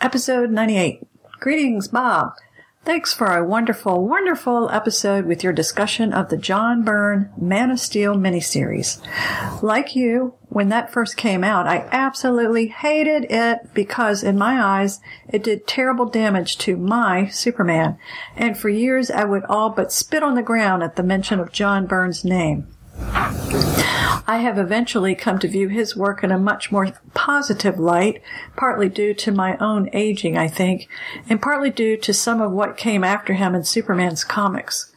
episode 0.00 0.50
98. 0.50 1.02
Greetings, 1.40 1.88
Bob. 1.88 2.32
Thanks 2.90 3.14
for 3.14 3.36
a 3.36 3.44
wonderful, 3.44 4.04
wonderful 4.04 4.68
episode 4.68 5.24
with 5.24 5.44
your 5.44 5.52
discussion 5.52 6.12
of 6.12 6.28
the 6.28 6.36
John 6.36 6.82
Byrne 6.82 7.30
Man 7.40 7.70
of 7.70 7.78
Steel 7.78 8.16
miniseries. 8.16 9.00
Like 9.62 9.94
you, 9.94 10.34
when 10.48 10.70
that 10.70 10.92
first 10.92 11.16
came 11.16 11.44
out, 11.44 11.68
I 11.68 11.86
absolutely 11.92 12.66
hated 12.66 13.30
it 13.30 13.72
because 13.74 14.24
in 14.24 14.36
my 14.36 14.60
eyes, 14.60 14.98
it 15.28 15.44
did 15.44 15.68
terrible 15.68 16.06
damage 16.06 16.58
to 16.58 16.76
my 16.76 17.28
Superman. 17.28 17.96
And 18.34 18.58
for 18.58 18.68
years, 18.68 19.08
I 19.08 19.22
would 19.22 19.44
all 19.44 19.70
but 19.70 19.92
spit 19.92 20.24
on 20.24 20.34
the 20.34 20.42
ground 20.42 20.82
at 20.82 20.96
the 20.96 21.04
mention 21.04 21.38
of 21.38 21.52
John 21.52 21.86
Byrne's 21.86 22.24
name. 22.24 22.66
I 23.02 24.38
have 24.42 24.58
eventually 24.58 25.14
come 25.14 25.38
to 25.40 25.48
view 25.48 25.68
his 25.68 25.96
work 25.96 26.22
in 26.22 26.30
a 26.30 26.38
much 26.38 26.70
more 26.70 26.92
positive 27.14 27.78
light, 27.78 28.22
partly 28.56 28.88
due 28.88 29.12
to 29.14 29.32
my 29.32 29.56
own 29.56 29.90
aging, 29.92 30.38
I 30.38 30.46
think, 30.46 30.88
and 31.28 31.42
partly 31.42 31.70
due 31.70 31.96
to 31.96 32.14
some 32.14 32.40
of 32.40 32.52
what 32.52 32.76
came 32.76 33.02
after 33.02 33.34
him 33.34 33.54
in 33.54 33.64
Superman's 33.64 34.22
comics. 34.22 34.92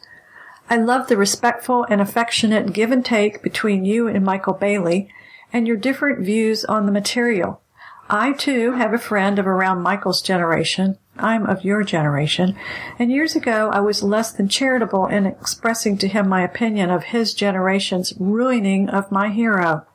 I 0.70 0.76
love 0.76 1.08
the 1.08 1.16
respectful 1.16 1.84
and 1.90 2.00
affectionate 2.00 2.72
give 2.72 2.92
and 2.92 3.04
take 3.04 3.42
between 3.42 3.84
you 3.84 4.08
and 4.08 4.24
Michael 4.24 4.54
Bailey 4.54 5.08
and 5.52 5.66
your 5.66 5.76
different 5.76 6.24
views 6.24 6.64
on 6.64 6.86
the 6.86 6.92
material. 6.92 7.60
I 8.08 8.32
too 8.32 8.72
have 8.72 8.92
a 8.92 8.98
friend 8.98 9.38
of 9.38 9.46
around 9.46 9.82
Michael's 9.82 10.22
generation. 10.22 10.98
I'm 11.18 11.46
of 11.46 11.64
your 11.64 11.84
generation. 11.84 12.56
And 12.98 13.10
years 13.10 13.36
ago, 13.36 13.70
I 13.72 13.80
was 13.80 14.02
less 14.02 14.32
than 14.32 14.48
charitable 14.48 15.06
in 15.06 15.26
expressing 15.26 15.96
to 15.98 16.08
him 16.08 16.28
my 16.28 16.42
opinion 16.42 16.90
of 16.90 17.04
his 17.04 17.34
generation's 17.34 18.14
ruining 18.18 18.88
of 18.88 19.12
my 19.12 19.30
hero. 19.30 19.86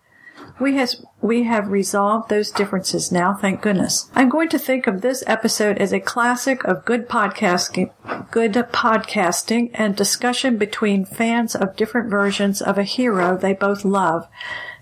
We 0.59 0.76
has 0.76 1.05
we 1.22 1.43
have 1.43 1.70
resolved 1.70 2.30
those 2.30 2.51
differences 2.51 3.11
now, 3.11 3.34
thank 3.34 3.61
goodness. 3.61 4.09
I'm 4.13 4.30
going 4.30 4.49
to 4.49 4.59
think 4.59 4.88
of 4.88 5.01
this 5.01 5.24
episode 5.28 5.78
as 5.78 5.93
a 5.93 5.99
classic 5.99 6.63
of 6.65 6.86
good 6.86 7.07
podcasting, 7.07 7.91
good 8.32 8.53
podcasting 8.53 9.72
and 9.74 9.95
discussion 9.95 10.57
between 10.57 11.05
fans 11.05 11.55
of 11.55 11.76
different 11.76 12.09
versions 12.09 12.61
of 12.61 12.78
a 12.78 12.84
hero 12.84 13.38
they 13.38 13.53
both 13.53 13.86
love. 13.86 14.28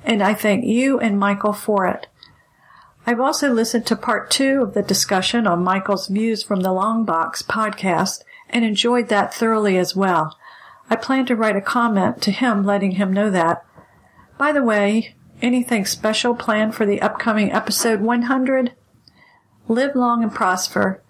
And 0.03 0.23
I 0.23 0.33
thank 0.33 0.65
you 0.65 0.99
and 0.99 1.19
Michael 1.19 1.53
for 1.53 1.87
it. 1.87 2.07
I've 3.09 3.21
also 3.21 3.53
listened 3.53 3.85
to 3.85 3.95
part 3.95 4.29
two 4.29 4.61
of 4.61 4.73
the 4.73 4.83
discussion 4.83 5.47
on 5.47 5.63
Michael's 5.63 6.07
views 6.07 6.43
from 6.43 6.59
the 6.59 6.73
Long 6.73 7.05
Box 7.05 7.41
podcast 7.41 8.25
and 8.49 8.65
enjoyed 8.65 9.07
that 9.07 9.33
thoroughly 9.33 9.77
as 9.77 9.95
well. 9.95 10.37
I 10.89 10.97
plan 10.97 11.25
to 11.27 11.35
write 11.35 11.55
a 11.55 11.61
comment 11.61 12.21
to 12.23 12.31
him 12.31 12.65
letting 12.65 12.91
him 12.91 13.13
know 13.13 13.29
that. 13.29 13.65
By 14.37 14.51
the 14.51 14.61
way, 14.61 15.15
anything 15.41 15.85
special 15.85 16.35
planned 16.35 16.75
for 16.75 16.85
the 16.85 17.01
upcoming 17.01 17.49
episode 17.49 18.01
100? 18.01 18.73
Live 19.69 19.95
long 19.95 20.21
and 20.21 20.35
prosper. 20.35 21.01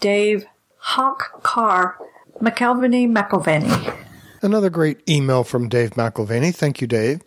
Dave 0.00 0.44
Hawk 0.76 1.42
Carr, 1.42 1.96
McElveny 2.42 3.10
McElveny. 3.10 4.04
Another 4.42 4.70
great 4.70 5.00
email 5.08 5.44
from 5.44 5.68
Dave 5.68 5.92
McElvaney. 5.92 6.54
Thank 6.54 6.82
you, 6.82 6.86
Dave. 6.86 7.22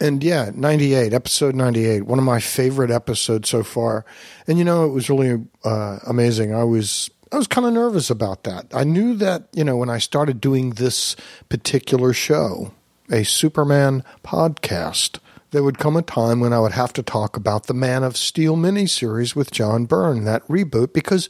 And 0.00 0.22
yeah, 0.22 0.50
98, 0.54 1.12
episode 1.12 1.56
98, 1.56 2.02
one 2.02 2.18
of 2.18 2.24
my 2.24 2.38
favorite 2.40 2.90
episodes 2.90 3.48
so 3.48 3.64
far. 3.64 4.04
And 4.46 4.58
you 4.58 4.64
know, 4.64 4.84
it 4.84 4.92
was 4.92 5.10
really 5.10 5.44
uh, 5.64 5.98
amazing. 6.06 6.54
I 6.54 6.64
was 6.64 7.10
I 7.32 7.36
was 7.36 7.46
kind 7.46 7.66
of 7.66 7.72
nervous 7.72 8.08
about 8.08 8.44
that. 8.44 8.66
I 8.72 8.84
knew 8.84 9.14
that, 9.16 9.48
you 9.52 9.64
know, 9.64 9.76
when 9.76 9.90
I 9.90 9.98
started 9.98 10.40
doing 10.40 10.70
this 10.70 11.14
particular 11.48 12.12
show, 12.12 12.72
a 13.10 13.24
Superman 13.24 14.02
podcast, 14.24 15.18
there 15.50 15.62
would 15.62 15.78
come 15.78 15.96
a 15.96 16.02
time 16.02 16.40
when 16.40 16.52
I 16.52 16.60
would 16.60 16.72
have 16.72 16.92
to 16.94 17.02
talk 17.02 17.36
about 17.36 17.66
the 17.66 17.74
Man 17.74 18.02
of 18.02 18.16
Steel 18.16 18.56
miniseries 18.56 19.34
with 19.34 19.50
John 19.50 19.84
Byrne, 19.84 20.24
that 20.24 20.46
reboot, 20.48 20.92
because 20.92 21.28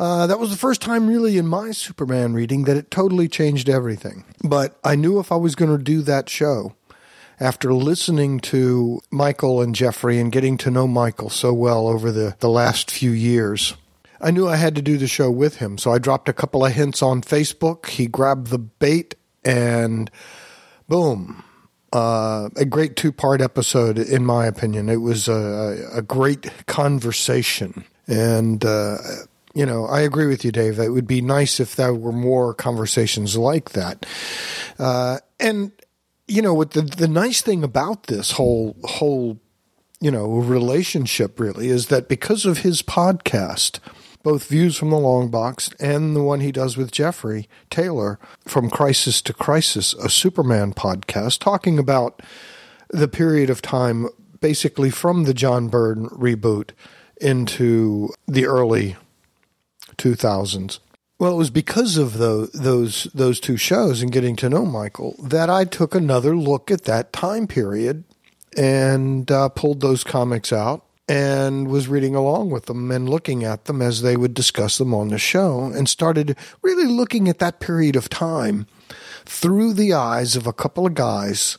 uh, 0.00 0.26
that 0.26 0.40
was 0.40 0.50
the 0.50 0.56
first 0.56 0.80
time, 0.80 1.06
really, 1.06 1.38
in 1.38 1.46
my 1.46 1.70
Superman 1.70 2.34
reading 2.34 2.64
that 2.64 2.76
it 2.76 2.90
totally 2.90 3.28
changed 3.28 3.68
everything. 3.68 4.24
But 4.42 4.76
I 4.82 4.96
knew 4.96 5.20
if 5.20 5.30
I 5.30 5.36
was 5.36 5.54
going 5.54 5.76
to 5.76 5.82
do 5.82 6.02
that 6.02 6.28
show, 6.28 6.74
after 7.40 7.72
listening 7.74 8.40
to 8.40 9.00
Michael 9.10 9.60
and 9.60 9.74
Jeffrey 9.74 10.18
and 10.18 10.30
getting 10.30 10.56
to 10.58 10.70
know 10.70 10.86
Michael 10.86 11.30
so 11.30 11.52
well 11.52 11.88
over 11.88 12.12
the, 12.12 12.36
the 12.40 12.48
last 12.48 12.90
few 12.90 13.10
years, 13.10 13.74
I 14.20 14.30
knew 14.30 14.48
I 14.48 14.56
had 14.56 14.74
to 14.76 14.82
do 14.82 14.96
the 14.96 15.06
show 15.06 15.30
with 15.30 15.56
him. 15.56 15.76
So 15.78 15.92
I 15.92 15.98
dropped 15.98 16.28
a 16.28 16.32
couple 16.32 16.64
of 16.64 16.72
hints 16.72 17.02
on 17.02 17.22
Facebook. 17.22 17.86
He 17.86 18.06
grabbed 18.06 18.48
the 18.48 18.58
bait 18.58 19.16
and 19.44 20.10
boom. 20.88 21.44
Uh, 21.92 22.48
a 22.56 22.64
great 22.64 22.96
two 22.96 23.12
part 23.12 23.40
episode, 23.40 23.98
in 23.98 24.24
my 24.24 24.46
opinion. 24.46 24.88
It 24.88 24.96
was 24.96 25.28
a, 25.28 25.88
a 25.92 26.02
great 26.02 26.66
conversation. 26.66 27.84
And, 28.08 28.64
uh, 28.64 28.96
you 29.54 29.64
know, 29.64 29.86
I 29.86 30.00
agree 30.00 30.26
with 30.26 30.44
you, 30.44 30.50
Dave. 30.50 30.78
It 30.80 30.88
would 30.88 31.06
be 31.06 31.20
nice 31.20 31.60
if 31.60 31.76
there 31.76 31.94
were 31.94 32.12
more 32.12 32.52
conversations 32.52 33.36
like 33.36 33.70
that. 33.70 34.06
Uh, 34.78 35.18
and 35.38 35.70
you 36.26 36.42
know 36.42 36.54
what 36.54 36.72
the 36.72 36.82
the 36.82 37.08
nice 37.08 37.42
thing 37.42 37.62
about 37.62 38.04
this 38.04 38.32
whole 38.32 38.76
whole 38.84 39.38
you 40.00 40.10
know 40.10 40.26
relationship 40.26 41.38
really 41.38 41.68
is 41.68 41.88
that 41.88 42.08
because 42.08 42.44
of 42.44 42.58
his 42.58 42.82
podcast 42.82 43.78
both 44.22 44.48
views 44.48 44.76
from 44.76 44.88
the 44.88 44.98
long 44.98 45.30
box 45.30 45.70
and 45.78 46.16
the 46.16 46.22
one 46.22 46.40
he 46.40 46.50
does 46.50 46.78
with 46.78 46.90
Jeffrey 46.90 47.46
Taylor 47.68 48.18
from 48.46 48.70
Crisis 48.70 49.20
to 49.22 49.34
Crisis 49.34 49.92
a 49.94 50.08
Superman 50.08 50.72
podcast 50.72 51.40
talking 51.40 51.78
about 51.78 52.22
the 52.88 53.08
period 53.08 53.50
of 53.50 53.60
time 53.60 54.08
basically 54.40 54.90
from 54.90 55.24
the 55.24 55.34
John 55.34 55.68
Byrne 55.68 56.08
reboot 56.08 56.70
into 57.20 58.10
the 58.26 58.46
early 58.46 58.96
2000s 59.96 60.78
well, 61.18 61.32
it 61.32 61.36
was 61.36 61.50
because 61.50 61.96
of 61.96 62.18
those 62.18 62.50
those 62.50 63.04
those 63.14 63.40
two 63.40 63.56
shows 63.56 64.02
and 64.02 64.12
getting 64.12 64.36
to 64.36 64.48
know 64.48 64.66
Michael 64.66 65.14
that 65.22 65.48
I 65.48 65.64
took 65.64 65.94
another 65.94 66.36
look 66.36 66.70
at 66.70 66.84
that 66.84 67.12
time 67.12 67.46
period 67.46 68.04
and 68.56 69.30
uh, 69.30 69.48
pulled 69.48 69.80
those 69.80 70.04
comics 70.04 70.52
out 70.52 70.84
and 71.08 71.68
was 71.68 71.88
reading 71.88 72.14
along 72.14 72.50
with 72.50 72.66
them 72.66 72.90
and 72.90 73.08
looking 73.08 73.44
at 73.44 73.66
them 73.66 73.82
as 73.82 74.02
they 74.02 74.16
would 74.16 74.34
discuss 74.34 74.78
them 74.78 74.94
on 74.94 75.08
the 75.08 75.18
show 75.18 75.64
and 75.64 75.88
started 75.88 76.36
really 76.62 76.86
looking 76.86 77.28
at 77.28 77.38
that 77.38 77.60
period 77.60 77.94
of 77.94 78.08
time 78.08 78.66
through 79.24 79.72
the 79.72 79.92
eyes 79.92 80.34
of 80.34 80.46
a 80.46 80.52
couple 80.52 80.86
of 80.86 80.94
guys 80.94 81.58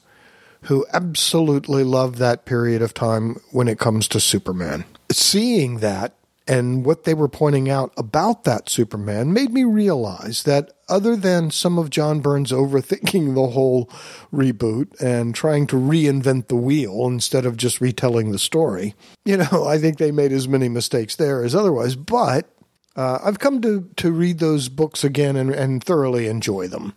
who 0.64 0.86
absolutely 0.93 1.84
love 1.84 2.18
that 2.18 2.45
period 2.45 2.82
of 2.82 2.93
time 2.93 3.39
when 3.51 3.68
it 3.68 3.78
comes 3.78 4.08
to 4.08 4.20
Superman. 4.20 4.84
Seeing 5.12 5.78
that 5.78 6.16
and 6.48 6.86
what 6.86 7.04
they 7.04 7.14
were 7.14 7.28
pointing 7.28 7.70
out 7.70 7.91
about 7.98 8.43
that 8.43 8.70
Superman 8.70 9.34
made 9.34 9.52
me 9.52 9.64
realize 9.64 10.43
that 10.43 10.72
other 10.88 11.16
than 11.16 11.50
some 11.50 11.80
of 11.80 11.89
John 11.89 12.20
Byrne's 12.20 12.52
overthinking 12.52 13.34
the 13.34 13.48
whole 13.48 13.86
reboot 14.32 15.00
and 15.02 15.34
trying 15.34 15.66
to 15.68 15.76
reinvent 15.76 16.48
the 16.48 16.56
wheel 16.56 17.08
instead 17.08 17.46
of 17.46 17.58
just 17.58 17.82
retelling 17.82 18.32
the 18.32 18.39
story, 18.39 18.93
you 19.24 19.38
know, 19.38 19.66
I 19.68 19.80
think 19.80 19.98
they 19.98 20.12
made 20.12 20.32
as 20.32 20.48
many 20.48 20.70
mistakes 20.70 21.16
there 21.16 21.43
as 21.43 21.56
otherwise. 21.56 21.96
But 21.96 22.48
uh, 22.96 23.20
I've 23.24 23.39
come 23.39 23.62
to, 23.62 23.89
to 23.98 24.12
read 24.12 24.39
those 24.39 24.70
books 24.70 25.04
again 25.04 25.36
and, 25.36 25.52
and 25.52 25.84
thoroughly 25.84 26.28
enjoy 26.28 26.68
them. 26.68 26.93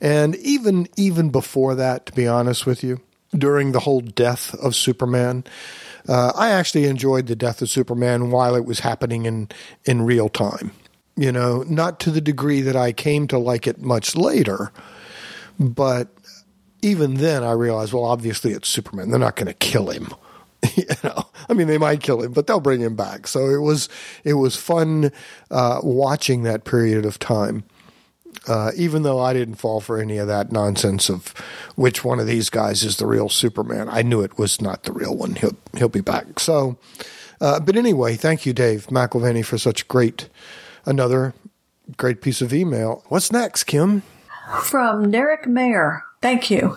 And 0.00 0.36
even 0.36 0.88
even 0.96 1.30
before 1.30 1.74
that, 1.74 2.06
to 2.06 2.12
be 2.12 2.26
honest 2.26 2.66
with 2.66 2.82
you, 2.82 3.00
during 3.36 3.72
the 3.72 3.80
whole 3.80 4.00
death 4.00 4.54
of 4.54 4.74
Superman, 4.74 5.44
uh, 6.08 6.32
I 6.34 6.50
actually 6.50 6.84
enjoyed 6.84 7.26
the 7.26 7.36
death 7.36 7.62
of 7.62 7.70
Superman 7.70 8.30
while 8.30 8.54
it 8.54 8.64
was 8.64 8.80
happening 8.80 9.26
in 9.26 9.48
in 9.84 10.02
real 10.02 10.28
time. 10.28 10.72
You 11.16 11.30
know, 11.30 11.62
not 11.68 12.00
to 12.00 12.10
the 12.10 12.22
degree 12.22 12.62
that 12.62 12.76
I 12.76 12.92
came 12.92 13.28
to 13.28 13.38
like 13.38 13.66
it 13.66 13.82
much 13.82 14.16
later, 14.16 14.72
but 15.58 16.08
even 16.80 17.14
then 17.14 17.44
I 17.44 17.52
realized, 17.52 17.92
well, 17.92 18.04
obviously 18.04 18.52
it's 18.52 18.68
Superman. 18.68 19.10
They're 19.10 19.18
not 19.18 19.36
going 19.36 19.46
to 19.46 19.54
kill 19.54 19.90
him. 19.90 20.08
you 20.76 20.84
know, 21.04 21.24
I 21.48 21.54
mean, 21.54 21.66
they 21.66 21.78
might 21.78 22.02
kill 22.02 22.22
him, 22.22 22.32
but 22.32 22.46
they'll 22.46 22.60
bring 22.60 22.80
him 22.80 22.96
back. 22.96 23.26
So 23.26 23.48
it 23.48 23.60
was 23.60 23.88
it 24.24 24.34
was 24.34 24.56
fun 24.56 25.12
uh, 25.50 25.80
watching 25.82 26.42
that 26.44 26.64
period 26.64 27.04
of 27.04 27.18
time. 27.18 27.64
Uh, 28.48 28.72
even 28.76 29.02
though 29.02 29.20
I 29.20 29.32
didn't 29.32 29.56
fall 29.56 29.80
for 29.80 29.98
any 29.98 30.18
of 30.18 30.26
that 30.26 30.50
nonsense 30.50 31.08
of 31.08 31.28
which 31.76 32.04
one 32.04 32.18
of 32.18 32.26
these 32.26 32.50
guys 32.50 32.82
is 32.82 32.96
the 32.96 33.06
real 33.06 33.28
Superman, 33.28 33.88
I 33.88 34.02
knew 34.02 34.20
it 34.20 34.36
was 34.36 34.60
not 34.60 34.82
the 34.82 34.92
real 34.92 35.16
one. 35.16 35.36
He'll 35.36 35.56
he'll 35.76 35.88
be 35.88 36.00
back. 36.00 36.40
So, 36.40 36.76
uh, 37.40 37.60
but 37.60 37.76
anyway, 37.76 38.16
thank 38.16 38.44
you, 38.44 38.52
Dave 38.52 38.86
McElvany, 38.88 39.44
for 39.44 39.58
such 39.58 39.86
great 39.86 40.28
another 40.84 41.34
great 41.96 42.20
piece 42.20 42.42
of 42.42 42.52
email. 42.52 43.04
What's 43.08 43.32
next, 43.32 43.64
Kim? 43.64 44.02
From 44.62 45.10
Derek 45.10 45.46
Mayer. 45.46 46.02
Thank 46.20 46.50
you. 46.50 46.76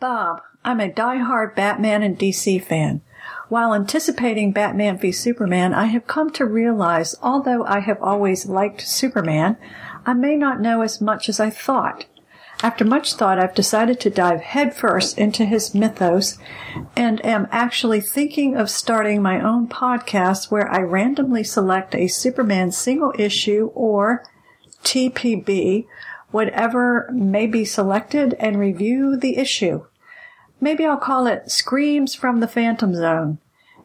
Bob, 0.00 0.42
I'm 0.64 0.80
a 0.80 0.92
die-hard 0.92 1.54
Batman 1.54 2.02
and 2.02 2.18
DC 2.18 2.62
fan. 2.64 3.00
While 3.48 3.74
anticipating 3.74 4.52
Batman 4.52 4.98
v 4.98 5.12
Superman, 5.12 5.74
I 5.74 5.86
have 5.86 6.06
come 6.06 6.30
to 6.32 6.46
realize 6.46 7.14
although 7.22 7.64
I 7.64 7.80
have 7.80 8.00
always 8.00 8.46
liked 8.46 8.80
Superman, 8.80 9.56
I 10.04 10.14
may 10.14 10.36
not 10.36 10.60
know 10.60 10.82
as 10.82 11.00
much 11.00 11.28
as 11.28 11.38
I 11.38 11.50
thought. 11.50 12.06
After 12.62 12.84
much 12.84 13.14
thought, 13.14 13.40
I've 13.40 13.54
decided 13.54 13.98
to 14.00 14.10
dive 14.10 14.40
headfirst 14.40 15.18
into 15.18 15.44
his 15.44 15.74
mythos 15.74 16.38
and 16.96 17.24
am 17.24 17.48
actually 17.50 18.00
thinking 18.00 18.56
of 18.56 18.70
starting 18.70 19.20
my 19.20 19.40
own 19.40 19.66
podcast 19.66 20.50
where 20.50 20.70
I 20.70 20.80
randomly 20.80 21.42
select 21.42 21.94
a 21.94 22.06
Superman 22.06 22.70
single 22.70 23.12
issue 23.18 23.72
or 23.74 24.24
TPB, 24.84 25.86
whatever 26.30 27.08
may 27.12 27.48
be 27.48 27.64
selected, 27.64 28.34
and 28.38 28.58
review 28.58 29.16
the 29.16 29.38
issue. 29.38 29.84
Maybe 30.60 30.86
I'll 30.86 30.96
call 30.96 31.26
it 31.26 31.50
Screams 31.50 32.14
from 32.14 32.38
the 32.38 32.48
Phantom 32.48 32.94
Zone. 32.94 33.38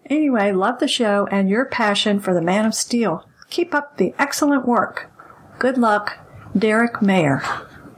Anyway, 0.06 0.52
love 0.52 0.80
the 0.80 0.88
show 0.88 1.28
and 1.32 1.50
your 1.50 1.66
passion 1.66 2.20
for 2.20 2.36
the 2.36 2.42
Man 2.42 2.66
of 2.66 2.76
Steel. 2.76 3.28
Keep 3.50 3.74
up 3.74 3.98
the 3.98 4.14
excellent 4.20 4.68
work. 4.68 5.12
Good 5.60 5.78
luck, 5.78 6.18
Derek 6.58 7.02
Mayer. 7.02 7.42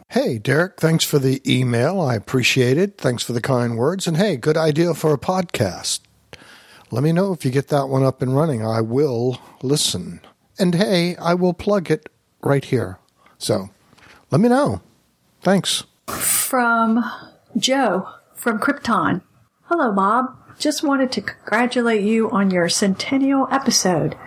Hey, 0.09 0.39
Derek, 0.39 0.79
thanks 0.79 1.03
for 1.03 1.19
the 1.19 1.41
email. 1.45 2.01
I 2.01 2.15
appreciate 2.15 2.77
it. 2.77 2.97
Thanks 2.97 3.21
for 3.21 3.33
the 3.33 3.41
kind 3.41 3.77
words. 3.77 4.07
And 4.07 4.17
hey, 4.17 4.37
good 4.37 4.57
idea 4.57 4.93
for 4.93 5.13
a 5.13 5.19
podcast. 5.19 5.99
Let 6.91 7.03
me 7.03 7.11
know 7.11 7.31
if 7.31 7.45
you 7.45 7.51
get 7.51 7.67
that 7.67 7.89
one 7.89 8.03
up 8.03 8.21
and 8.21 8.35
running. 8.35 8.65
I 8.65 8.81
will 8.81 9.39
listen. 9.61 10.21
And 10.57 10.73
hey, 10.73 11.15
I 11.17 11.35
will 11.35 11.53
plug 11.53 11.91
it 11.91 12.09
right 12.41 12.65
here. 12.65 12.97
So 13.37 13.69
let 14.31 14.41
me 14.41 14.49
know. 14.49 14.81
Thanks. 15.41 15.83
From 16.07 17.03
Joe 17.55 18.09
from 18.39 18.57
Krypton. 18.57 19.21
Hello, 19.63 19.91
Bob. 19.91 20.35
Just 20.57 20.81
wanted 20.81 21.11
to 21.11 21.21
congratulate 21.21 22.03
you 22.03 22.31
on 22.31 22.51
your 22.51 22.69
centennial 22.69 23.47
episode. 23.51 24.17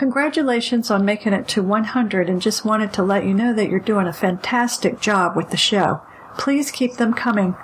Congratulations 0.00 0.90
on 0.90 1.04
making 1.04 1.34
it 1.34 1.46
to 1.48 1.62
100 1.62 2.30
and 2.30 2.40
just 2.40 2.64
wanted 2.64 2.90
to 2.90 3.02
let 3.02 3.26
you 3.26 3.34
know 3.34 3.52
that 3.52 3.68
you're 3.68 3.78
doing 3.78 4.06
a 4.06 4.14
fantastic 4.14 4.98
job 4.98 5.36
with 5.36 5.50
the 5.50 5.58
show. 5.58 6.00
Please 6.38 6.70
keep 6.70 6.94
them 6.94 7.12
coming. 7.12 7.54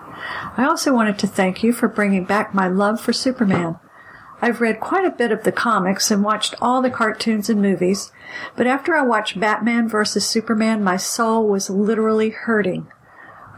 I 0.55 0.66
also 0.66 0.93
wanted 0.93 1.18
to 1.20 1.26
thank 1.26 1.62
you 1.62 1.72
for 1.72 1.89
bringing 1.89 2.26
back 2.26 2.53
my 2.53 2.68
love 2.68 3.01
for 3.01 3.14
Superman. 3.14 3.78
I've 4.43 4.61
read 4.61 4.80
quite 4.80 5.07
a 5.07 5.16
bit 5.16 5.32
of 5.32 5.45
the 5.45 5.51
comics 5.51 6.11
and 6.11 6.22
watched 6.22 6.55
all 6.61 6.82
the 6.82 6.91
cartoons 6.91 7.49
and 7.49 7.62
movies, 7.62 8.12
but 8.55 8.66
after 8.66 8.95
I 8.95 9.01
watched 9.01 9.41
Batman 9.41 9.89
vs. 9.89 10.26
Superman, 10.26 10.84
my 10.84 10.99
soul 10.99 11.49
was 11.49 11.70
literally 11.70 12.28
hurting. 12.28 12.87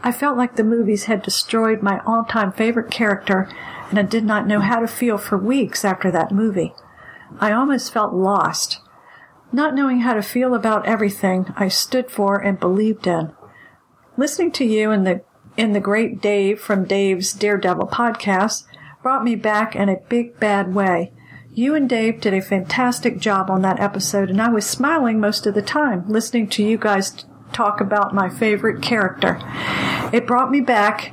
I 0.03 0.13
felt 0.13 0.37
like 0.37 0.55
the 0.55 0.63
movies 0.63 1.03
had 1.03 1.21
destroyed 1.21 1.81
my 1.81 1.99
all 2.05 2.23
time 2.23 2.53
favorite 2.53 2.91
character, 2.91 3.49
and 3.89 3.99
I 3.99 4.03
did 4.03 4.23
not 4.23 4.47
know 4.47 4.61
how 4.61 4.79
to 4.79 4.87
feel 4.87 5.17
for 5.17 5.37
weeks 5.37 5.83
after 5.83 6.09
that 6.11 6.31
movie. 6.31 6.73
I 7.39 7.51
almost 7.51 7.93
felt 7.93 8.13
lost. 8.13 8.79
Not 9.51 9.73
knowing 9.73 10.01
how 10.01 10.13
to 10.13 10.21
feel 10.21 10.53
about 10.53 10.85
everything 10.85 11.53
I 11.55 11.67
stood 11.67 12.11
for 12.11 12.37
and 12.37 12.59
believed 12.59 13.07
in. 13.07 13.33
Listening 14.17 14.51
to 14.53 14.65
you 14.65 14.91
and 14.91 15.05
the 15.05 15.21
in 15.57 15.73
the 15.73 15.79
great 15.79 16.21
Dave 16.21 16.61
from 16.61 16.85
Dave's 16.85 17.33
Daredevil 17.33 17.87
podcast 17.87 18.63
brought 19.01 19.23
me 19.23 19.35
back 19.35 19.75
in 19.75 19.89
a 19.89 19.99
big 20.07 20.39
bad 20.39 20.73
way. 20.73 21.11
You 21.51 21.75
and 21.75 21.89
Dave 21.89 22.21
did 22.21 22.33
a 22.33 22.41
fantastic 22.41 23.19
job 23.19 23.49
on 23.49 23.61
that 23.63 23.79
episode, 23.79 24.29
and 24.29 24.41
I 24.41 24.49
was 24.49 24.65
smiling 24.65 25.19
most 25.19 25.45
of 25.45 25.55
the 25.55 25.61
time 25.61 26.07
listening 26.07 26.47
to 26.49 26.63
you 26.63 26.77
guys 26.77 27.25
talk 27.51 27.81
about 27.81 28.13
my 28.13 28.29
favorite 28.29 28.81
character. 28.81 29.39
It 30.13 30.27
brought 30.27 30.51
me 30.51 30.61
back 30.61 31.11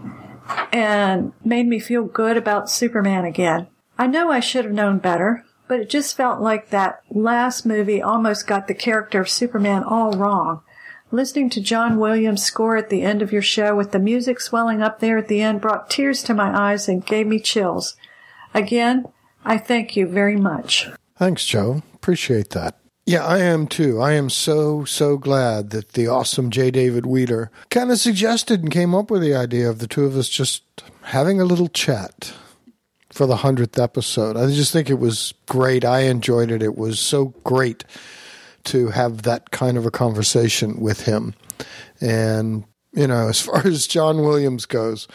and 0.72 1.32
made 1.44 1.66
me 1.66 1.78
feel 1.78 2.04
good 2.04 2.36
about 2.36 2.70
Superman 2.70 3.24
again. 3.24 3.68
I 3.98 4.06
know 4.06 4.30
I 4.30 4.40
should 4.40 4.66
have 4.66 4.74
known 4.74 4.98
better, 4.98 5.44
but 5.68 5.80
it 5.80 5.90
just 5.90 6.16
felt 6.16 6.40
like 6.40 6.70
that 6.70 7.02
last 7.10 7.66
movie 7.66 8.02
almost 8.02 8.46
got 8.46 8.68
the 8.68 8.74
character 8.74 9.20
of 9.20 9.28
Superman 9.28 9.82
all 9.82 10.12
wrong. 10.12 10.62
Listening 11.12 11.50
to 11.50 11.60
John 11.60 11.98
Williams' 11.98 12.42
score 12.42 12.76
at 12.76 12.90
the 12.90 13.02
end 13.02 13.22
of 13.22 13.32
your 13.32 13.42
show 13.42 13.76
with 13.76 13.92
the 13.92 13.98
music 13.98 14.40
swelling 14.40 14.82
up 14.82 14.98
there 15.00 15.18
at 15.18 15.28
the 15.28 15.40
end 15.40 15.60
brought 15.60 15.88
tears 15.88 16.22
to 16.24 16.34
my 16.34 16.72
eyes 16.72 16.88
and 16.88 17.06
gave 17.06 17.26
me 17.26 17.38
chills. 17.38 17.96
Again, 18.54 19.06
I 19.44 19.58
thank 19.58 19.96
you 19.96 20.06
very 20.06 20.36
much. 20.36 20.88
Thanks, 21.16 21.46
Joe. 21.46 21.82
Appreciate 21.94 22.50
that. 22.50 22.78
Yeah, 23.06 23.24
I 23.24 23.38
am 23.38 23.68
too. 23.68 24.00
I 24.00 24.12
am 24.12 24.28
so, 24.28 24.84
so 24.84 25.16
glad 25.16 25.70
that 25.70 25.92
the 25.92 26.08
awesome 26.08 26.50
J. 26.50 26.72
David 26.72 27.06
Weeder 27.06 27.52
kind 27.70 27.92
of 27.92 28.00
suggested 28.00 28.62
and 28.62 28.72
came 28.72 28.96
up 28.96 29.12
with 29.12 29.22
the 29.22 29.34
idea 29.34 29.70
of 29.70 29.78
the 29.78 29.86
two 29.86 30.04
of 30.04 30.16
us 30.16 30.28
just 30.28 30.64
having 31.02 31.40
a 31.40 31.44
little 31.44 31.68
chat 31.68 32.34
for 33.16 33.26
the 33.26 33.36
100th 33.36 33.82
episode. 33.82 34.36
I 34.36 34.46
just 34.48 34.72
think 34.72 34.90
it 34.90 34.98
was 34.98 35.32
great. 35.46 35.84
I 35.84 36.00
enjoyed 36.00 36.50
it. 36.50 36.62
It 36.62 36.76
was 36.76 37.00
so 37.00 37.26
great 37.44 37.84
to 38.64 38.88
have 38.88 39.22
that 39.22 39.50
kind 39.50 39.78
of 39.78 39.86
a 39.86 39.90
conversation 39.90 40.80
with 40.80 41.06
him. 41.06 41.34
And, 42.00 42.64
you 42.92 43.06
know, 43.06 43.28
as 43.28 43.40
far 43.40 43.66
as 43.66 43.86
John 43.86 44.22
Williams 44.22 44.66
goes, 44.66 45.08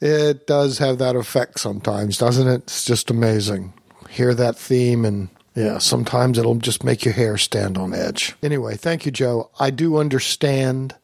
it 0.00 0.46
does 0.46 0.78
have 0.78 0.98
that 0.98 1.16
effect 1.16 1.58
sometimes, 1.58 2.18
doesn't 2.18 2.46
it? 2.46 2.62
It's 2.64 2.84
just 2.84 3.10
amazing. 3.10 3.72
Hear 4.10 4.34
that 4.34 4.56
theme 4.56 5.04
and 5.04 5.28
yeah, 5.54 5.78
sometimes 5.78 6.38
it'll 6.38 6.54
just 6.54 6.84
make 6.84 7.04
your 7.04 7.14
hair 7.14 7.36
stand 7.36 7.76
on 7.76 7.92
edge. 7.92 8.36
Anyway, 8.44 8.76
thank 8.76 9.06
you, 9.06 9.10
Joe. 9.10 9.50
I 9.58 9.70
do 9.70 9.96
understand 9.96 10.94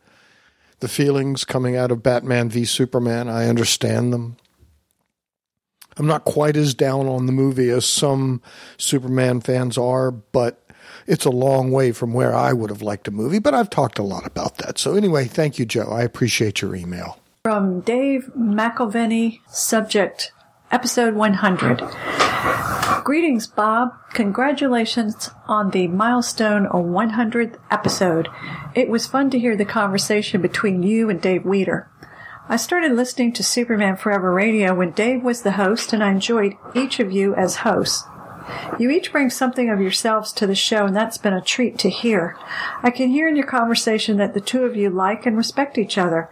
the 0.79 0.87
feelings 0.89 1.45
coming 1.45 1.75
out 1.75 1.91
of 1.91 2.05
Batman 2.05 2.51
v 2.51 2.65
Superman. 2.65 3.29
I 3.29 3.49
understand 3.49 4.13
them. 4.13 4.37
I'm 5.97 6.07
not 6.07 6.25
quite 6.25 6.57
as 6.57 6.75
down 6.75 7.07
on 7.07 7.27
the 7.27 7.33
movie 7.33 7.71
as 7.71 7.87
some 7.87 8.43
Superman 8.77 9.41
fans 9.41 9.79
are, 9.79 10.11
but 10.11 10.61
it's 11.07 11.25
a 11.25 11.31
long 11.31 11.71
way 11.71 11.93
from 11.93 12.13
where 12.13 12.35
I 12.35 12.53
would 12.53 12.71
have 12.71 12.83
liked 12.83 13.09
a 13.09 13.11
movie. 13.11 13.39
But 13.39 13.55
I've 13.55 13.71
talked 13.71 13.99
a 13.99 14.03
lot 14.03 14.27
about 14.27 14.59
that. 14.59 14.79
So, 14.79 14.95
anyway, 14.95 15.27
thank 15.27 15.59
you, 15.59 15.67
Joe. 15.67 15.89
I 15.91 16.03
appreciate 16.03 16.63
your 16.63 16.75
email. 16.75 17.19
From 17.45 17.81
Dave 17.81 18.31
McElveny, 18.37 19.41
subject 19.49 20.33
episode 20.71 21.15
100. 21.15 21.83
Greetings, 23.05 23.47
Bob. 23.47 23.95
Congratulations 24.15 25.31
on 25.47 25.71
the 25.71 25.89
milestone 25.89 26.67
or 26.67 26.83
100th 26.83 27.59
episode. 27.71 28.29
It 28.75 28.89
was 28.89 29.07
fun 29.07 29.31
to 29.31 29.39
hear 29.39 29.57
the 29.57 29.65
conversation 29.65 30.41
between 30.41 30.83
you 30.83 31.11
and 31.11 31.21
Dave 31.21 31.45
Weeder. 31.45 31.89
I 32.47 32.57
started 32.57 32.93
listening 32.93 33.33
to 33.33 33.43
Superman 33.43 33.97
Forever 33.97 34.31
Radio 34.31 34.75
when 34.75 34.91
Dave 34.91 35.23
was 35.25 35.43
the 35.43 35.53
host, 35.53 35.95
and 35.95 36.05
I 36.05 36.11
enjoyed 36.11 36.59
each 36.75 37.01
of 37.01 37.11
you 37.11 37.35
as 37.35 37.57
hosts. 37.57 38.07
You 38.79 38.91
each 38.91 39.13
bring 39.13 39.31
something 39.31 39.71
of 39.71 39.81
yourselves 39.81 40.31
to 40.35 40.47
the 40.47 40.55
show, 40.55 40.85
and 40.85 40.95
that's 40.95 41.17
been 41.17 41.33
a 41.33 41.41
treat 41.41 41.79
to 41.79 41.89
hear. 41.89 42.37
I 42.83 42.91
can 42.91 43.09
hear 43.09 43.27
in 43.27 43.37
your 43.37 43.47
conversation 43.47 44.19
that 44.19 44.35
the 44.35 44.43
two 44.43 44.65
of 44.65 44.77
you 44.77 44.91
like 44.91 45.25
and 45.25 45.39
respect 45.39 45.79
each 45.79 45.97
other. 45.97 46.29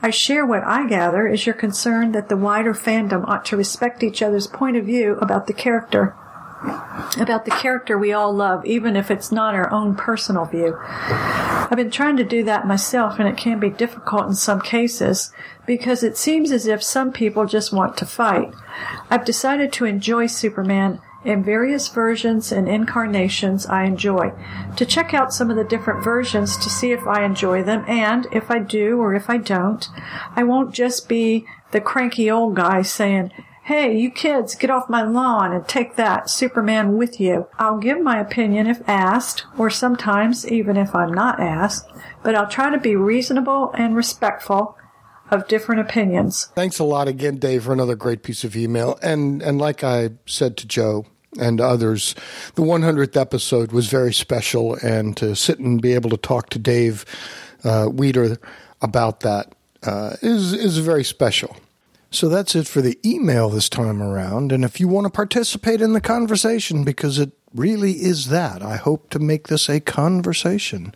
I 0.00 0.10
share 0.10 0.46
what 0.46 0.62
I 0.62 0.86
gather 0.86 1.26
is 1.26 1.44
your 1.44 1.56
concern 1.56 2.12
that 2.12 2.28
the 2.28 2.36
wider 2.36 2.72
fandom 2.72 3.26
ought 3.26 3.44
to 3.46 3.56
respect 3.56 4.04
each 4.04 4.22
other's 4.22 4.46
point 4.46 4.76
of 4.76 4.86
view 4.86 5.16
about 5.20 5.48
the 5.48 5.52
character 5.52 6.14
about 7.18 7.44
the 7.44 7.50
character 7.50 7.96
we 7.96 8.12
all 8.12 8.32
love, 8.32 8.64
even 8.64 8.96
if 8.96 9.10
it's 9.10 9.32
not 9.32 9.54
our 9.54 9.70
own 9.72 9.94
personal 9.94 10.44
view. 10.44 10.76
I've 10.80 11.76
been 11.76 11.90
trying 11.90 12.16
to 12.16 12.24
do 12.24 12.44
that 12.44 12.66
myself, 12.66 13.18
and 13.18 13.28
it 13.28 13.36
can 13.36 13.60
be 13.60 13.70
difficult 13.70 14.26
in 14.26 14.34
some 14.34 14.60
cases 14.60 15.32
because 15.66 16.02
it 16.02 16.16
seems 16.16 16.50
as 16.50 16.66
if 16.66 16.82
some 16.82 17.12
people 17.12 17.46
just 17.46 17.72
want 17.72 17.96
to 17.98 18.06
fight. 18.06 18.54
I've 19.10 19.24
decided 19.24 19.72
to 19.74 19.84
enjoy 19.84 20.26
Superman 20.26 21.00
in 21.24 21.42
various 21.42 21.88
versions 21.88 22.52
and 22.52 22.68
incarnations 22.68 23.66
I 23.66 23.84
enjoy, 23.84 24.32
to 24.76 24.86
check 24.86 25.12
out 25.12 25.32
some 25.32 25.50
of 25.50 25.56
the 25.56 25.64
different 25.64 26.04
versions 26.04 26.56
to 26.58 26.70
see 26.70 26.92
if 26.92 27.06
I 27.06 27.24
enjoy 27.24 27.62
them, 27.62 27.84
and 27.88 28.26
if 28.32 28.50
I 28.50 28.60
do 28.60 28.98
or 29.00 29.14
if 29.14 29.28
I 29.28 29.36
don't, 29.36 29.86
I 30.36 30.44
won't 30.44 30.72
just 30.72 31.08
be 31.08 31.44
the 31.72 31.80
cranky 31.80 32.30
old 32.30 32.54
guy 32.54 32.82
saying, 32.82 33.32
Hey, 33.68 33.98
you 33.98 34.10
kids, 34.10 34.54
get 34.54 34.70
off 34.70 34.88
my 34.88 35.02
lawn 35.02 35.52
and 35.52 35.68
take 35.68 35.96
that 35.96 36.30
Superman 36.30 36.96
with 36.96 37.20
you. 37.20 37.48
I'll 37.58 37.76
give 37.76 38.00
my 38.00 38.18
opinion 38.18 38.66
if 38.66 38.80
asked, 38.88 39.44
or 39.58 39.68
sometimes 39.68 40.50
even 40.50 40.78
if 40.78 40.94
I'm 40.94 41.12
not 41.12 41.38
asked, 41.38 41.86
but 42.22 42.34
I'll 42.34 42.48
try 42.48 42.70
to 42.70 42.80
be 42.80 42.96
reasonable 42.96 43.70
and 43.74 43.94
respectful 43.94 44.78
of 45.30 45.48
different 45.48 45.82
opinions. 45.82 46.46
Thanks 46.54 46.78
a 46.78 46.84
lot 46.84 47.08
again, 47.08 47.36
Dave, 47.36 47.64
for 47.64 47.74
another 47.74 47.94
great 47.94 48.22
piece 48.22 48.42
of 48.42 48.56
email. 48.56 48.98
And 49.02 49.42
and 49.42 49.58
like 49.58 49.84
I 49.84 50.12
said 50.24 50.56
to 50.56 50.66
Joe 50.66 51.04
and 51.38 51.60
others, 51.60 52.14
the 52.54 52.62
100th 52.62 53.20
episode 53.20 53.72
was 53.72 53.88
very 53.88 54.14
special, 54.14 54.76
and 54.76 55.14
to 55.18 55.36
sit 55.36 55.58
and 55.58 55.82
be 55.82 55.92
able 55.92 56.08
to 56.08 56.16
talk 56.16 56.48
to 56.50 56.58
Dave 56.58 57.04
uh, 57.64 57.90
Weeder 57.92 58.38
about 58.80 59.20
that 59.20 59.54
uh, 59.82 60.16
is 60.22 60.54
is 60.54 60.78
very 60.78 61.04
special. 61.04 61.54
So 62.10 62.28
that's 62.28 62.54
it 62.54 62.66
for 62.66 62.80
the 62.80 62.98
email 63.04 63.50
this 63.50 63.68
time 63.68 64.02
around. 64.02 64.50
And 64.50 64.64
if 64.64 64.80
you 64.80 64.88
want 64.88 65.04
to 65.06 65.10
participate 65.10 65.82
in 65.82 65.92
the 65.92 66.00
conversation, 66.00 66.84
because 66.84 67.18
it 67.18 67.32
really 67.54 68.02
is 68.02 68.28
that, 68.28 68.62
I 68.62 68.76
hope 68.76 69.10
to 69.10 69.18
make 69.18 69.48
this 69.48 69.68
a 69.68 69.80
conversation. 69.80 70.94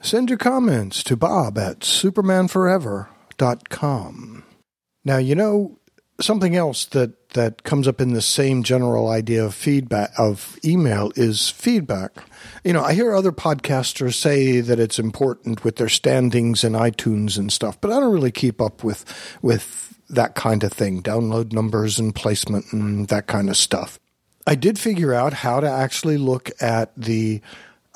Send 0.00 0.28
your 0.28 0.38
comments 0.38 1.04
to 1.04 1.16
bob 1.16 1.56
at 1.58 1.80
supermanforever.com. 1.80 4.44
Now, 5.04 5.18
you 5.18 5.34
know, 5.34 5.78
something 6.20 6.56
else 6.56 6.86
that, 6.86 7.30
that 7.30 7.62
comes 7.62 7.86
up 7.86 8.00
in 8.00 8.12
the 8.12 8.22
same 8.22 8.62
general 8.62 9.08
idea 9.08 9.44
of 9.44 9.54
feedback, 9.54 10.10
of 10.18 10.58
email, 10.64 11.12
is 11.16 11.50
feedback. 11.50 12.12
You 12.64 12.72
know, 12.72 12.82
I 12.82 12.94
hear 12.94 13.14
other 13.14 13.32
podcasters 13.32 14.14
say 14.14 14.60
that 14.60 14.80
it's 14.80 14.98
important 14.98 15.64
with 15.64 15.76
their 15.76 15.88
standings 15.88 16.64
in 16.64 16.72
iTunes 16.72 17.38
and 17.38 17.52
stuff, 17.52 17.80
but 17.80 17.90
I 17.90 18.00
don't 18.00 18.12
really 18.12 18.32
keep 18.32 18.60
up 18.60 18.82
with, 18.82 19.04
with 19.42 19.98
that 20.08 20.34
kind 20.34 20.64
of 20.64 20.72
thing, 20.72 21.02
download 21.02 21.52
numbers 21.52 21.98
and 21.98 22.14
placement 22.14 22.72
and 22.72 23.08
that 23.08 23.26
kind 23.26 23.50
of 23.50 23.56
stuff. 23.56 23.98
I 24.46 24.54
did 24.54 24.78
figure 24.78 25.12
out 25.12 25.32
how 25.32 25.60
to 25.60 25.68
actually 25.68 26.18
look 26.18 26.50
at 26.60 26.92
the 26.96 27.40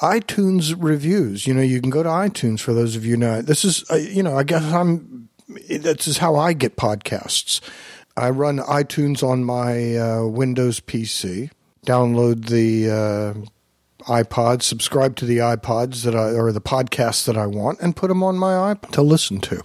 iTunes 0.00 0.74
reviews. 0.76 1.46
You 1.46 1.54
know, 1.54 1.62
you 1.62 1.80
can 1.80 1.90
go 1.90 2.02
to 2.02 2.08
iTunes 2.08 2.60
for 2.60 2.72
those 2.72 2.96
of 2.96 3.04
you 3.04 3.16
know. 3.16 3.42
This 3.42 3.64
is, 3.64 3.84
uh, 3.90 3.96
you 3.96 4.22
know, 4.22 4.36
I 4.36 4.42
guess 4.42 4.62
I'm. 4.64 5.28
This 5.68 6.06
is 6.06 6.18
how 6.18 6.36
I 6.36 6.52
get 6.52 6.76
podcasts. 6.76 7.60
I 8.16 8.30
run 8.30 8.58
iTunes 8.58 9.22
on 9.22 9.44
my 9.44 9.96
uh, 9.96 10.26
Windows 10.26 10.80
PC. 10.80 11.50
Download 11.86 12.46
the 12.46 12.90
uh, 12.90 14.04
iPod, 14.04 14.62
subscribe 14.62 15.16
to 15.16 15.24
the 15.24 15.38
iPods 15.38 16.04
that 16.04 16.14
I 16.14 16.32
or 16.32 16.52
the 16.52 16.60
podcasts 16.60 17.24
that 17.26 17.36
I 17.36 17.46
want, 17.46 17.80
and 17.80 17.96
put 17.96 18.08
them 18.08 18.22
on 18.22 18.36
my 18.36 18.74
iPod 18.74 18.90
to 18.92 19.02
listen 19.02 19.40
to. 19.40 19.62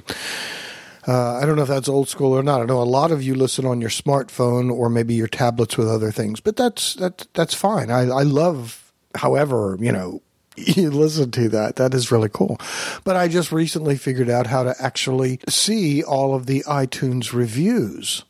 Uh, 1.08 1.36
I 1.36 1.46
don't 1.46 1.56
know 1.56 1.62
if 1.62 1.68
that's 1.68 1.89
old 1.89 2.10
school 2.10 2.34
or 2.34 2.41
not. 2.41 2.62
I 2.62 2.66
know 2.66 2.82
a 2.82 2.84
lot 2.84 3.12
of 3.12 3.22
you 3.22 3.36
listen 3.36 3.66
on 3.66 3.80
your 3.80 3.91
smartphone 3.91 4.72
or 4.72 4.89
maybe 4.89 5.14
your 5.14 5.28
tablets 5.28 5.78
with 5.78 5.88
other 5.88 6.12
things, 6.12 6.39
but 6.39 6.56
that's 6.56 6.96
that 6.96 7.28
that's 7.34 7.54
fine. 7.54 7.91
I, 7.91 8.02
I 8.02 8.24
love, 8.24 8.91
however, 9.14 9.78
you 9.80 9.91
know, 9.91 10.22
you 10.56 10.89
listen 10.89 11.32
to 11.32 11.50
that. 11.50 11.76
That 11.76 11.93
is 11.93 12.12
really 12.12 12.30
cool. 12.30 12.60
But 13.04 13.16
I 13.16 13.28
just 13.28 13.52
recently 13.52 13.98
figured 13.98 14.30
out 14.30 14.48
how 14.48 14.64
to 14.64 14.74
actually 14.80 15.39
see 15.48 16.04
all 16.04 16.34
of 16.34 16.46
the 16.46 16.64
iTunes 16.64 17.34
reviews. 17.34 18.24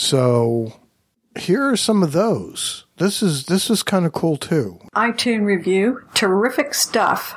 So 0.00 0.80
here 1.38 1.62
are 1.62 1.76
some 1.76 2.02
of 2.02 2.12
those. 2.12 2.86
This 2.96 3.22
is 3.22 3.44
this 3.44 3.68
is 3.68 3.82
kind 3.82 4.06
of 4.06 4.12
cool 4.14 4.38
too. 4.38 4.80
iTunes 4.96 5.44
review, 5.44 6.00
terrific 6.14 6.72
stuff 6.72 7.36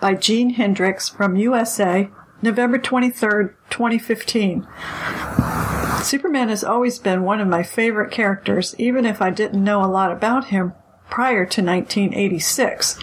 by 0.00 0.14
Gene 0.14 0.50
Hendricks 0.50 1.08
from 1.08 1.34
USA, 1.34 2.08
November 2.40 2.78
23rd, 2.78 3.54
2015. 3.70 4.68
Superman 6.04 6.48
has 6.48 6.62
always 6.62 7.00
been 7.00 7.24
one 7.24 7.40
of 7.40 7.48
my 7.48 7.64
favorite 7.64 8.12
characters, 8.12 8.76
even 8.78 9.04
if 9.04 9.20
I 9.20 9.30
didn't 9.30 9.64
know 9.64 9.84
a 9.84 9.90
lot 9.90 10.12
about 10.12 10.46
him 10.46 10.74
prior 11.10 11.44
to 11.44 11.60
1986. 11.60 13.00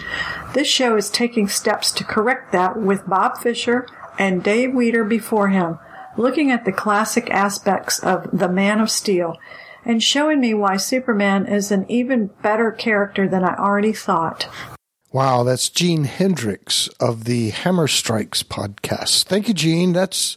This 0.54 0.66
show 0.66 0.96
is 0.96 1.10
taking 1.10 1.46
steps 1.46 1.92
to 1.92 2.04
correct 2.04 2.52
that 2.52 2.80
with 2.80 3.06
Bob 3.06 3.36
Fisher 3.36 3.86
and 4.18 4.42
Dave 4.42 4.72
Weeder 4.72 5.04
before 5.04 5.48
him, 5.48 5.78
looking 6.16 6.50
at 6.50 6.64
the 6.64 6.72
classic 6.72 7.30
aspects 7.30 7.98
of 7.98 8.28
the 8.32 8.48
Man 8.48 8.80
of 8.80 8.90
Steel 8.90 9.36
and 9.84 10.02
showing 10.02 10.40
me 10.40 10.54
why 10.54 10.76
Superman 10.76 11.46
is 11.46 11.70
an 11.70 11.84
even 11.90 12.30
better 12.42 12.70
character 12.70 13.28
than 13.28 13.44
I 13.44 13.54
already 13.56 13.92
thought. 13.92 14.48
Wow, 15.12 15.44
that's 15.44 15.68
Gene 15.68 16.04
Hendricks 16.04 16.88
of 16.98 17.24
the 17.24 17.50
Hammer 17.50 17.86
Strikes 17.86 18.42
podcast. 18.42 19.24
Thank 19.24 19.46
you, 19.46 19.54
Gene. 19.54 19.92
That's 19.92 20.36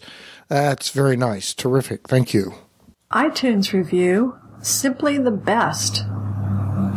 that's 0.49 0.91
very 0.91 1.17
nice. 1.17 1.53
Terrific. 1.53 2.07
Thank 2.07 2.33
you. 2.33 2.53
iTunes 3.11 3.73
review 3.73 4.37
Simply 4.61 5.17
the 5.17 5.31
Best 5.31 6.03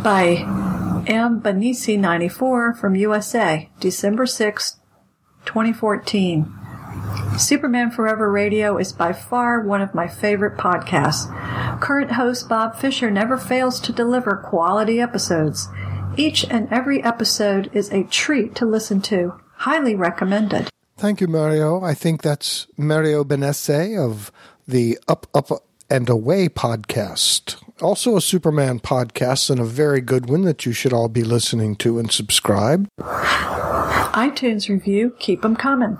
by 0.02 0.44
M. 1.06 1.40
Benisi 1.40 1.98
94 1.98 2.74
from 2.74 2.94
USA, 2.96 3.70
December 3.80 4.26
6, 4.26 4.76
2014. 5.46 6.59
Superman 7.38 7.91
Forever 7.91 8.30
Radio 8.30 8.76
is 8.76 8.93
by 8.93 9.12
far 9.12 9.61
one 9.61 9.80
of 9.80 9.95
my 9.95 10.07
favorite 10.09 10.59
podcasts. 10.59 11.26
Current 11.80 12.12
host 12.12 12.49
Bob 12.49 12.76
Fisher 12.76 13.11
never 13.11 13.38
fails 13.38 13.80
to 13.80 13.93
deliver 13.93 14.36
quality 14.36 15.01
episodes. 15.01 15.68
Each 16.16 16.45
and 16.51 16.68
every 16.70 17.03
episode 17.03 17.70
is 17.72 17.91
a 17.91 18.05
treat 18.05 18.55
to 18.57 18.66
listen 18.66 19.01
to. 19.03 19.41
Highly 19.55 19.95
recommended. 19.95 20.68
Thank 20.97 21.20
you, 21.20 21.28
Mario. 21.28 21.82
I 21.82 21.95
think 21.95 22.20
that's 22.20 22.66
Mario 22.76 23.24
Benesse 23.24 23.97
of 23.99 24.30
the 24.68 24.99
Up, 25.09 25.26
Up, 25.34 25.49
and 25.88 26.09
Away 26.09 26.49
podcast. 26.49 27.57
Also 27.80 28.16
a 28.16 28.20
Superman 28.20 28.80
podcast 28.80 29.49
and 29.49 29.59
a 29.59 29.64
very 29.64 30.03
good 30.03 30.28
one 30.28 30.43
that 30.43 30.66
you 30.66 30.72
should 30.72 30.93
all 30.93 31.09
be 31.09 31.24
listening 31.24 31.74
to 31.76 31.99
and 31.99 32.12
subscribe. 32.12 32.86
iTunes 34.12 34.68
review 34.68 35.14
Keep 35.18 35.45
'em 35.45 35.57
Coming 35.57 35.97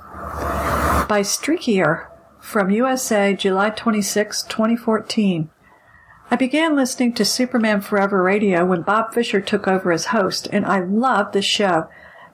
by 1.11 1.23
Streakier 1.23 2.07
from 2.39 2.71
USA, 2.71 3.35
July 3.35 3.71
26, 3.71 4.45
2014. 4.45 5.51
I 6.31 6.37
began 6.37 6.77
listening 6.77 7.15
to 7.15 7.25
Superman 7.25 7.81
Forever 7.81 8.23
Radio 8.23 8.65
when 8.65 8.83
Bob 8.83 9.13
Fisher 9.13 9.41
took 9.41 9.67
over 9.67 9.91
as 9.91 10.07
host, 10.15 10.47
and 10.53 10.65
I 10.65 10.79
love 10.79 11.33
the 11.33 11.43
show. 11.43 11.89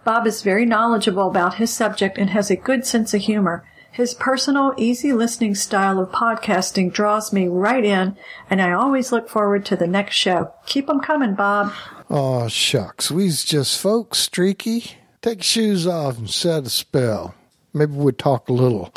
Bob 0.05 0.27
is 0.27 0.43
very 0.43 0.66
knowledgeable 0.66 1.27
about 1.27 1.55
his 1.55 1.72
subject 1.72 2.18
and 2.18 2.29
has 2.29 2.51
a 2.51 2.57
good 2.57 2.85
sense 2.85 3.14
of 3.14 3.22
humor. 3.22 3.66
His 3.91 4.12
personal, 4.12 4.74
easy 4.77 5.11
listening 5.14 5.55
style 5.55 5.99
of 5.99 6.12
podcasting 6.12 6.93
draws 6.93 7.33
me 7.33 7.49
right 7.49 7.83
in, 7.83 8.14
and 8.51 8.61
I 8.61 8.72
always 8.72 9.11
look 9.11 9.31
forward 9.31 9.64
to 9.64 9.77
the 9.77 9.87
next 9.87 10.16
show. 10.16 10.53
Keep 10.66 10.91
'em 10.91 11.01
coming, 11.01 11.35
Bob. 11.35 11.72
Oh, 12.11 12.47
shucks. 12.49 13.11
We's 13.11 13.43
just 13.43 13.81
folks, 13.81 14.18
Streaky. 14.18 14.99
Take 15.22 15.39
your 15.39 15.45
shoes 15.45 15.87
off 15.87 16.18
and 16.18 16.29
set 16.29 16.66
a 16.66 16.68
spell. 16.68 17.35
Maybe 17.77 17.93
we'll 17.93 18.12
talk 18.12 18.49
a 18.49 18.55
little 18.55 18.93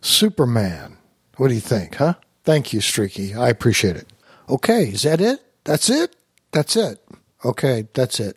Superman. 0.00 0.96
What 1.36 1.48
do 1.48 1.54
you 1.54 1.60
think, 1.60 1.94
huh? 1.96 2.14
Thank 2.42 2.72
you, 2.72 2.80
Streaky. 2.80 3.34
I 3.34 3.48
appreciate 3.48 3.96
it. 3.96 4.08
Okay, 4.48 4.88
is 4.88 5.02
that 5.02 5.20
it? 5.20 5.40
That's 5.64 5.88
it? 5.88 6.16
That's 6.52 6.76
it. 6.76 7.00
Okay, 7.44 7.88
that's 7.94 8.20
it. 8.20 8.36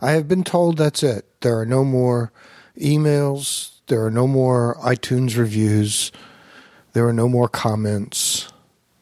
I 0.00 0.12
have 0.12 0.28
been 0.28 0.44
told 0.44 0.78
that's 0.78 1.02
it. 1.02 1.26
There 1.40 1.58
are 1.58 1.66
no 1.66 1.84
more 1.84 2.32
emails. 2.78 3.72
There 3.88 4.04
are 4.04 4.10
no 4.10 4.26
more 4.26 4.76
iTunes 4.76 5.36
reviews. 5.36 6.12
There 6.92 7.06
are 7.06 7.12
no 7.12 7.28
more 7.28 7.48
comments. 7.48 8.50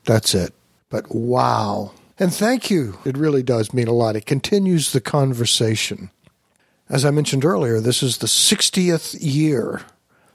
That's 0.04 0.34
it. 0.34 0.52
But 0.88 1.14
wow. 1.14 1.92
And 2.18 2.32
thank 2.32 2.70
you. 2.70 2.98
It 3.04 3.16
really 3.16 3.42
does 3.42 3.72
mean 3.72 3.88
a 3.88 3.92
lot. 3.92 4.16
It 4.16 4.26
continues 4.26 4.92
the 4.92 5.00
conversation. 5.00 6.10
As 6.88 7.04
I 7.04 7.10
mentioned 7.10 7.44
earlier, 7.44 7.80
this 7.80 8.02
is 8.02 8.18
the 8.18 8.26
60th 8.26 9.16
year 9.20 9.82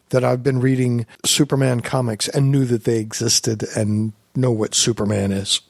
that 0.09 0.23
I've 0.23 0.43
been 0.43 0.59
reading 0.59 1.05
Superman 1.25 1.81
comics 1.81 2.27
and 2.27 2.51
knew 2.51 2.65
that 2.65 2.83
they 2.83 2.99
existed 2.99 3.63
and 3.75 4.13
know 4.35 4.51
what 4.51 4.75
Superman 4.75 5.31
is. 5.31 5.61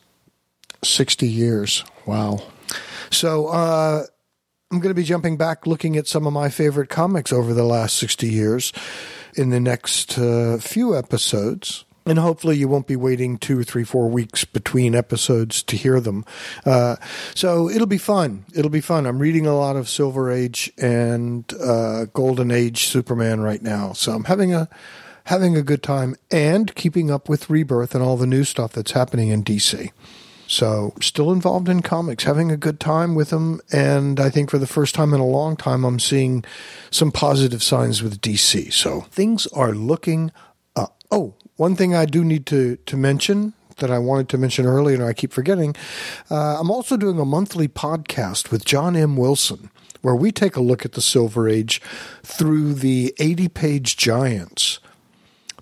60 0.84 1.28
years. 1.28 1.84
Wow. 2.06 2.42
So, 3.12 3.48
uh, 3.48 4.04
I'm 4.72 4.80
going 4.80 4.92
to 4.92 5.02
be 5.02 5.04
jumping 5.04 5.36
back 5.36 5.66
looking 5.66 5.98
at 5.98 6.08
some 6.08 6.28
of 6.28 6.34
my 6.34 6.50
favorite 6.50 6.90
comics 6.90 7.34
over 7.34 7.56
the 7.56 7.64
last 7.64 7.98
60 7.98 8.28
years 8.28 8.72
in 9.34 9.50
the 9.50 9.60
next 9.60 10.18
uh, 10.18 10.60
few 10.60 10.96
episodes. 10.96 11.86
And 12.10 12.18
hopefully, 12.18 12.58
you 12.58 12.68
won't 12.68 12.88
be 12.88 12.96
waiting 12.96 13.38
two 13.38 13.64
three, 13.64 13.84
four 13.84 14.10
weeks 14.10 14.44
between 14.44 14.96
episodes 14.96 15.62
to 15.64 15.76
hear 15.76 16.00
them. 16.00 16.26
Uh, 16.66 16.96
so 17.36 17.70
it'll 17.70 17.88
be 17.88 18.00
fun. 18.00 18.46
It'll 18.56 18.72
be 18.72 18.82
fun. 18.82 19.06
I'm 19.06 19.20
reading 19.20 19.46
a 19.46 19.56
lot 19.56 19.76
of 19.76 19.88
Silver 19.88 20.32
Age 20.32 20.72
and 20.78 21.52
uh, 21.62 22.06
Golden 22.06 22.50
Age 22.52 22.86
Superman 22.86 23.42
right 23.42 23.62
now, 23.62 23.94
so 23.94 24.14
I'm 24.14 24.24
having 24.24 24.54
a 24.54 24.68
having 25.26 25.56
a 25.56 25.62
good 25.62 25.84
time 25.84 26.16
and 26.32 26.74
keeping 26.74 27.12
up 27.12 27.30
with 27.30 27.52
Rebirth 27.52 27.94
and 27.94 28.04
all 28.04 28.18
the 28.18 28.26
new 28.26 28.44
stuff 28.44 28.72
that's 28.72 28.94
happening 28.94 29.30
in 29.30 29.44
DC. 29.44 29.92
So, 30.48 30.96
still 31.00 31.32
involved 31.32 31.70
in 31.70 31.84
comics, 31.84 32.24
having 32.24 32.52
a 32.52 32.58
good 32.58 32.80
time 32.80 33.14
with 33.14 33.30
them. 33.30 33.62
And 33.72 34.20
I 34.20 34.32
think 34.32 34.50
for 34.50 34.58
the 34.58 34.66
first 34.66 34.96
time 34.96 35.14
in 35.14 35.20
a 35.20 35.26
long 35.28 35.56
time, 35.56 35.84
I'm 35.84 36.00
seeing 36.00 36.44
some 36.90 37.12
positive 37.12 37.62
signs 37.62 38.02
with 38.02 38.20
DC. 38.20 38.74
So, 38.74 39.02
things 39.12 39.46
are 39.48 39.74
looking 39.74 40.32
up. 40.76 41.04
Oh, 41.12 41.36
one 41.60 41.76
thing 41.76 41.94
I 41.94 42.06
do 42.06 42.24
need 42.24 42.46
to, 42.48 42.78
to 42.78 42.96
mention 42.96 43.52
that 43.78 43.92
I 43.92 44.00
wanted 44.00 44.30
to 44.30 44.38
mention 44.38 44.66
earlier 44.66 44.96
and 44.96 45.04
I 45.04 45.12
keep 45.12 45.34
forgetting. 45.34 45.76
Uh, 46.32 46.58
I'm 46.60 46.72
also 46.72 46.96
doing 46.96 47.20
a 47.20 47.26
monthly 47.26 47.68
podcast 47.68 48.50
with 48.50 48.64
John 48.64 48.96
M. 48.96 49.18
Wilson 49.18 49.70
where 50.02 50.16
we 50.16 50.32
take 50.32 50.56
a 50.56 50.62
look 50.62 50.86
at 50.86 50.94
the 50.94 51.02
Silver 51.02 51.50
Age 51.50 51.82
through 52.24 52.76
the 52.76 53.14
80 53.20 53.50
page 53.50 53.98
giants, 53.98 54.80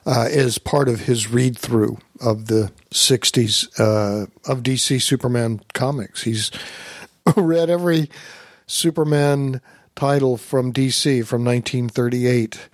uh, 0.07 0.26
is 0.31 0.59
part 0.59 0.89
of 0.89 1.01
his 1.01 1.31
read 1.31 1.57
through 1.59 1.99
of 2.21 2.47
the 2.47 2.73
60s 2.91 3.69
uh, 3.79 4.27
of 4.51 4.62
DC 4.62 5.03
Superman 5.03 5.61
comics. 5.75 6.23
He's 6.23 6.51
read 7.37 7.71
every 7.71 8.11
Superman 8.66 9.61
title 9.95 10.37
from 10.37 10.73
DC 10.73 11.25
from 11.27 11.45
1938 11.45 12.69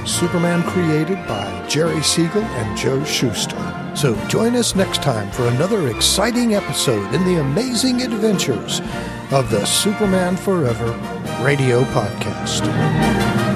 Superman 0.09 0.63
created 0.63 1.17
by 1.27 1.65
Jerry 1.67 2.01
Siegel 2.01 2.41
and 2.41 2.77
Joe 2.77 3.03
Shuster. 3.03 3.91
So 3.95 4.15
join 4.27 4.55
us 4.55 4.75
next 4.75 5.03
time 5.03 5.29
for 5.31 5.47
another 5.47 5.87
exciting 5.89 6.55
episode 6.55 7.13
in 7.13 7.23
the 7.25 7.39
amazing 7.39 8.01
adventures 8.01 8.81
of 9.31 9.51
the 9.51 9.63
Superman 9.65 10.35
Forever 10.35 10.91
radio 11.43 11.83
podcast. 11.85 13.48